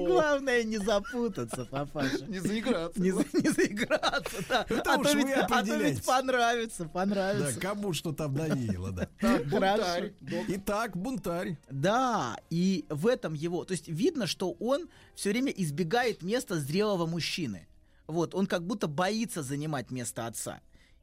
[0.06, 2.24] Главное не запутаться, папаша.
[2.26, 3.00] Не заиграться.
[3.00, 4.66] Не, за- не заиграться, да.
[4.68, 6.02] Это а, уж то ведь, а то ведь определяете.
[6.02, 7.60] понравится, Да, понравится.
[7.60, 9.08] кому что-то обновило, да.
[9.20, 10.12] Так, бунтарь.
[10.48, 11.58] Итак, бунтарь.
[11.70, 17.06] Да, и в этом его, то есть видно, что он все время избегает места зрелого
[17.06, 17.66] мужчины.
[18.06, 20.60] Вот, он как будто боится занимать место отца.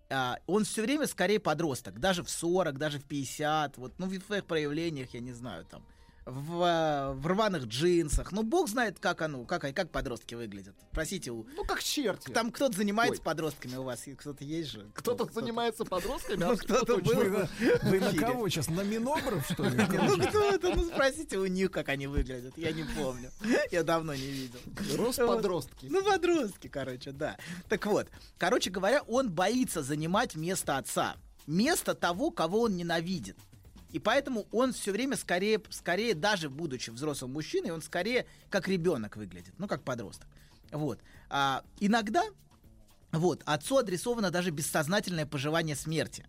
[0.09, 4.19] А, он все время скорее подросток, даже в 40, даже в 50, вот, ну, в
[4.25, 5.83] своих проявлениях, я не знаю, там,
[6.27, 8.31] в, а, в рваных джинсах.
[8.33, 10.75] Ну, бог знает, как оно, как, как подростки выглядят.
[10.91, 12.31] Простите, у, Ну, как черти.
[12.31, 13.23] там кто-то занимается Ой.
[13.25, 14.85] подростками у вас, кто-то есть же?
[14.93, 17.15] Кто-то занимается подростками, Ну, а кто-то точно.
[17.15, 17.47] был.
[17.83, 18.67] Вы, на- кого сейчас?
[18.67, 19.77] На Минобров, что ли?
[20.07, 20.75] Ну кто это?
[20.75, 22.57] Ну спросите у них, как они выглядят.
[22.57, 23.31] Я не помню.
[23.71, 24.59] Я давно не видел.
[24.97, 25.37] Рост Вот.
[25.37, 25.87] подростки.
[25.89, 27.37] Ну, подростки, короче, да.
[27.69, 31.15] Так вот, короче говоря, он боится занимать место отца.
[31.45, 33.37] Место того, кого он ненавидит.
[33.91, 39.15] И поэтому он все время скорее, скорее, даже будучи взрослым мужчиной, он скорее как ребенок
[39.15, 40.27] выглядит, ну, как подросток.
[40.71, 40.99] Вот.
[41.29, 42.23] А, иногда
[43.11, 46.25] Вот, отцу адресовано даже бессознательное пожелание смерти.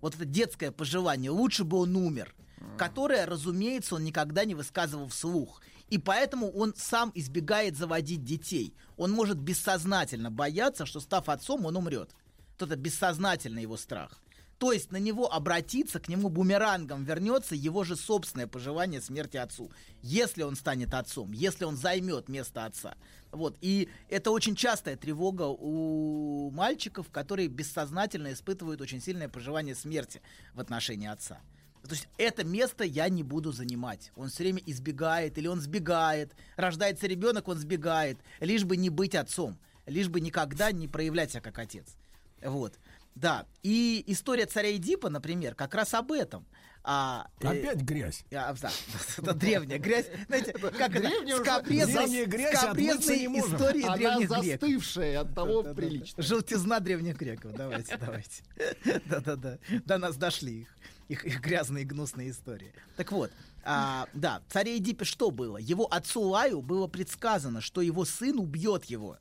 [0.00, 2.34] Вот это детское пожелание, лучше бы он умер,
[2.78, 5.60] которое, разумеется, он никогда не высказывал вслух.
[5.90, 8.74] И поэтому он сам избегает заводить детей.
[8.96, 12.10] Он может бессознательно бояться, что став отцом, он умрет.
[12.58, 14.18] Вот это бессознательный его страх.
[14.62, 19.72] То есть на него обратиться, к нему бумерангом вернется его же собственное пожелание смерти отцу.
[20.02, 22.94] Если он станет отцом, если он займет место отца.
[23.32, 23.56] Вот.
[23.60, 30.22] И это очень частая тревога у мальчиков, которые бессознательно испытывают очень сильное пожелание смерти
[30.54, 31.40] в отношении отца.
[31.82, 34.12] То есть это место я не буду занимать.
[34.14, 36.36] Он все время избегает, или он сбегает.
[36.54, 41.40] Рождается ребенок, он сбегает, лишь бы не быть отцом, лишь бы никогда не проявлять себя
[41.40, 41.96] как отец.
[42.44, 42.78] Вот.
[43.14, 46.46] Да, и история царя Эдипа, например, как раз об этом.
[46.84, 48.24] А, э, Опять грязь.
[48.34, 48.70] а, да,
[49.18, 50.06] это древняя грязь.
[50.26, 51.00] Знаете, как это?
[51.08, 53.56] Древняя Скопрезность- Древняя грязь, не можем.
[53.56, 54.44] истории Она древних греков.
[54.44, 56.22] застывшая, от того прилично.
[56.22, 57.52] Желтизна древних греков.
[57.54, 58.42] Давайте, давайте.
[59.06, 59.58] Да-да-да.
[59.84, 60.76] До нас дошли их,
[61.08, 62.72] их, их грязные и гнусные истории.
[62.96, 63.30] Так вот,
[63.62, 65.58] а, да, царе Эдипе что было?
[65.58, 69.18] Его отцу Лаю было предсказано, что его сын убьет его.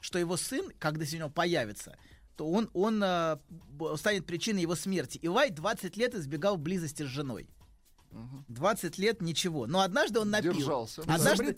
[0.00, 1.96] Что его сын, когда сегодня появится,
[2.36, 5.18] то он, он б- станет причиной его смерти.
[5.22, 7.48] И Лай 20 лет избегал близости с женой.
[8.48, 9.66] 20 лет ничего.
[9.66, 10.52] Но однажды он напил.
[10.54, 11.02] Держался.
[11.02, 11.54] Однажды,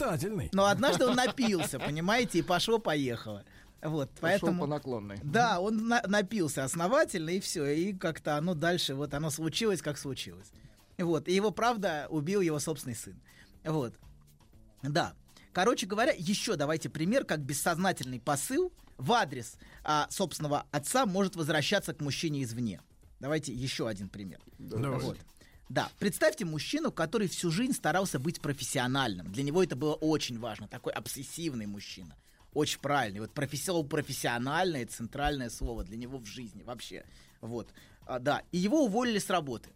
[0.53, 3.45] но однажды он напился, понимаете, и пошло-поехало.
[3.81, 4.61] Вот, Пошел поэтому...
[4.63, 5.21] по наклонной.
[5.23, 7.65] Да, он на- напился основательно, и все.
[7.67, 10.51] И как-то оно дальше, вот оно случилось, как случилось.
[10.99, 11.29] Вот.
[11.29, 13.21] И его, правда, убил его собственный сын.
[13.65, 13.95] Вот.
[14.83, 15.15] Да.
[15.53, 21.95] Короче говоря, еще давайте пример, как бессознательный посыл в адрес а, собственного отца может возвращаться
[21.95, 22.83] к мужчине извне.
[23.21, 24.41] Давайте еще один пример.
[24.59, 25.07] Давайте.
[25.07, 25.19] Вот.
[25.69, 29.31] Да, представьте мужчину, который всю жизнь старался быть профессиональным.
[29.31, 30.67] Для него это было очень важно.
[30.67, 32.17] Такой обсессивный мужчина.
[32.55, 33.21] Очень правильный.
[33.21, 37.05] Вот профессионал, профессиональное центральное слово для него в жизни вообще.
[37.41, 37.69] Вот.
[38.07, 38.43] А, да.
[38.51, 39.69] И его уволили с работы,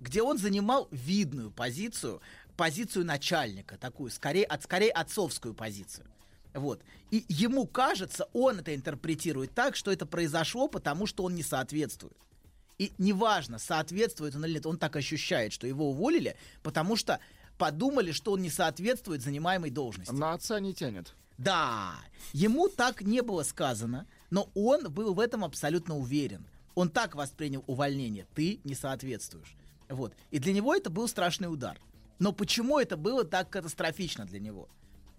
[0.00, 2.20] где он занимал видную позицию,
[2.56, 6.06] позицию начальника, такую, скорее, от, скорее отцовскую позицию.
[6.54, 6.82] Вот.
[7.10, 12.16] И ему кажется, он это интерпретирует так, что это произошло, потому что он не соответствует.
[12.78, 17.20] И неважно, соответствует он или нет, он так ощущает, что его уволили, потому что
[17.58, 20.14] подумали, что он не соответствует занимаемой должности.
[20.14, 21.14] На отца не тянет.
[21.36, 21.94] Да,
[22.32, 26.46] ему так не было сказано, но он был в этом абсолютно уверен.
[26.74, 28.26] Он так воспринял увольнение.
[28.34, 29.56] Ты не соответствуешь.
[29.88, 30.14] Вот.
[30.30, 31.78] И для него это был страшный удар.
[32.18, 34.68] Но почему это было так катастрофично для него?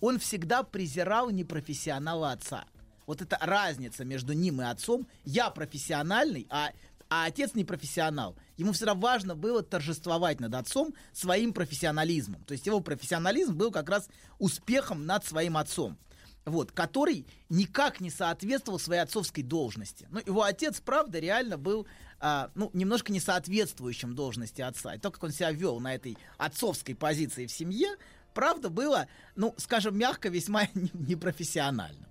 [0.02, 2.66] Он всегда презирал непрофессионала отца.
[3.08, 5.08] Вот эта разница между ним и отцом.
[5.24, 6.72] Я профессиональный, а,
[7.10, 8.36] а отец не профессионал.
[8.58, 12.44] Ему всегда важно было торжествовать над отцом своим профессионализмом.
[12.44, 14.10] То есть его профессионализм был как раз
[14.40, 15.98] успехом над своим отцом
[16.46, 20.08] вот, который никак не соответствовал своей отцовской должности.
[20.10, 21.86] Ну, его отец, правда, реально был,
[22.20, 24.96] а, ну, немножко не соответствующим должности отца.
[24.96, 27.96] И то, как он себя вел на этой отцовской позиции в семье,
[28.34, 32.08] правда, было, ну, скажем мягко, весьма не- непрофессионально.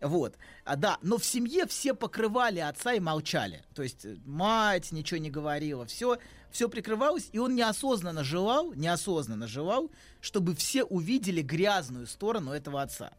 [0.00, 3.62] Вот, а, да, но в семье все покрывали отца и молчали.
[3.74, 6.18] То есть э, мать ничего не говорила, все,
[6.50, 13.12] все прикрывалось, и он неосознанно желал, неосознанно желал, чтобы все увидели грязную сторону этого отца.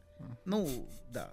[0.45, 1.31] Ну, да.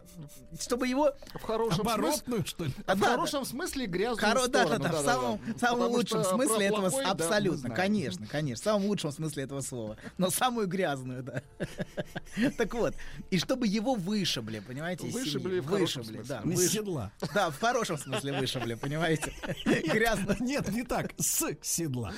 [0.61, 1.13] Чтобы его...
[1.35, 2.45] В хорошем Оборотную, смысле...
[2.47, 2.73] что ли?
[2.87, 4.85] А в Да, хорошем смысле грязную Хоро- да, да, сторону.
[4.85, 8.65] да, в самом, в самом Потому лучшем смысле этого, плохой, да, абсолютно, конечно, конечно, в
[8.65, 11.43] самом лучшем смысле этого слова, но самую грязную, да.
[12.59, 12.95] Так вот,
[13.31, 16.41] и чтобы его вышибли, понимаете, Вышибли в хорошем вышибли, смысле.
[16.45, 17.13] да, Из седла.
[17.35, 19.33] Да, в хорошем смысле вышибли, понимаете,
[19.65, 20.37] грязно.
[20.41, 21.13] Нет, не так.
[21.19, 22.13] С седла.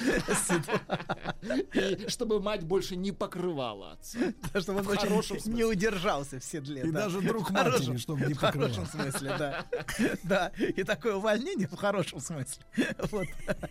[1.73, 4.19] И чтобы мать больше не покрывала отца.
[4.61, 6.82] Чтобы он В хорошем очень не удержался в седле.
[6.82, 7.05] И да.
[7.05, 9.10] даже друг хорошем- матери, чтобы не В хорошем покрывал.
[9.10, 9.66] смысле, да.
[10.22, 12.64] Да, и такое увольнение в хорошем смысле.
[13.10, 13.26] Вот.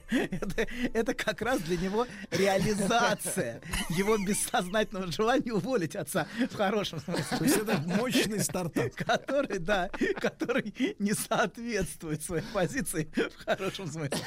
[0.10, 7.38] Это, это как раз для него реализация его бессознательного желания уволить отца в хорошем смысле.
[7.38, 8.93] То есть это мощный стартап.
[8.95, 9.89] Который, да,
[10.19, 14.18] который не соответствует своей позиции в хорошем смысле.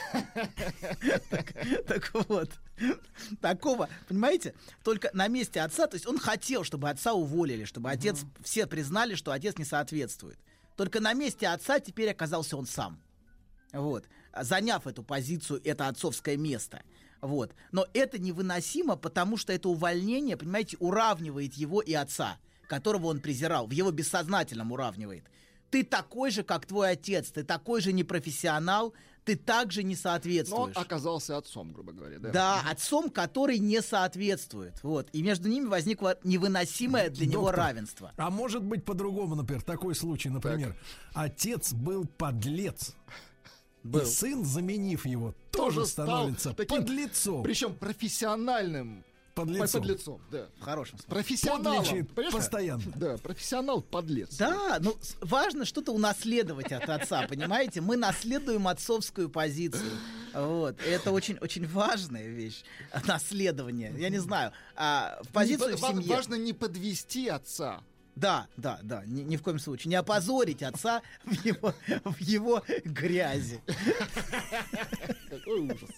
[1.30, 1.52] Так,
[1.86, 2.50] так вот,
[3.40, 4.54] такого, понимаете,
[4.84, 9.14] только на месте отца, то есть он хотел, чтобы отца уволили, чтобы отец, все признали,
[9.14, 10.38] что отец не соответствует.
[10.76, 13.00] Только на месте отца теперь оказался он сам.
[13.72, 14.04] Вот.
[14.38, 16.82] Заняв эту позицию, это отцовское место.
[17.20, 17.54] Вот.
[17.72, 22.38] Но это невыносимо, потому что это увольнение, понимаете, уравнивает его и отца,
[22.68, 25.24] которого он презирал, в его бессознательном уравнивает.
[25.70, 28.94] Ты такой же, как твой отец, ты такой же непрофессионал,
[29.26, 30.76] ты также не Но соответствуешь.
[30.76, 32.30] оказался отцом, грубо говоря, да?
[32.30, 34.74] Да, отцом, который не соответствует.
[34.84, 35.08] Вот.
[35.12, 38.12] И между ними возникло невыносимое для него Доктор, равенство.
[38.16, 40.76] А может быть по-другому, например, такой случай, например,
[41.12, 42.94] отец был подлец.
[43.82, 44.00] Был.
[44.00, 47.42] И сын, заменив его, тоже, стал становится таким, подлецом.
[47.44, 49.04] Причем профессиональным
[49.36, 49.82] Подлецом.
[49.82, 50.46] подлецом, да.
[50.58, 51.08] В хорошем смысле.
[52.04, 52.32] Понимаешь?
[52.32, 52.82] постоянно.
[52.96, 54.34] Да, профессионал подлец.
[54.38, 57.82] Да, ну важно что-то унаследовать от отца, понимаете?
[57.82, 59.90] Мы наследуем отцовскую позицию.
[60.32, 60.76] Вот.
[60.80, 62.62] Это очень, очень важная вещь.
[63.06, 63.92] Наследование.
[63.98, 64.52] Я не знаю.
[64.74, 66.16] А, в позицию Не в семье.
[66.16, 67.82] Важно не подвести отца.
[68.16, 69.90] Да, да, да, ни, ни в коем случае.
[69.90, 71.74] Не опозорить отца в его,
[72.04, 73.60] в его грязи.
[75.28, 75.90] Какой ужас.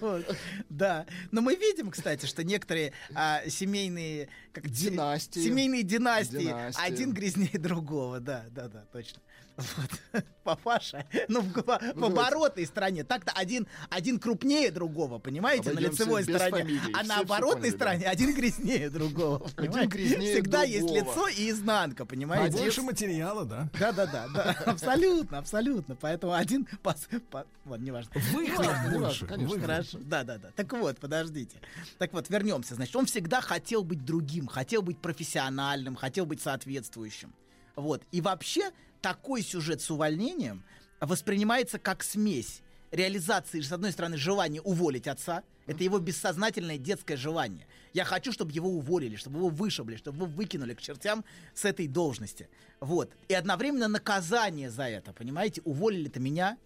[0.00, 0.36] Вот,
[0.70, 1.04] Да.
[1.32, 5.40] Но мы видим, кстати, что некоторые а, семейные как, Династии.
[5.40, 6.38] Семейные династии.
[6.38, 6.80] Династии.
[6.82, 8.20] Один грязнее другого.
[8.20, 9.20] Да, да, да, точно.
[9.56, 10.24] Вот.
[10.44, 13.04] Папаша, ну, в, по, в оборотной стороне.
[13.04, 16.62] Так-то один, один крупнее другого, понимаете, на Обойдемся лицевой без стороне.
[16.64, 16.92] фамилий.
[16.92, 17.76] А Все на оборотной поняли, да.
[17.76, 19.38] стороне один грязнее другого.
[19.56, 19.86] понимаете?
[19.86, 21.04] грязнее Всегда есть другого.
[21.04, 22.58] лицо и изнанка, понимаете?
[22.58, 23.68] Больше материала, да?
[23.78, 25.94] Да, да, да, да, абсолютно, абсолютно.
[25.96, 28.10] Поэтому один пас, па- ладно, неважно.
[28.32, 29.60] Выхлоп больше, конечно.
[29.60, 29.98] Хорошо.
[30.02, 30.50] Да, да, да.
[30.56, 31.58] Так вот, подождите.
[31.98, 32.74] Так вот, вернемся.
[32.74, 37.32] Значит, он всегда хотел быть другим, хотел быть профессиональным, хотел быть соответствующим.
[37.76, 38.02] Вот.
[38.12, 38.70] И вообще
[39.04, 40.64] такой сюжет с увольнением
[40.98, 45.42] воспринимается как смесь реализации, с одной стороны, желания уволить отца.
[45.66, 47.66] Это его бессознательное детское желание.
[47.92, 51.22] Я хочу, чтобы его уволили, чтобы его вышибли, чтобы его выкинули к чертям
[51.52, 52.48] с этой должности.
[52.80, 53.10] Вот.
[53.28, 55.60] И одновременно наказание за это, понимаете?
[55.66, 56.56] Уволили-то меня,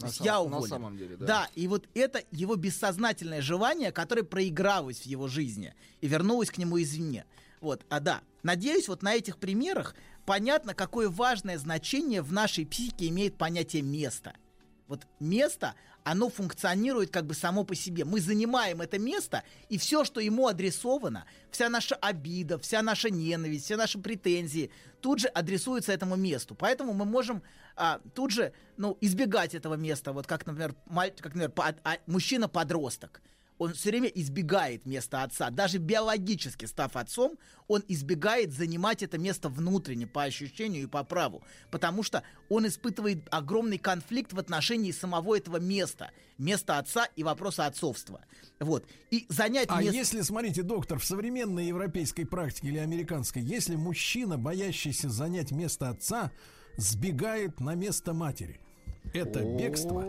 [0.00, 0.68] На сам- я на уволен.
[0.68, 1.26] самом деле, да.
[1.26, 6.58] Да, и вот это его бессознательное желание, которое проигралось в его жизни и вернулось к
[6.58, 7.26] нему извне.
[7.60, 9.94] Вот, а да, надеюсь, вот на этих примерах
[10.26, 14.34] понятно, какое важное значение в нашей психике имеет понятие места.
[14.88, 15.74] Вот место,
[16.04, 18.04] оно функционирует как бы само по себе.
[18.04, 23.64] Мы занимаем это место, и все, что ему адресовано, вся наша обида, вся наша ненависть,
[23.64, 24.70] все наши претензии,
[25.00, 26.54] тут же адресуются этому месту.
[26.54, 27.42] Поэтому мы можем
[27.74, 30.12] а, тут же ну, избегать этого места.
[30.12, 33.22] Вот как, например, маль- как, например по- а- мужчина-подросток.
[33.58, 35.50] Он все время избегает места отца.
[35.50, 37.38] Даже биологически став отцом,
[37.68, 41.42] он избегает занимать это место внутренне, по ощущению и по праву.
[41.70, 46.10] Потому что он испытывает огромный конфликт в отношении самого этого места.
[46.38, 48.20] Места отца и вопроса отцовства.
[48.60, 48.86] Вот.
[49.10, 49.96] И занять А место...
[49.96, 56.30] если, смотрите, доктор, в современной европейской практике или американской, если мужчина, боящийся занять место отца,
[56.76, 58.60] сбегает на место матери,
[59.12, 60.04] это бегство,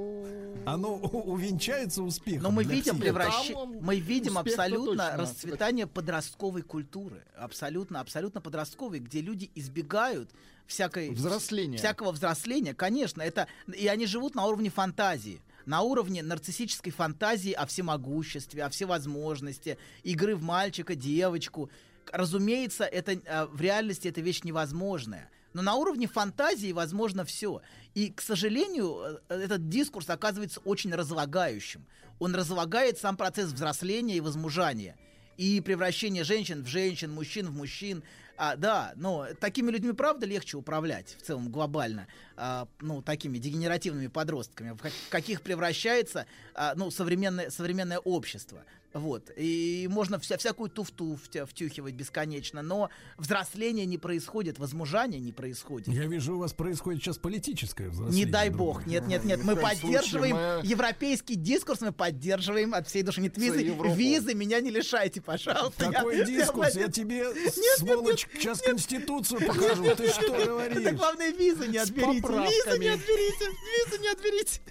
[0.65, 2.43] оно увенчается успехом.
[2.43, 5.17] Но мы видим, превращ- мы видим абсолютно точно.
[5.17, 7.23] расцветание подростковой культуры.
[7.37, 10.29] Абсолютно, абсолютно подростковой, где люди избегают
[10.65, 11.11] всякой...
[11.11, 11.77] Взросления.
[11.77, 13.21] Всякого взросления, конечно.
[13.21, 15.41] Это, и они живут на уровне фантазии.
[15.65, 21.69] На уровне нарциссической фантазии о всемогуществе, о всевозможности, игры в мальчика, девочку.
[22.11, 25.29] Разумеется, это э, в реальности эта вещь невозможная.
[25.57, 27.63] Но на уровне фантазии возможно все.
[27.95, 31.83] И, к сожалению, э, этот дискурс оказывается очень разлагающим.
[32.19, 34.95] Он разлагает сам процесс взросления и возмужания.
[35.35, 38.03] И превращение женщин в женщин, мужчин в мужчин.
[38.37, 42.05] А, да, но такими людьми, правда, легче управлять в целом глобально.
[42.35, 48.63] А, ну, такими дегенеративными подростками, в ка- каких превращается а, ну, современное, современное общество.
[48.93, 49.29] Вот.
[49.35, 55.89] И можно вся, всякую туфту втя- втюхивать бесконечно, но взросление не происходит, возмужание не происходит.
[55.89, 58.25] Я вижу, у вас происходит сейчас политическое взросление.
[58.25, 63.21] Не дай бог, нет, нет, нет, мы поддерживаем европейский дискурс, мы поддерживаем от всей души.
[63.21, 65.91] Нет, визы, визы меня не лишайте, пожалуйста.
[65.91, 66.73] Какой Я- дискурс?
[66.75, 69.83] я- Я тебе, нет, сволочь, сейчас Конституцию покажу.
[69.95, 70.93] Ты что Это говоришь?
[70.97, 72.27] главное, визы не отберите.
[72.27, 73.45] Визы не отберите.
[73.85, 74.61] Визы не отберите.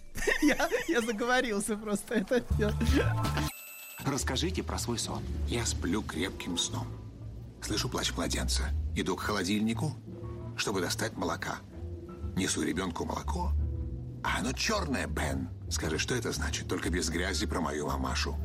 [0.42, 2.14] Я, я заговорился просто.
[2.14, 2.42] Это
[4.04, 5.22] Расскажите про свой сон.
[5.48, 6.86] Я сплю крепким сном.
[7.62, 8.64] Слышу плач младенца.
[8.94, 9.94] Иду к холодильнику,
[10.56, 11.56] чтобы достать молока.
[12.36, 13.52] Несу ребенку молоко.
[14.22, 15.48] А оно черное, Бен.
[15.70, 16.68] Скажи, что это значит?
[16.68, 18.36] Только без грязи про мою мамашу.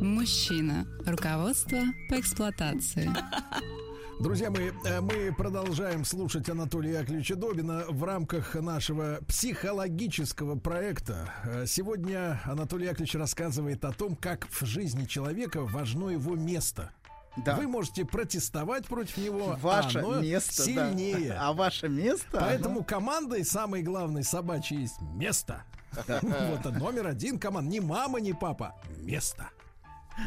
[0.00, 0.86] Мужчина.
[1.06, 1.78] Руководство
[2.08, 3.10] по эксплуатации.
[4.22, 11.28] Друзья мои, э, мы продолжаем слушать Анатолия Яковлевича Добина в рамках нашего психологического проекта.
[11.42, 16.92] Э, Сегодня Анатолий Яковлевич рассказывает о том, как в жизни человека важно его место.
[17.44, 17.56] Да.
[17.56, 20.90] Вы можете протестовать против него, Ваше а оно место, да.
[20.90, 21.32] сильнее.
[21.32, 22.28] А ваше место?
[22.30, 25.64] Поэтому командой самой главной собачьей есть место.
[26.06, 27.68] Вот а номер один команд.
[27.68, 28.76] Ни мама, ни папа.
[28.98, 29.50] Место.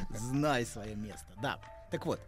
[0.09, 1.27] Знай свое место.
[1.41, 1.59] Да.
[1.91, 2.19] Так вот,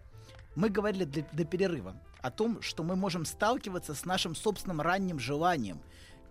[0.57, 5.19] мы говорили для- до перерыва о том, что мы можем сталкиваться с нашим собственным ранним
[5.19, 5.81] желанием,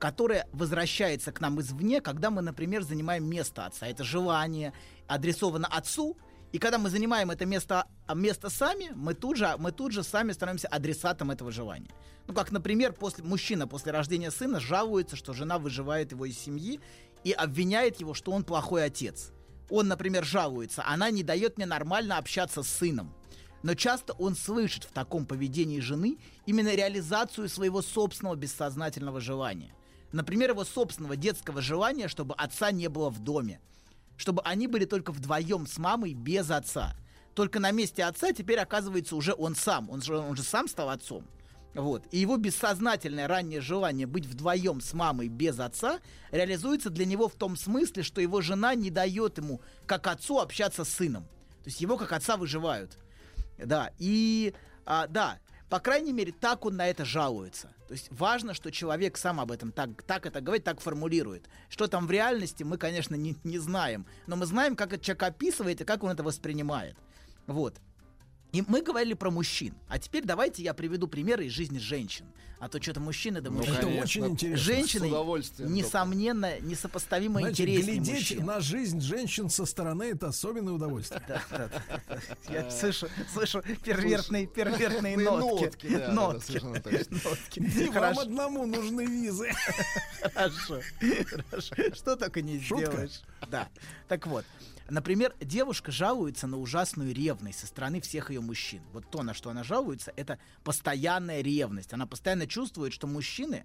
[0.00, 3.86] которая возвращается к нам извне, когда мы, например, занимаем место отца.
[3.86, 4.72] Это желание
[5.06, 6.16] адресовано отцу,
[6.50, 10.02] и когда мы занимаем это место, а, место сами, мы тут, же, мы тут же
[10.02, 11.90] сами становимся адресатом этого желания.
[12.26, 16.80] Ну, как, например, после, мужчина после рождения сына жалуется, что жена выживает его из семьи
[17.22, 19.30] и обвиняет его, что он плохой отец.
[19.70, 23.14] Он, например, жалуется, она не дает мне нормально общаться с сыном.
[23.66, 29.74] Но часто он слышит в таком поведении жены именно реализацию своего собственного бессознательного желания.
[30.12, 33.60] Например, его собственного детского желания, чтобы отца не было в доме.
[34.16, 36.94] Чтобы они были только вдвоем с мамой без отца.
[37.34, 39.90] Только на месте отца теперь оказывается уже он сам.
[39.90, 41.26] Он же, он же сам стал отцом.
[41.74, 42.04] Вот.
[42.12, 45.98] И его бессознательное раннее желание быть вдвоем с мамой без отца
[46.30, 50.84] реализуется для него в том смысле, что его жена не дает ему, как отцу, общаться
[50.84, 51.24] с сыном.
[51.64, 52.96] То есть его как отца выживают.
[53.58, 54.54] Да, и
[54.84, 55.38] а, да,
[55.68, 57.72] по крайней мере, так он на это жалуется.
[57.88, 61.48] То есть важно, что человек сам об этом так, так это говорит, так формулирует.
[61.68, 64.06] Что там в реальности, мы, конечно, не, не знаем.
[64.26, 66.96] Но мы знаем, как этот человек описывает и как он это воспринимает.
[67.46, 67.76] Вот.
[68.56, 69.74] И мы говорили про мужчин.
[69.86, 72.24] А теперь давайте я приведу примеры из жизни женщин.
[72.58, 73.76] А то что-то мужчины, да Ну, мужчины.
[73.76, 74.02] конечно.
[74.02, 74.56] очень интересно.
[74.64, 75.06] Женщины,
[75.68, 78.46] несомненно, несопоставимо Знаете, интереснее глядеть мужчин.
[78.46, 81.20] на жизнь женщин со стороны это особенное удовольствие.
[82.48, 85.64] Я слышу, слышу первертные, первертные Первертные нотки.
[85.64, 87.60] нотки, да, да, да, Нотки.
[87.60, 89.50] Не вам одному нужны визы.
[90.32, 90.80] Хорошо.
[91.48, 91.74] Хорошо.
[91.94, 93.20] Что только не сделаешь.
[93.50, 93.68] Да.
[94.08, 94.46] Так вот.
[94.88, 98.82] Например, девушка жалуется на ужасную ревность со стороны всех ее мужчин.
[98.92, 101.92] Вот то, на что она жалуется, это постоянная ревность.
[101.92, 103.64] Она постоянно чувствует, что мужчины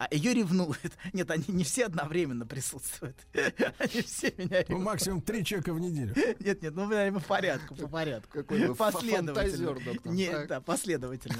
[0.00, 0.78] а, ее ревнуют.
[1.12, 3.18] Нет, они не все одновременно присутствуют.
[3.78, 4.84] Они все меня Ну, ревнуют.
[4.84, 6.14] максимум три человека в неделю.
[6.40, 8.38] Нет, нет, ну по порядку, по порядку.
[8.38, 9.74] Какой вы Последовательно.
[9.74, 10.10] доктор.
[10.10, 10.48] Нет, Так.
[10.48, 11.36] да, последовательно.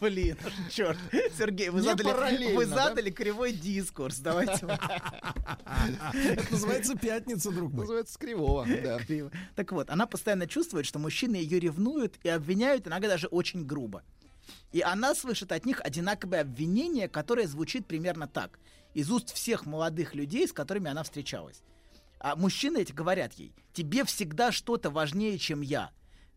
[0.00, 0.36] Блин,
[0.70, 0.96] черт.
[1.36, 2.86] Сергей, вы Не задали, вы да?
[2.88, 4.20] задали кривой дискурс.
[4.20, 4.78] Давайте.
[6.14, 7.80] Это называется пятница, друг мой.
[7.80, 8.98] Называется кривого, да.
[9.00, 9.32] Криво.
[9.56, 14.04] Так вот, она постоянно чувствует, что мужчины ее ревнуют и обвиняют иногда даже очень грубо.
[14.72, 18.58] И она слышит от них одинаковое обвинение, которое звучит примерно так.
[18.94, 21.62] Из уст всех молодых людей, с которыми она встречалась.
[22.20, 25.90] А мужчины эти говорят ей, тебе всегда что-то важнее, чем я.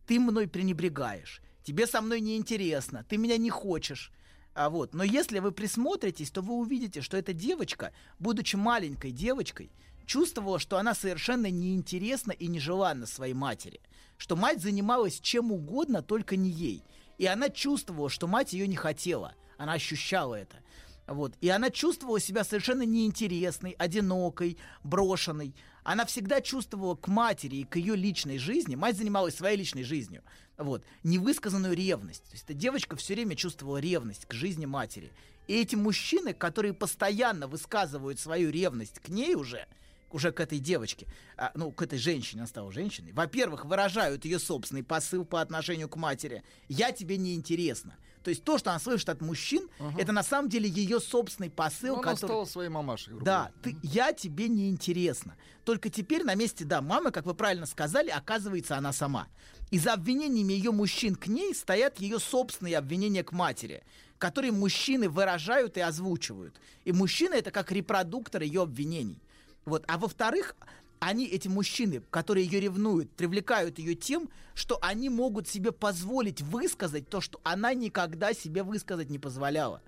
[0.05, 1.41] Ты мной пренебрегаешь.
[1.63, 3.05] Тебе со мной неинтересно.
[3.07, 4.11] Ты меня не хочешь.
[4.53, 4.93] А вот.
[4.93, 9.71] Но если вы присмотритесь, то вы увидите, что эта девочка, будучи маленькой девочкой,
[10.05, 13.79] чувствовала, что она совершенно неинтересна и нежеланна своей матери.
[14.17, 16.83] Что мать занималась чем угодно, только не ей.
[17.21, 19.35] И она чувствовала, что мать ее не хотела.
[19.59, 20.57] Она ощущала это.
[21.05, 21.35] Вот.
[21.39, 25.53] И она чувствовала себя совершенно неинтересной, одинокой, брошенной.
[25.83, 30.23] Она всегда чувствовала к матери и к ее личной жизни, мать занималась своей личной жизнью,
[30.57, 32.23] вот, невысказанную ревность.
[32.23, 35.11] То есть эта девочка все время чувствовала ревность к жизни матери.
[35.45, 39.67] И эти мужчины, которые постоянно высказывают свою ревность к ней уже,
[40.13, 41.07] уже к этой девочке,
[41.37, 45.89] а, ну, к этой женщине, она стала женщиной, во-первых, выражают ее собственный посыл по отношению
[45.89, 46.43] к матери.
[46.67, 47.95] «Я тебе не интересна».
[48.23, 49.67] То есть то, что она слышит от мужчин,
[49.97, 52.29] это на самом деле ее собственный посыл, Ну, она который...
[52.29, 53.15] стала своей мамашей.
[53.19, 55.35] Да, ты, я тебе не интересна.
[55.65, 59.27] Только теперь на месте, да, мамы, как вы правильно сказали, оказывается она сама.
[59.71, 63.83] И за обвинениями ее мужчин к ней стоят ее собственные обвинения к матери,
[64.19, 66.59] которые мужчины выражают и озвучивают.
[66.85, 69.19] И мужчины это как репродуктор ее обвинений.
[69.65, 69.83] Вот.
[69.87, 70.55] А во-вторых,
[70.99, 77.09] они, эти мужчины, которые ее ревнуют, привлекают ее тем, что они могут себе позволить высказать
[77.09, 79.81] то, что она никогда себе высказать не позволяла.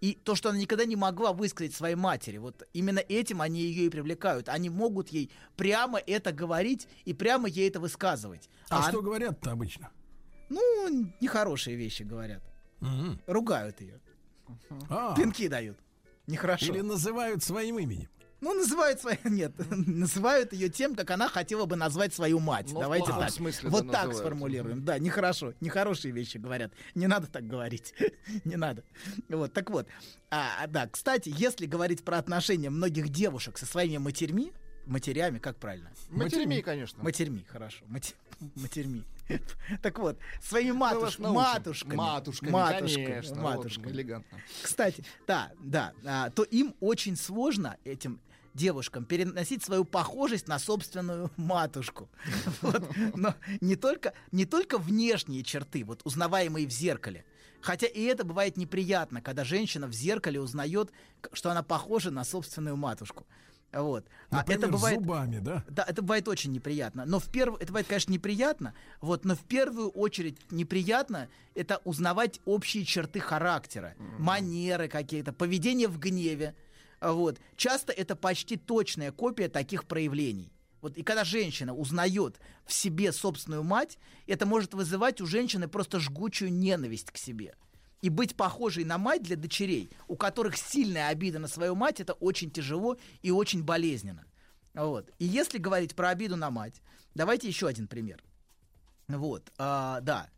[0.00, 3.86] И то, что она никогда не могла высказать своей матери, вот именно этим они ее
[3.86, 4.48] и привлекают.
[4.48, 8.50] Они могут ей прямо это говорить и прямо ей это высказывать.
[8.68, 9.90] А что говорят-то обычно?
[10.48, 12.42] Ну, нехорошие вещи говорят.
[13.26, 14.00] Ругают ее.
[14.90, 15.14] А.
[15.14, 15.78] Пинки дают.
[16.26, 16.66] Нехорошо.
[16.66, 18.08] Или называют своим именем.
[18.40, 19.18] Ну, называют свою...
[19.24, 22.66] Нет, называют ее тем, как она хотела бы назвать свою мать.
[22.70, 23.30] Ну, в Давайте так.
[23.30, 24.16] смысле вот так называют.
[24.18, 24.84] сформулируем.
[24.84, 25.54] Да, нехорошо.
[25.60, 26.72] Нехорошие вещи говорят.
[26.94, 27.94] Не надо так говорить.
[28.44, 28.84] Не надо.
[29.28, 29.88] Вот, так вот.
[30.30, 34.52] А, а, да, кстати, если говорить про отношения многих девушек со своими матерьми,
[34.86, 35.90] матерями, как правильно?
[36.10, 37.02] Матерьми, конечно.
[37.02, 37.84] Матерьми, хорошо.
[37.88, 38.14] Мати-
[38.54, 39.04] Матерьми.
[39.82, 41.18] Так вот, своими матуш...
[41.18, 41.96] матушками.
[41.96, 43.84] Матушками, матушками, конечно, матушками.
[43.86, 44.38] вот, элегантно.
[44.62, 48.20] Кстати, да, да, а, то им очень сложно этим
[48.56, 52.08] девушкам переносить свою похожесть на собственную матушку.
[52.62, 52.82] Вот.
[53.14, 57.24] Но не только, не только внешние черты, вот узнаваемые в зеркале.
[57.60, 60.90] Хотя и это бывает неприятно, когда женщина в зеркале узнает,
[61.32, 63.26] что она похожа на собственную матушку.
[63.72, 64.06] Вот.
[64.30, 65.64] А Например, это бывает, зубами, да?
[65.68, 67.04] Да, это бывает очень неприятно.
[67.04, 67.56] Но в перв...
[67.56, 73.94] это бывает, конечно, неприятно, вот, но в первую очередь неприятно это узнавать общие черты характера,
[74.18, 76.54] манеры какие-то, поведение в гневе.
[77.00, 77.40] А Вот.
[77.56, 80.52] Часто это почти точная копия таких проявлений.
[80.82, 85.98] Вот, и когда женщина узнает в себе собственную мать, это может вызывать у женщины просто
[85.98, 87.56] жгучую ненависть к себе.
[88.02, 92.12] И быть похожей на мать для дочерей, у которых сильная обида на свою мать, это
[92.12, 94.26] очень тяжело и очень болезненно.
[94.74, 95.10] Вот.
[95.18, 96.82] И если говорить про обиду на мать,
[97.14, 98.22] давайте еще один пример.
[99.08, 100.28] Вот, а, да.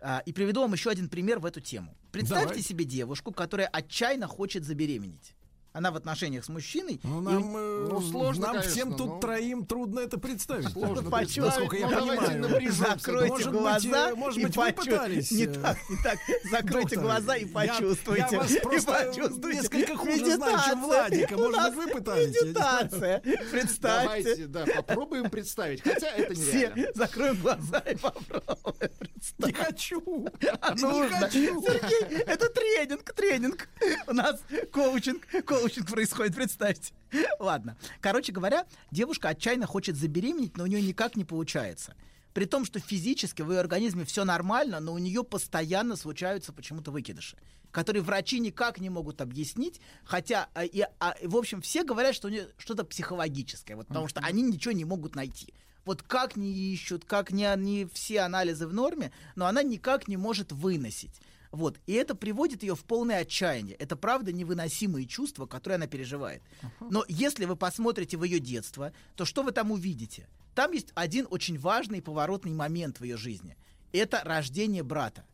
[0.00, 1.96] А, и приведу вам еще один пример в эту тему.
[2.10, 2.62] Представьте Давай.
[2.62, 5.34] себе девушку, которая отчаянно хочет забеременеть.
[5.74, 7.00] Она в отношениях с мужчиной.
[7.02, 10.68] Ну, и- нам, э, нам всем тут троим трудно это представить.
[10.68, 12.72] Сложно Почувствовать, насколько я Ну, понимаю.
[12.72, 15.30] Закройте Может быть, глаза э, может и быть, вы почу- пытались.
[15.32, 16.18] Не э, так, не так.
[16.50, 18.26] Закройте глаза и почувствуйте.
[18.30, 19.58] Я, вас И просто почувствуйте.
[19.62, 20.80] несколько хуже знаю, чем.
[20.84, 21.34] Владика.
[21.34, 22.42] У Может нас быть, вы пытались.
[22.42, 23.20] Медитация.
[23.50, 24.04] Представьте.
[24.04, 25.82] Давайте, да, попробуем представить.
[25.82, 26.86] Хотя это Все нереально.
[26.94, 29.38] закроем глаза и попробуем представить.
[29.38, 30.28] Не хочу.
[30.60, 31.62] А Не хочу.
[31.62, 33.68] Сергей, это тренинг, тренинг.
[34.06, 36.94] У нас коучинг, коучинг происходит, представьте.
[37.38, 37.76] Ладно.
[38.00, 41.94] Короче говоря, девушка отчаянно хочет забеременеть, но у нее никак не получается.
[42.32, 46.90] При том, что физически в ее организме все нормально, но у нее постоянно случаются почему-то
[46.90, 47.36] выкидыши,
[47.70, 52.26] которые врачи никак не могут объяснить, хотя, а, и, а, в общем, все говорят, что
[52.26, 55.54] у нее что-то психологическое, вот, потому что они ничего не могут найти.
[55.84, 60.16] Вот как не ищут, как не, не все анализы в норме, но она никак не
[60.16, 61.20] может выносить.
[61.54, 61.78] Вот.
[61.86, 63.76] И это приводит ее в полное отчаяние.
[63.76, 66.42] Это правда невыносимые чувства, которые она переживает.
[66.80, 70.26] Но если вы посмотрите в ее детство, то что вы там увидите?
[70.56, 73.56] Там есть один очень важный поворотный момент в ее жизни.
[73.92, 75.24] Это рождение брата.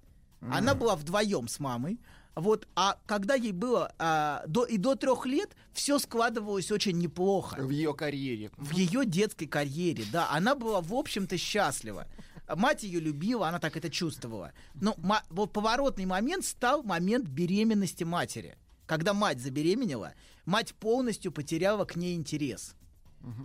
[0.42, 1.98] Она была вдвоем с мамой.
[2.36, 7.56] Вот, а когда ей было а, до, и до трех лет, все складывалось очень неплохо.
[7.60, 8.50] В ее карьере.
[8.56, 10.30] В ее детской карьере, да.
[10.30, 12.06] Она была, в общем-то, счастлива.
[12.56, 14.52] Мать ее любила, она так это чувствовала.
[14.74, 14.96] Но
[15.30, 18.56] вот поворотный момент стал момент беременности матери.
[18.86, 20.14] Когда мать забеременела,
[20.44, 22.74] мать полностью потеряла к ней интерес.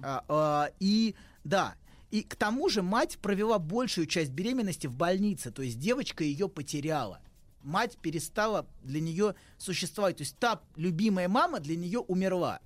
[0.03, 1.75] А, а, и да,
[2.11, 6.47] и к тому же мать провела большую часть беременности в больнице, то есть девочка ее
[6.47, 7.19] потеряла.
[7.61, 12.61] Мать перестала для нее существовать, то есть та любимая мама для нее умерла.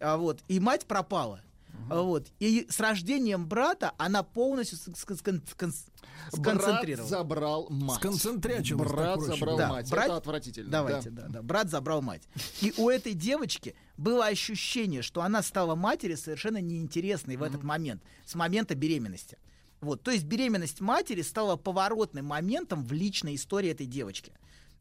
[0.00, 1.42] А, вот, и мать пропала.
[1.90, 2.28] А, Вот.
[2.40, 5.72] И с рождением брата она полностью с- с- скон- скон-
[6.32, 7.08] Брат сконцентрировала.
[7.08, 7.96] забрал мать.
[7.98, 9.90] Сконцентрячилась, Брат забрал Да, мать.
[9.90, 10.70] брат- Это отвратительно.
[10.70, 11.22] Давайте, да.
[11.22, 11.28] да.
[11.28, 12.22] да, Брат забрал мать.
[12.60, 18.02] И у этой девочки было ощущение, что она стала матери совершенно неинтересной в этот момент,
[18.26, 19.38] с момента беременности.
[19.80, 24.32] Вот, то есть беременность матери стала поворотным моментом в личной истории этой девочки.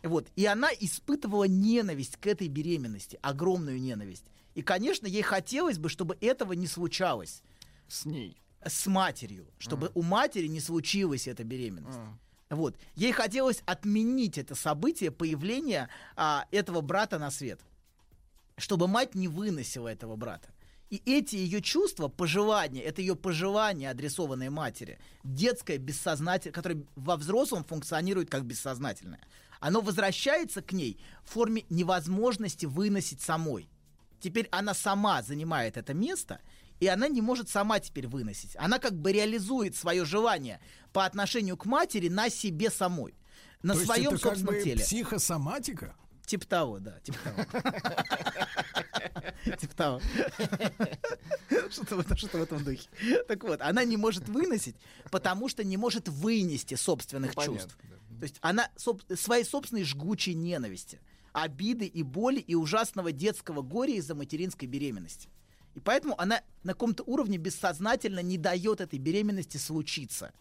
[0.03, 4.25] Вот, и она испытывала ненависть к этой беременности, огромную ненависть.
[4.57, 7.43] И, конечно, ей хотелось бы, чтобы этого не случалось.
[7.87, 8.41] С ней.
[8.65, 9.45] С матерью.
[9.59, 11.99] Чтобы у матери не случилась эта беременность.
[12.49, 12.75] Вот.
[12.95, 17.59] Ей хотелось отменить это событие появления а, этого брата на свет.
[18.57, 20.49] Чтобы мать не выносила этого брата.
[20.89, 27.63] И эти ее чувства, пожелания, это ее пожелания, адресованные матери, детское бессознательное, которое во взрослом
[27.63, 29.21] функционирует как бессознательное,
[29.59, 33.69] оно возвращается к ней в форме невозможности выносить самой.
[34.19, 36.39] Теперь она сама занимает это место,
[36.79, 38.55] и она не может сама теперь выносить.
[38.57, 40.59] Она как бы реализует свое желание
[40.93, 43.15] по отношению к матери на себе самой,
[43.63, 44.83] на То своем это как собственном бы теле.
[44.83, 45.95] психосоматика?
[46.25, 47.43] Типа того, да, типа того.
[49.59, 49.99] Типа того.
[51.69, 52.87] Что-то в этом- что-то в этом духе.
[53.27, 54.75] Так вот, она не может выносить,
[55.09, 57.77] потому что не может вынести собственных Ну, чувств.
[58.19, 58.69] То есть она
[59.15, 60.99] своей собственной жгучей ненависти,
[61.37, 65.29] обиды и боли и ужасного детского горя из-за материнской беременности.
[65.75, 70.33] И поэтому она на каком-то уровне бессознательно не дает этой беременности случиться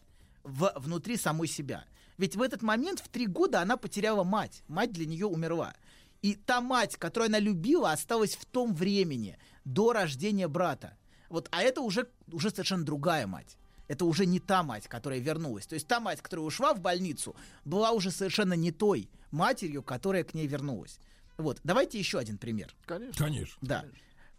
[0.42, 1.84] в, внутри самой себя.
[2.16, 4.62] Ведь в этот момент, в три года, она потеряла мать.
[4.68, 5.74] Мать для нее умерла.
[6.22, 10.96] И та мать, которую она любила, осталась в том времени, до рождения брата.
[11.28, 13.58] Вот, а это уже, уже совершенно другая мать.
[13.88, 15.66] Это уже не та мать, которая вернулась.
[15.66, 20.24] То есть та мать, которая ушла в больницу, была уже совершенно не той матерью, которая
[20.24, 20.98] к ней вернулась.
[21.36, 22.74] Вот, давайте еще один пример.
[22.86, 23.24] Конечно.
[23.24, 23.58] Конечно.
[23.60, 23.84] Да.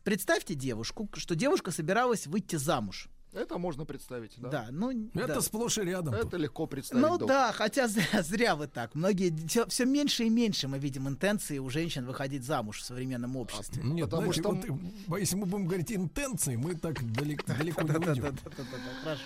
[0.03, 3.09] Представьте девушку, что девушка собиралась выйти замуж.
[3.33, 4.49] Это можно представить, да.
[4.49, 5.09] Да, ну...
[5.14, 5.41] Это да.
[5.41, 6.14] сплошь и рядом.
[6.14, 6.25] тут.
[6.25, 7.01] Это легко представить.
[7.01, 7.27] Ну доктор.
[7.27, 8.95] да, хотя зря, зря вы так.
[8.95, 9.33] Многие
[9.67, 13.83] все, меньше и меньше мы видим интенции у женщин выходить замуж в современном обществе.
[13.83, 17.91] Нет, Потому знаете, что- вот, если мы будем говорить интенции, мы так далеко, далеко не
[17.93, 18.38] уйдем.
[19.03, 19.22] Хорошо.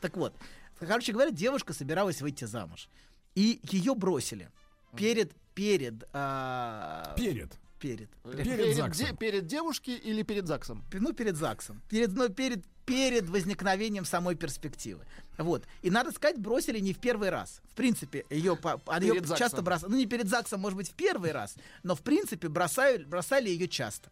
[0.00, 0.34] Так вот,
[0.78, 2.88] короче говоря, девушка собиралась выйти замуж.
[3.34, 4.50] И ее бросили.
[4.96, 6.08] Перед, перед...
[6.12, 7.52] а, Перед.
[7.78, 8.08] Перед.
[8.22, 10.82] Перед, де- перед девушки или перед ЗАГСом?
[10.92, 11.80] Ну, перед ЗАГСом.
[11.88, 15.04] Перед, ну, перед, перед возникновением самой перспективы.
[15.38, 15.64] Вот.
[15.82, 17.60] И надо сказать, бросили не в первый раз.
[17.70, 19.36] В принципе, ее, по- Перед ЗАГСом.
[19.36, 19.90] часто бросали.
[19.92, 23.68] Ну, не перед ЗАГСом, может быть, в первый раз, но в принципе бросали, бросали ее
[23.68, 24.10] часто.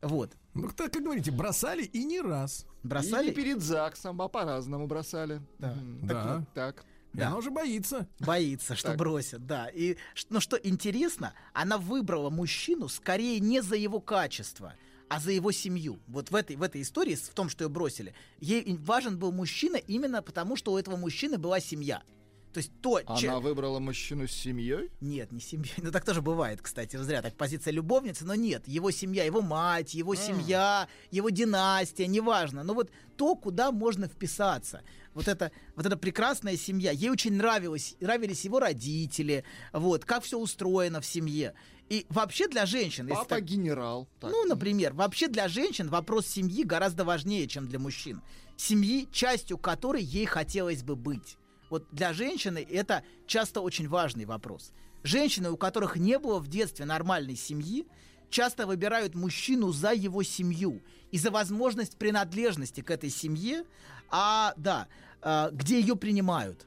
[0.00, 0.30] Вот.
[0.54, 2.66] Ну, так как говорите, бросали и не раз.
[2.84, 3.26] Бросали?
[3.26, 5.40] И не перед ЗАГСом, а по-разному бросали.
[5.58, 5.74] Да.
[5.74, 6.06] Мгм.
[6.06, 6.44] Да.
[6.54, 8.06] Так, И она уже боится.
[8.20, 8.98] Боится, что Так.
[8.98, 9.68] бросят, да.
[9.68, 9.96] И
[10.30, 14.74] но что интересно, она выбрала мужчину скорее не за его качество,
[15.08, 15.98] а за его семью.
[16.06, 19.76] Вот в этой, в этой истории, в том, что ее бросили, ей важен был мужчина
[19.76, 22.02] именно потому, что у этого мужчины была семья.
[22.52, 24.90] То есть то, Она че- выбрала мужчину с семьей?
[25.00, 25.70] Нет, не семья.
[25.78, 27.22] Ну так тоже бывает, кстати, зря.
[27.22, 28.66] Так позиция любовницы, но нет.
[28.66, 32.62] Его семья, его мать, его семья, его династия, неважно.
[32.64, 34.82] Но вот то, куда можно вписаться.
[35.14, 36.90] Вот это, вот эта прекрасная семья.
[36.90, 39.44] Ей очень нравилось, нравились его родители.
[39.72, 41.54] Вот, как все устроено в семье.
[41.88, 43.08] И вообще для женщин...
[43.08, 44.08] Папа так- генерал.
[44.20, 44.30] Так.
[44.30, 48.22] ну, например, вообще для женщин вопрос семьи гораздо важнее, чем для мужчин.
[48.56, 51.36] Семьи, частью которой ей хотелось бы быть.
[51.70, 54.72] Вот для женщины это часто очень важный вопрос.
[55.02, 57.86] Женщины, у которых не было в детстве нормальной семьи,
[58.30, 63.64] часто выбирают мужчину за его семью и за возможность принадлежности к этой семье,
[64.10, 64.88] а да,
[65.22, 66.66] а, где ее принимают.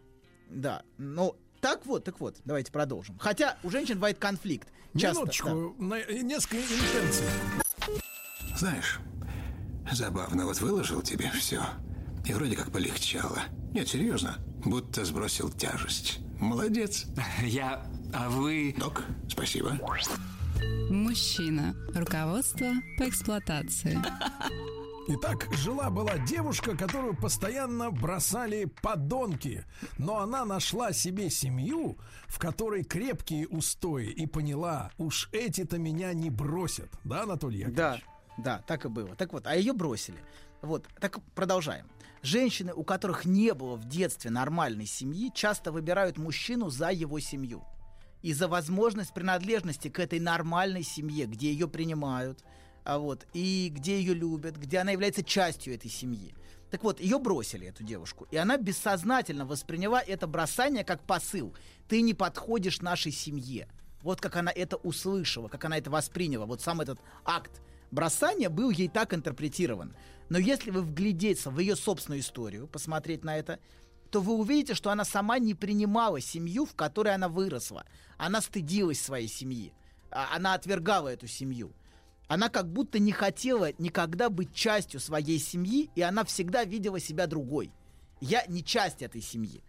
[0.49, 3.17] Да, ну так вот, так вот, давайте продолжим.
[3.19, 4.67] Хотя у женщин бывает конфликт.
[4.97, 7.25] Часто, Минуточку, на- несколько интенций.
[8.57, 8.99] Знаешь,
[9.91, 11.61] забавно, вот выложил тебе все.
[12.25, 13.39] И вроде как полегчало.
[13.73, 16.19] Нет, серьезно, будто сбросил тяжесть.
[16.39, 17.05] Молодец.
[17.43, 17.85] Я...
[18.13, 18.75] А вы...
[18.77, 19.79] Док, спасибо.
[20.89, 21.75] Мужчина.
[21.95, 22.67] Руководство
[22.97, 23.97] по эксплуатации.
[25.07, 29.65] Итак, жила-была девушка, которую постоянно бросали подонки.
[29.97, 36.29] Но она нашла себе семью, в которой крепкие устои, и поняла, уж эти-то меня не
[36.29, 36.89] бросят.
[37.03, 37.77] Да, Анатолий Яковлевич?
[37.77, 37.99] Да,
[38.37, 39.15] да, так и было.
[39.15, 40.19] Так вот, а ее бросили.
[40.61, 41.87] Вот, так продолжаем.
[42.21, 47.63] Женщины, у которых не было в детстве нормальной семьи, часто выбирают мужчину за его семью.
[48.21, 52.43] И за возможность принадлежности к этой нормальной семье, где ее принимают,
[52.83, 56.35] а вот, и где ее любят, где она является частью этой семьи.
[56.69, 61.55] Так вот, ее бросили, эту девушку, и она бессознательно восприняла это бросание как посыл.
[61.87, 63.67] Ты не подходишь нашей семье.
[64.03, 66.45] Вот как она это услышала, как она это восприняла.
[66.45, 69.93] Вот сам этот акт бросания был ей так интерпретирован.
[70.29, 73.59] Но если вы вглядеться в ее собственную историю, посмотреть на это,
[74.09, 77.85] то вы увидите, что она сама не принимала семью, в которой она выросла.
[78.17, 79.73] Она стыдилась своей семьи.
[80.09, 81.73] А- Она отвергала эту семью.
[82.27, 87.27] Она как будто не хотела никогда быть частью своей семьи, и она всегда видела себя
[87.27, 87.71] другой.
[88.21, 89.63] Я не часть этой семьи.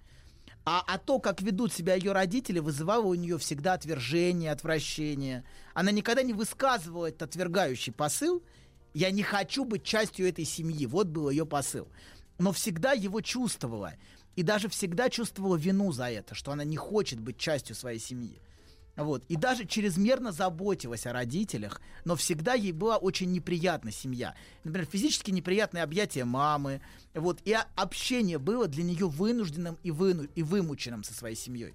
[0.64, 5.44] А, а то, как ведут себя ее родители, вызывало у нее всегда отвержение, отвращение.
[5.74, 8.42] Она никогда не высказывала этот отвергающий посыл.
[8.94, 10.86] Я не хочу быть частью этой семьи.
[10.86, 11.88] Вот был ее посыл.
[12.38, 13.94] Но всегда его чувствовала.
[14.36, 18.40] И даже всегда чувствовала вину за это, что она не хочет быть частью своей семьи.
[18.96, 19.24] Вот.
[19.28, 24.34] И даже чрезмерно заботилась о родителях, но всегда ей была очень неприятна семья.
[24.64, 26.82] Например, физически неприятные объятия мамы.
[27.14, 27.40] Вот.
[27.44, 31.74] И общение было для нее вынужденным и, выну- и вымученным со своей семьей.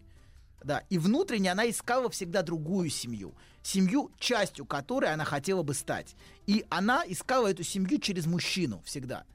[0.64, 0.84] Да.
[0.90, 3.34] И внутренне она искала всегда другую семью.
[3.64, 6.16] Семью, частью которой она хотела бы стать.
[6.46, 9.26] И она искала эту семью через мужчину всегда.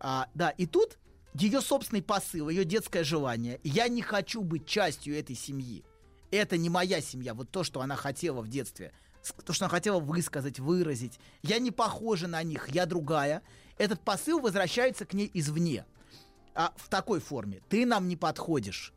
[0.00, 0.98] А, да, и тут
[1.34, 3.60] ее собственный посыл, ее детское желание.
[3.62, 5.84] Я не хочу быть частью этой семьи.
[6.30, 7.34] Это не моя семья.
[7.34, 8.92] Вот то, что она хотела в детстве.
[9.44, 11.18] То, что она хотела высказать, выразить.
[11.42, 13.42] Я не похожа на них, я другая.
[13.76, 15.84] Этот посыл возвращается к ней извне.
[16.54, 17.60] А в такой форме.
[17.68, 18.92] Ты нам не подходишь.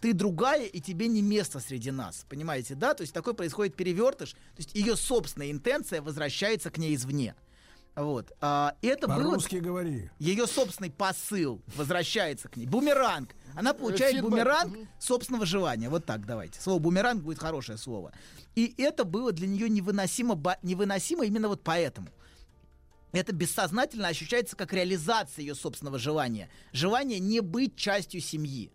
[0.00, 2.24] Ты другая, и тебе не место среди нас.
[2.28, 2.94] Понимаете, да?
[2.94, 4.32] То есть такой происходит перевертыш.
[4.32, 7.34] То есть ее собственная интенция возвращается к ней извне.
[7.96, 8.32] Вот.
[8.40, 9.16] А, это было...
[9.16, 10.10] По-русски говори.
[10.18, 12.66] Ее собственный посыл возвращается к ней.
[12.66, 13.34] Бумеранг.
[13.54, 14.30] Она получает Фидбэк.
[14.30, 15.88] бумеранг собственного желания.
[15.88, 16.60] Вот так давайте.
[16.60, 18.12] Слово бумеранг будет хорошее слово.
[18.54, 22.08] И это было для нее невыносимо, невыносимо именно вот поэтому.
[23.12, 26.48] Это бессознательно ощущается как реализация ее собственного желания.
[26.72, 28.72] Желание не быть частью семьи.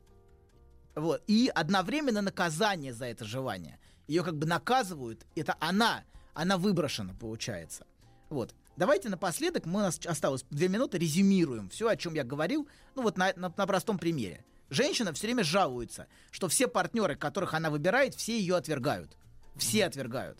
[0.93, 1.23] Вот.
[1.27, 3.79] И одновременно наказание за это желание.
[4.07, 5.25] Ее как бы наказывают.
[5.35, 6.03] Это она.
[6.33, 7.85] Она выброшена, получается.
[8.29, 8.53] Вот.
[8.77, 13.03] Давайте напоследок, мы, у нас осталось две минуты, резюмируем все, о чем я говорил, ну
[13.03, 14.43] вот на, на- на простом примере.
[14.69, 19.15] Женщина все время жалуется, что все партнеры, которых она выбирает, все ее отвергают.
[19.55, 20.39] Все отвергают.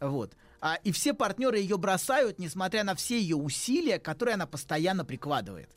[0.00, 0.34] Вот.
[0.60, 5.70] А, и все партнеры ее бросают, несмотря на все ее усилия, которые она постоянно прикладывает.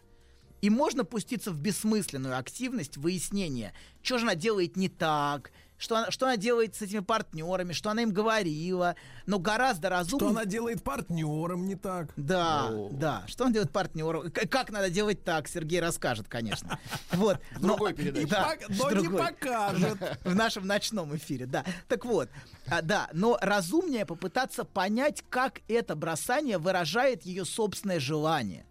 [0.62, 6.12] И можно пуститься в бессмысленную активность выяснения, что же она делает не так, что она,
[6.12, 10.30] что она делает с этими партнерами, что она им говорила, но гораздо разумнее...
[10.30, 12.12] Что она делает партнером не так.
[12.16, 13.24] Да, да.
[13.28, 14.32] Что он делает партнером?
[14.32, 16.80] Как надо делать так, Сергей расскажет, конечно.
[17.12, 17.40] Вот.
[17.60, 18.28] Другой передаче.
[18.28, 19.98] Да, но не покажет.
[20.24, 21.64] В нашем ночном эфире, да.
[21.88, 22.30] Так вот,
[22.68, 28.66] а, да, но разумнее попытаться понять, как это бросание выражает ее собственное желание.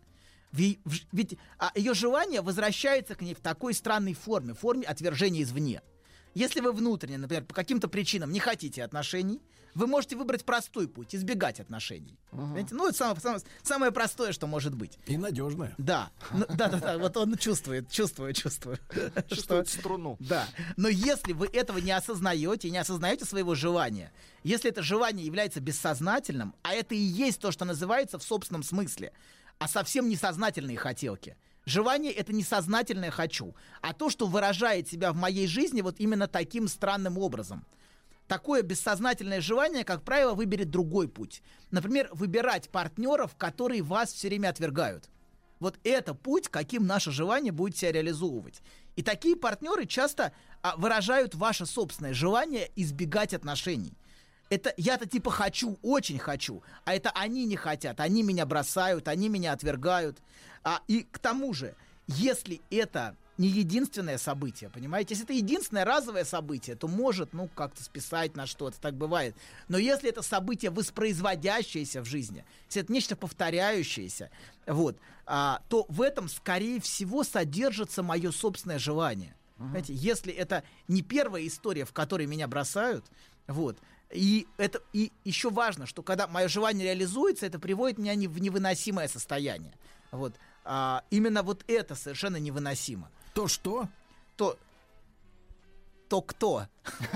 [0.52, 1.38] Ведь
[1.74, 5.82] ее желание возвращается к ней в такой странной форме, в форме отвержения извне.
[6.36, 9.40] Если вы внутренне, например, по каким-то причинам не хотите отношений,
[9.74, 12.18] вы можете выбрать простой путь, избегать отношений.
[12.30, 12.74] Понимаете?
[12.74, 14.98] Ну, это самое, самое- самое простое, что может быть.
[15.06, 15.74] И надежная.
[15.78, 18.78] Да, Ну, да, да, да, вот он чувствует, чувствую, чувствую.
[19.30, 20.18] Чувствует струну.
[20.20, 20.46] Да.
[20.76, 24.12] Но если вы этого не осознаете, не осознаете своего желания,
[24.44, 29.12] если это желание является бессознательным, а это и есть то, что называется в собственном смысле,
[29.58, 31.34] а совсем несознательные хотелки.
[31.66, 36.68] Желание это несознательное хочу, а то, что выражает себя в моей жизни вот именно таким
[36.68, 37.66] странным образом.
[38.28, 41.42] Такое бессознательное желание, как правило, выберет другой путь.
[41.72, 45.10] Например, выбирать партнеров, которые вас все время отвергают.
[45.58, 48.62] Вот это путь, каким наше желание будет себя реализовывать.
[48.94, 53.96] И такие партнеры часто а, выражают ваше собственное желание избегать отношений.
[54.48, 59.28] Это я-то типа хочу, очень хочу, а это они не хотят, они меня бросают, они
[59.28, 60.18] меня отвергают.
[60.62, 61.74] А, и к тому же,
[62.06, 65.14] если это не единственное событие, понимаете?
[65.14, 69.34] Если это единственное разовое событие, то может, ну, как-то списать на что-то, так бывает.
[69.68, 74.30] Но если это событие воспроизводящееся в жизни, если это нечто повторяющееся,
[74.66, 79.34] вот, а, то в этом, скорее всего, содержится мое собственное желание.
[79.58, 83.06] Понимаете, если это не первая история, в которой меня бросают,
[83.46, 83.78] вот,
[84.12, 88.40] и это и еще важно, что когда мое желание реализуется, это приводит меня не в
[88.40, 89.74] невыносимое состояние.
[90.10, 90.34] Вот.
[90.64, 93.10] А, именно вот это совершенно невыносимо.
[93.34, 93.88] То что?
[94.36, 94.58] То.
[96.08, 96.66] То кто?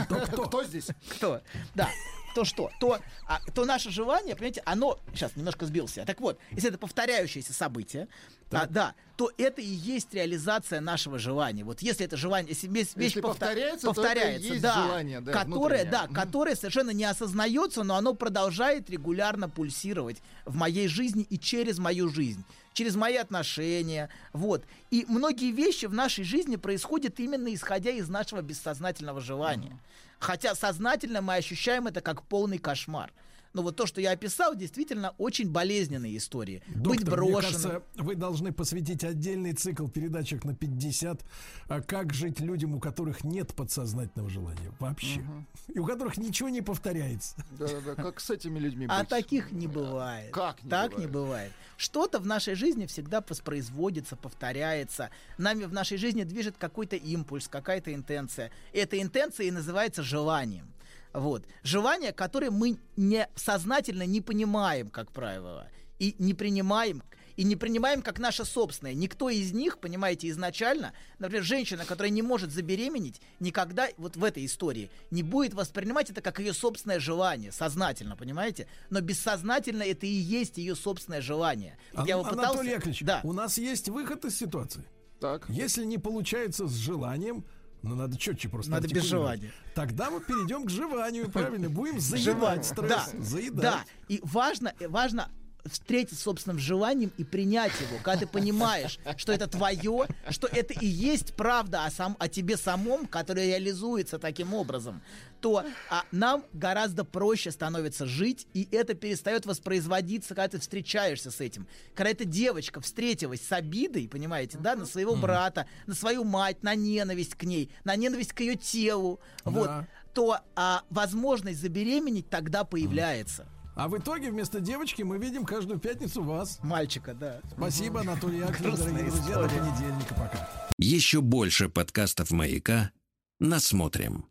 [0.08, 0.44] То кто?
[0.48, 0.88] Кто здесь?
[1.10, 1.40] Кто?
[1.74, 1.88] Да.
[2.34, 2.70] То что?
[2.78, 4.98] То, а, то наше желание, понимаете, оно...
[5.14, 6.04] Сейчас немножко сбился.
[6.04, 8.08] Так вот, если это повторяющееся событие,
[8.52, 11.62] а, да, то это и есть реализация нашего желания.
[11.64, 15.20] Вот если это желание, если вещь, вещь Если повто- повторяется, то это повторяется, да, желание,
[15.20, 15.90] да, которое, внутреннее.
[15.90, 21.78] да, которое совершенно не осознается, но оно продолжает регулярно пульсировать в моей жизни и через
[21.78, 24.64] мою жизнь, через мои отношения, вот.
[24.90, 29.78] И многие вещи в нашей жизни происходят именно исходя из нашего бессознательного желания.
[30.20, 33.10] Хотя сознательно мы ощущаем это как полный кошмар.
[33.52, 36.62] Но вот то, что я описал, действительно очень болезненные истории.
[36.68, 37.42] Быть Доктор, мне брошенным.
[37.42, 41.24] кажется, вы должны посвятить отдельный цикл передачек на 50,
[41.68, 45.22] а как жить людям, у которых нет подсознательного желания вообще.
[45.68, 47.34] И у которых ничего не повторяется.
[47.58, 49.08] Да-да-да, как с этими людьми А быть?
[49.08, 50.32] таких не бывает.
[50.32, 51.06] Как не так бывает?
[51.08, 51.52] не бывает.
[51.76, 55.10] Что-то в нашей жизни всегда воспроизводится, повторяется.
[55.38, 58.52] Нами в нашей жизни движет какой-то импульс, какая-то интенция.
[58.72, 60.72] Эта интенция и называется желанием.
[61.12, 61.44] Вот.
[61.62, 67.02] Желание, которое мы не, сознательно не понимаем, как правило, и не принимаем,
[67.36, 68.92] и не принимаем как наше собственное.
[68.94, 74.44] Никто из них, понимаете, изначально, например, женщина, которая не может забеременеть, никогда вот в этой
[74.44, 78.68] истории не будет воспринимать это как ее собственное желание, сознательно, понимаете?
[78.90, 81.78] Но бессознательно это и есть ее собственное желание.
[81.92, 83.20] Вот я попытался- Анатолий Яковлевич, да.
[83.24, 84.84] у нас есть выход из ситуации.
[85.18, 85.48] Так.
[85.48, 87.44] Если не получается с желанием,
[87.82, 89.52] ну, надо четче просто Надо без желания.
[89.74, 91.70] Тогда мы перейдем к желанию, правильно?
[91.70, 92.88] Будем заедать стресс.
[92.88, 93.60] Да, Заедать.
[93.60, 93.84] да.
[94.08, 95.30] И важно, важно
[95.66, 100.74] встретиться с собственным желанием и принять его, когда ты понимаешь, что это твое, что это
[100.74, 105.02] и есть правда о, сам, о тебе самом, которая реализуется таким образом,
[105.40, 111.40] то а, нам гораздо проще становится жить, и это перестает воспроизводиться, когда ты встречаешься с
[111.40, 111.66] этим.
[111.94, 116.74] Когда эта девочка встретилась с обидой, понимаете, да, на своего брата, на свою мать, на
[116.74, 119.86] ненависть к ней, на ненависть к ее телу, вот, Да.
[120.12, 123.46] то а, возможность забеременеть тогда появляется.
[123.80, 126.58] А в итоге вместо девочки мы видим каждую пятницу вас.
[126.62, 127.40] Мальчика, да.
[127.56, 129.34] Спасибо, Анатолий Яковлевич, дорогие друзья.
[129.36, 130.14] До понедельника.
[130.14, 130.48] Пока.
[130.76, 132.90] Еще больше подкастов «Маяка»
[133.38, 134.26] насмотрим.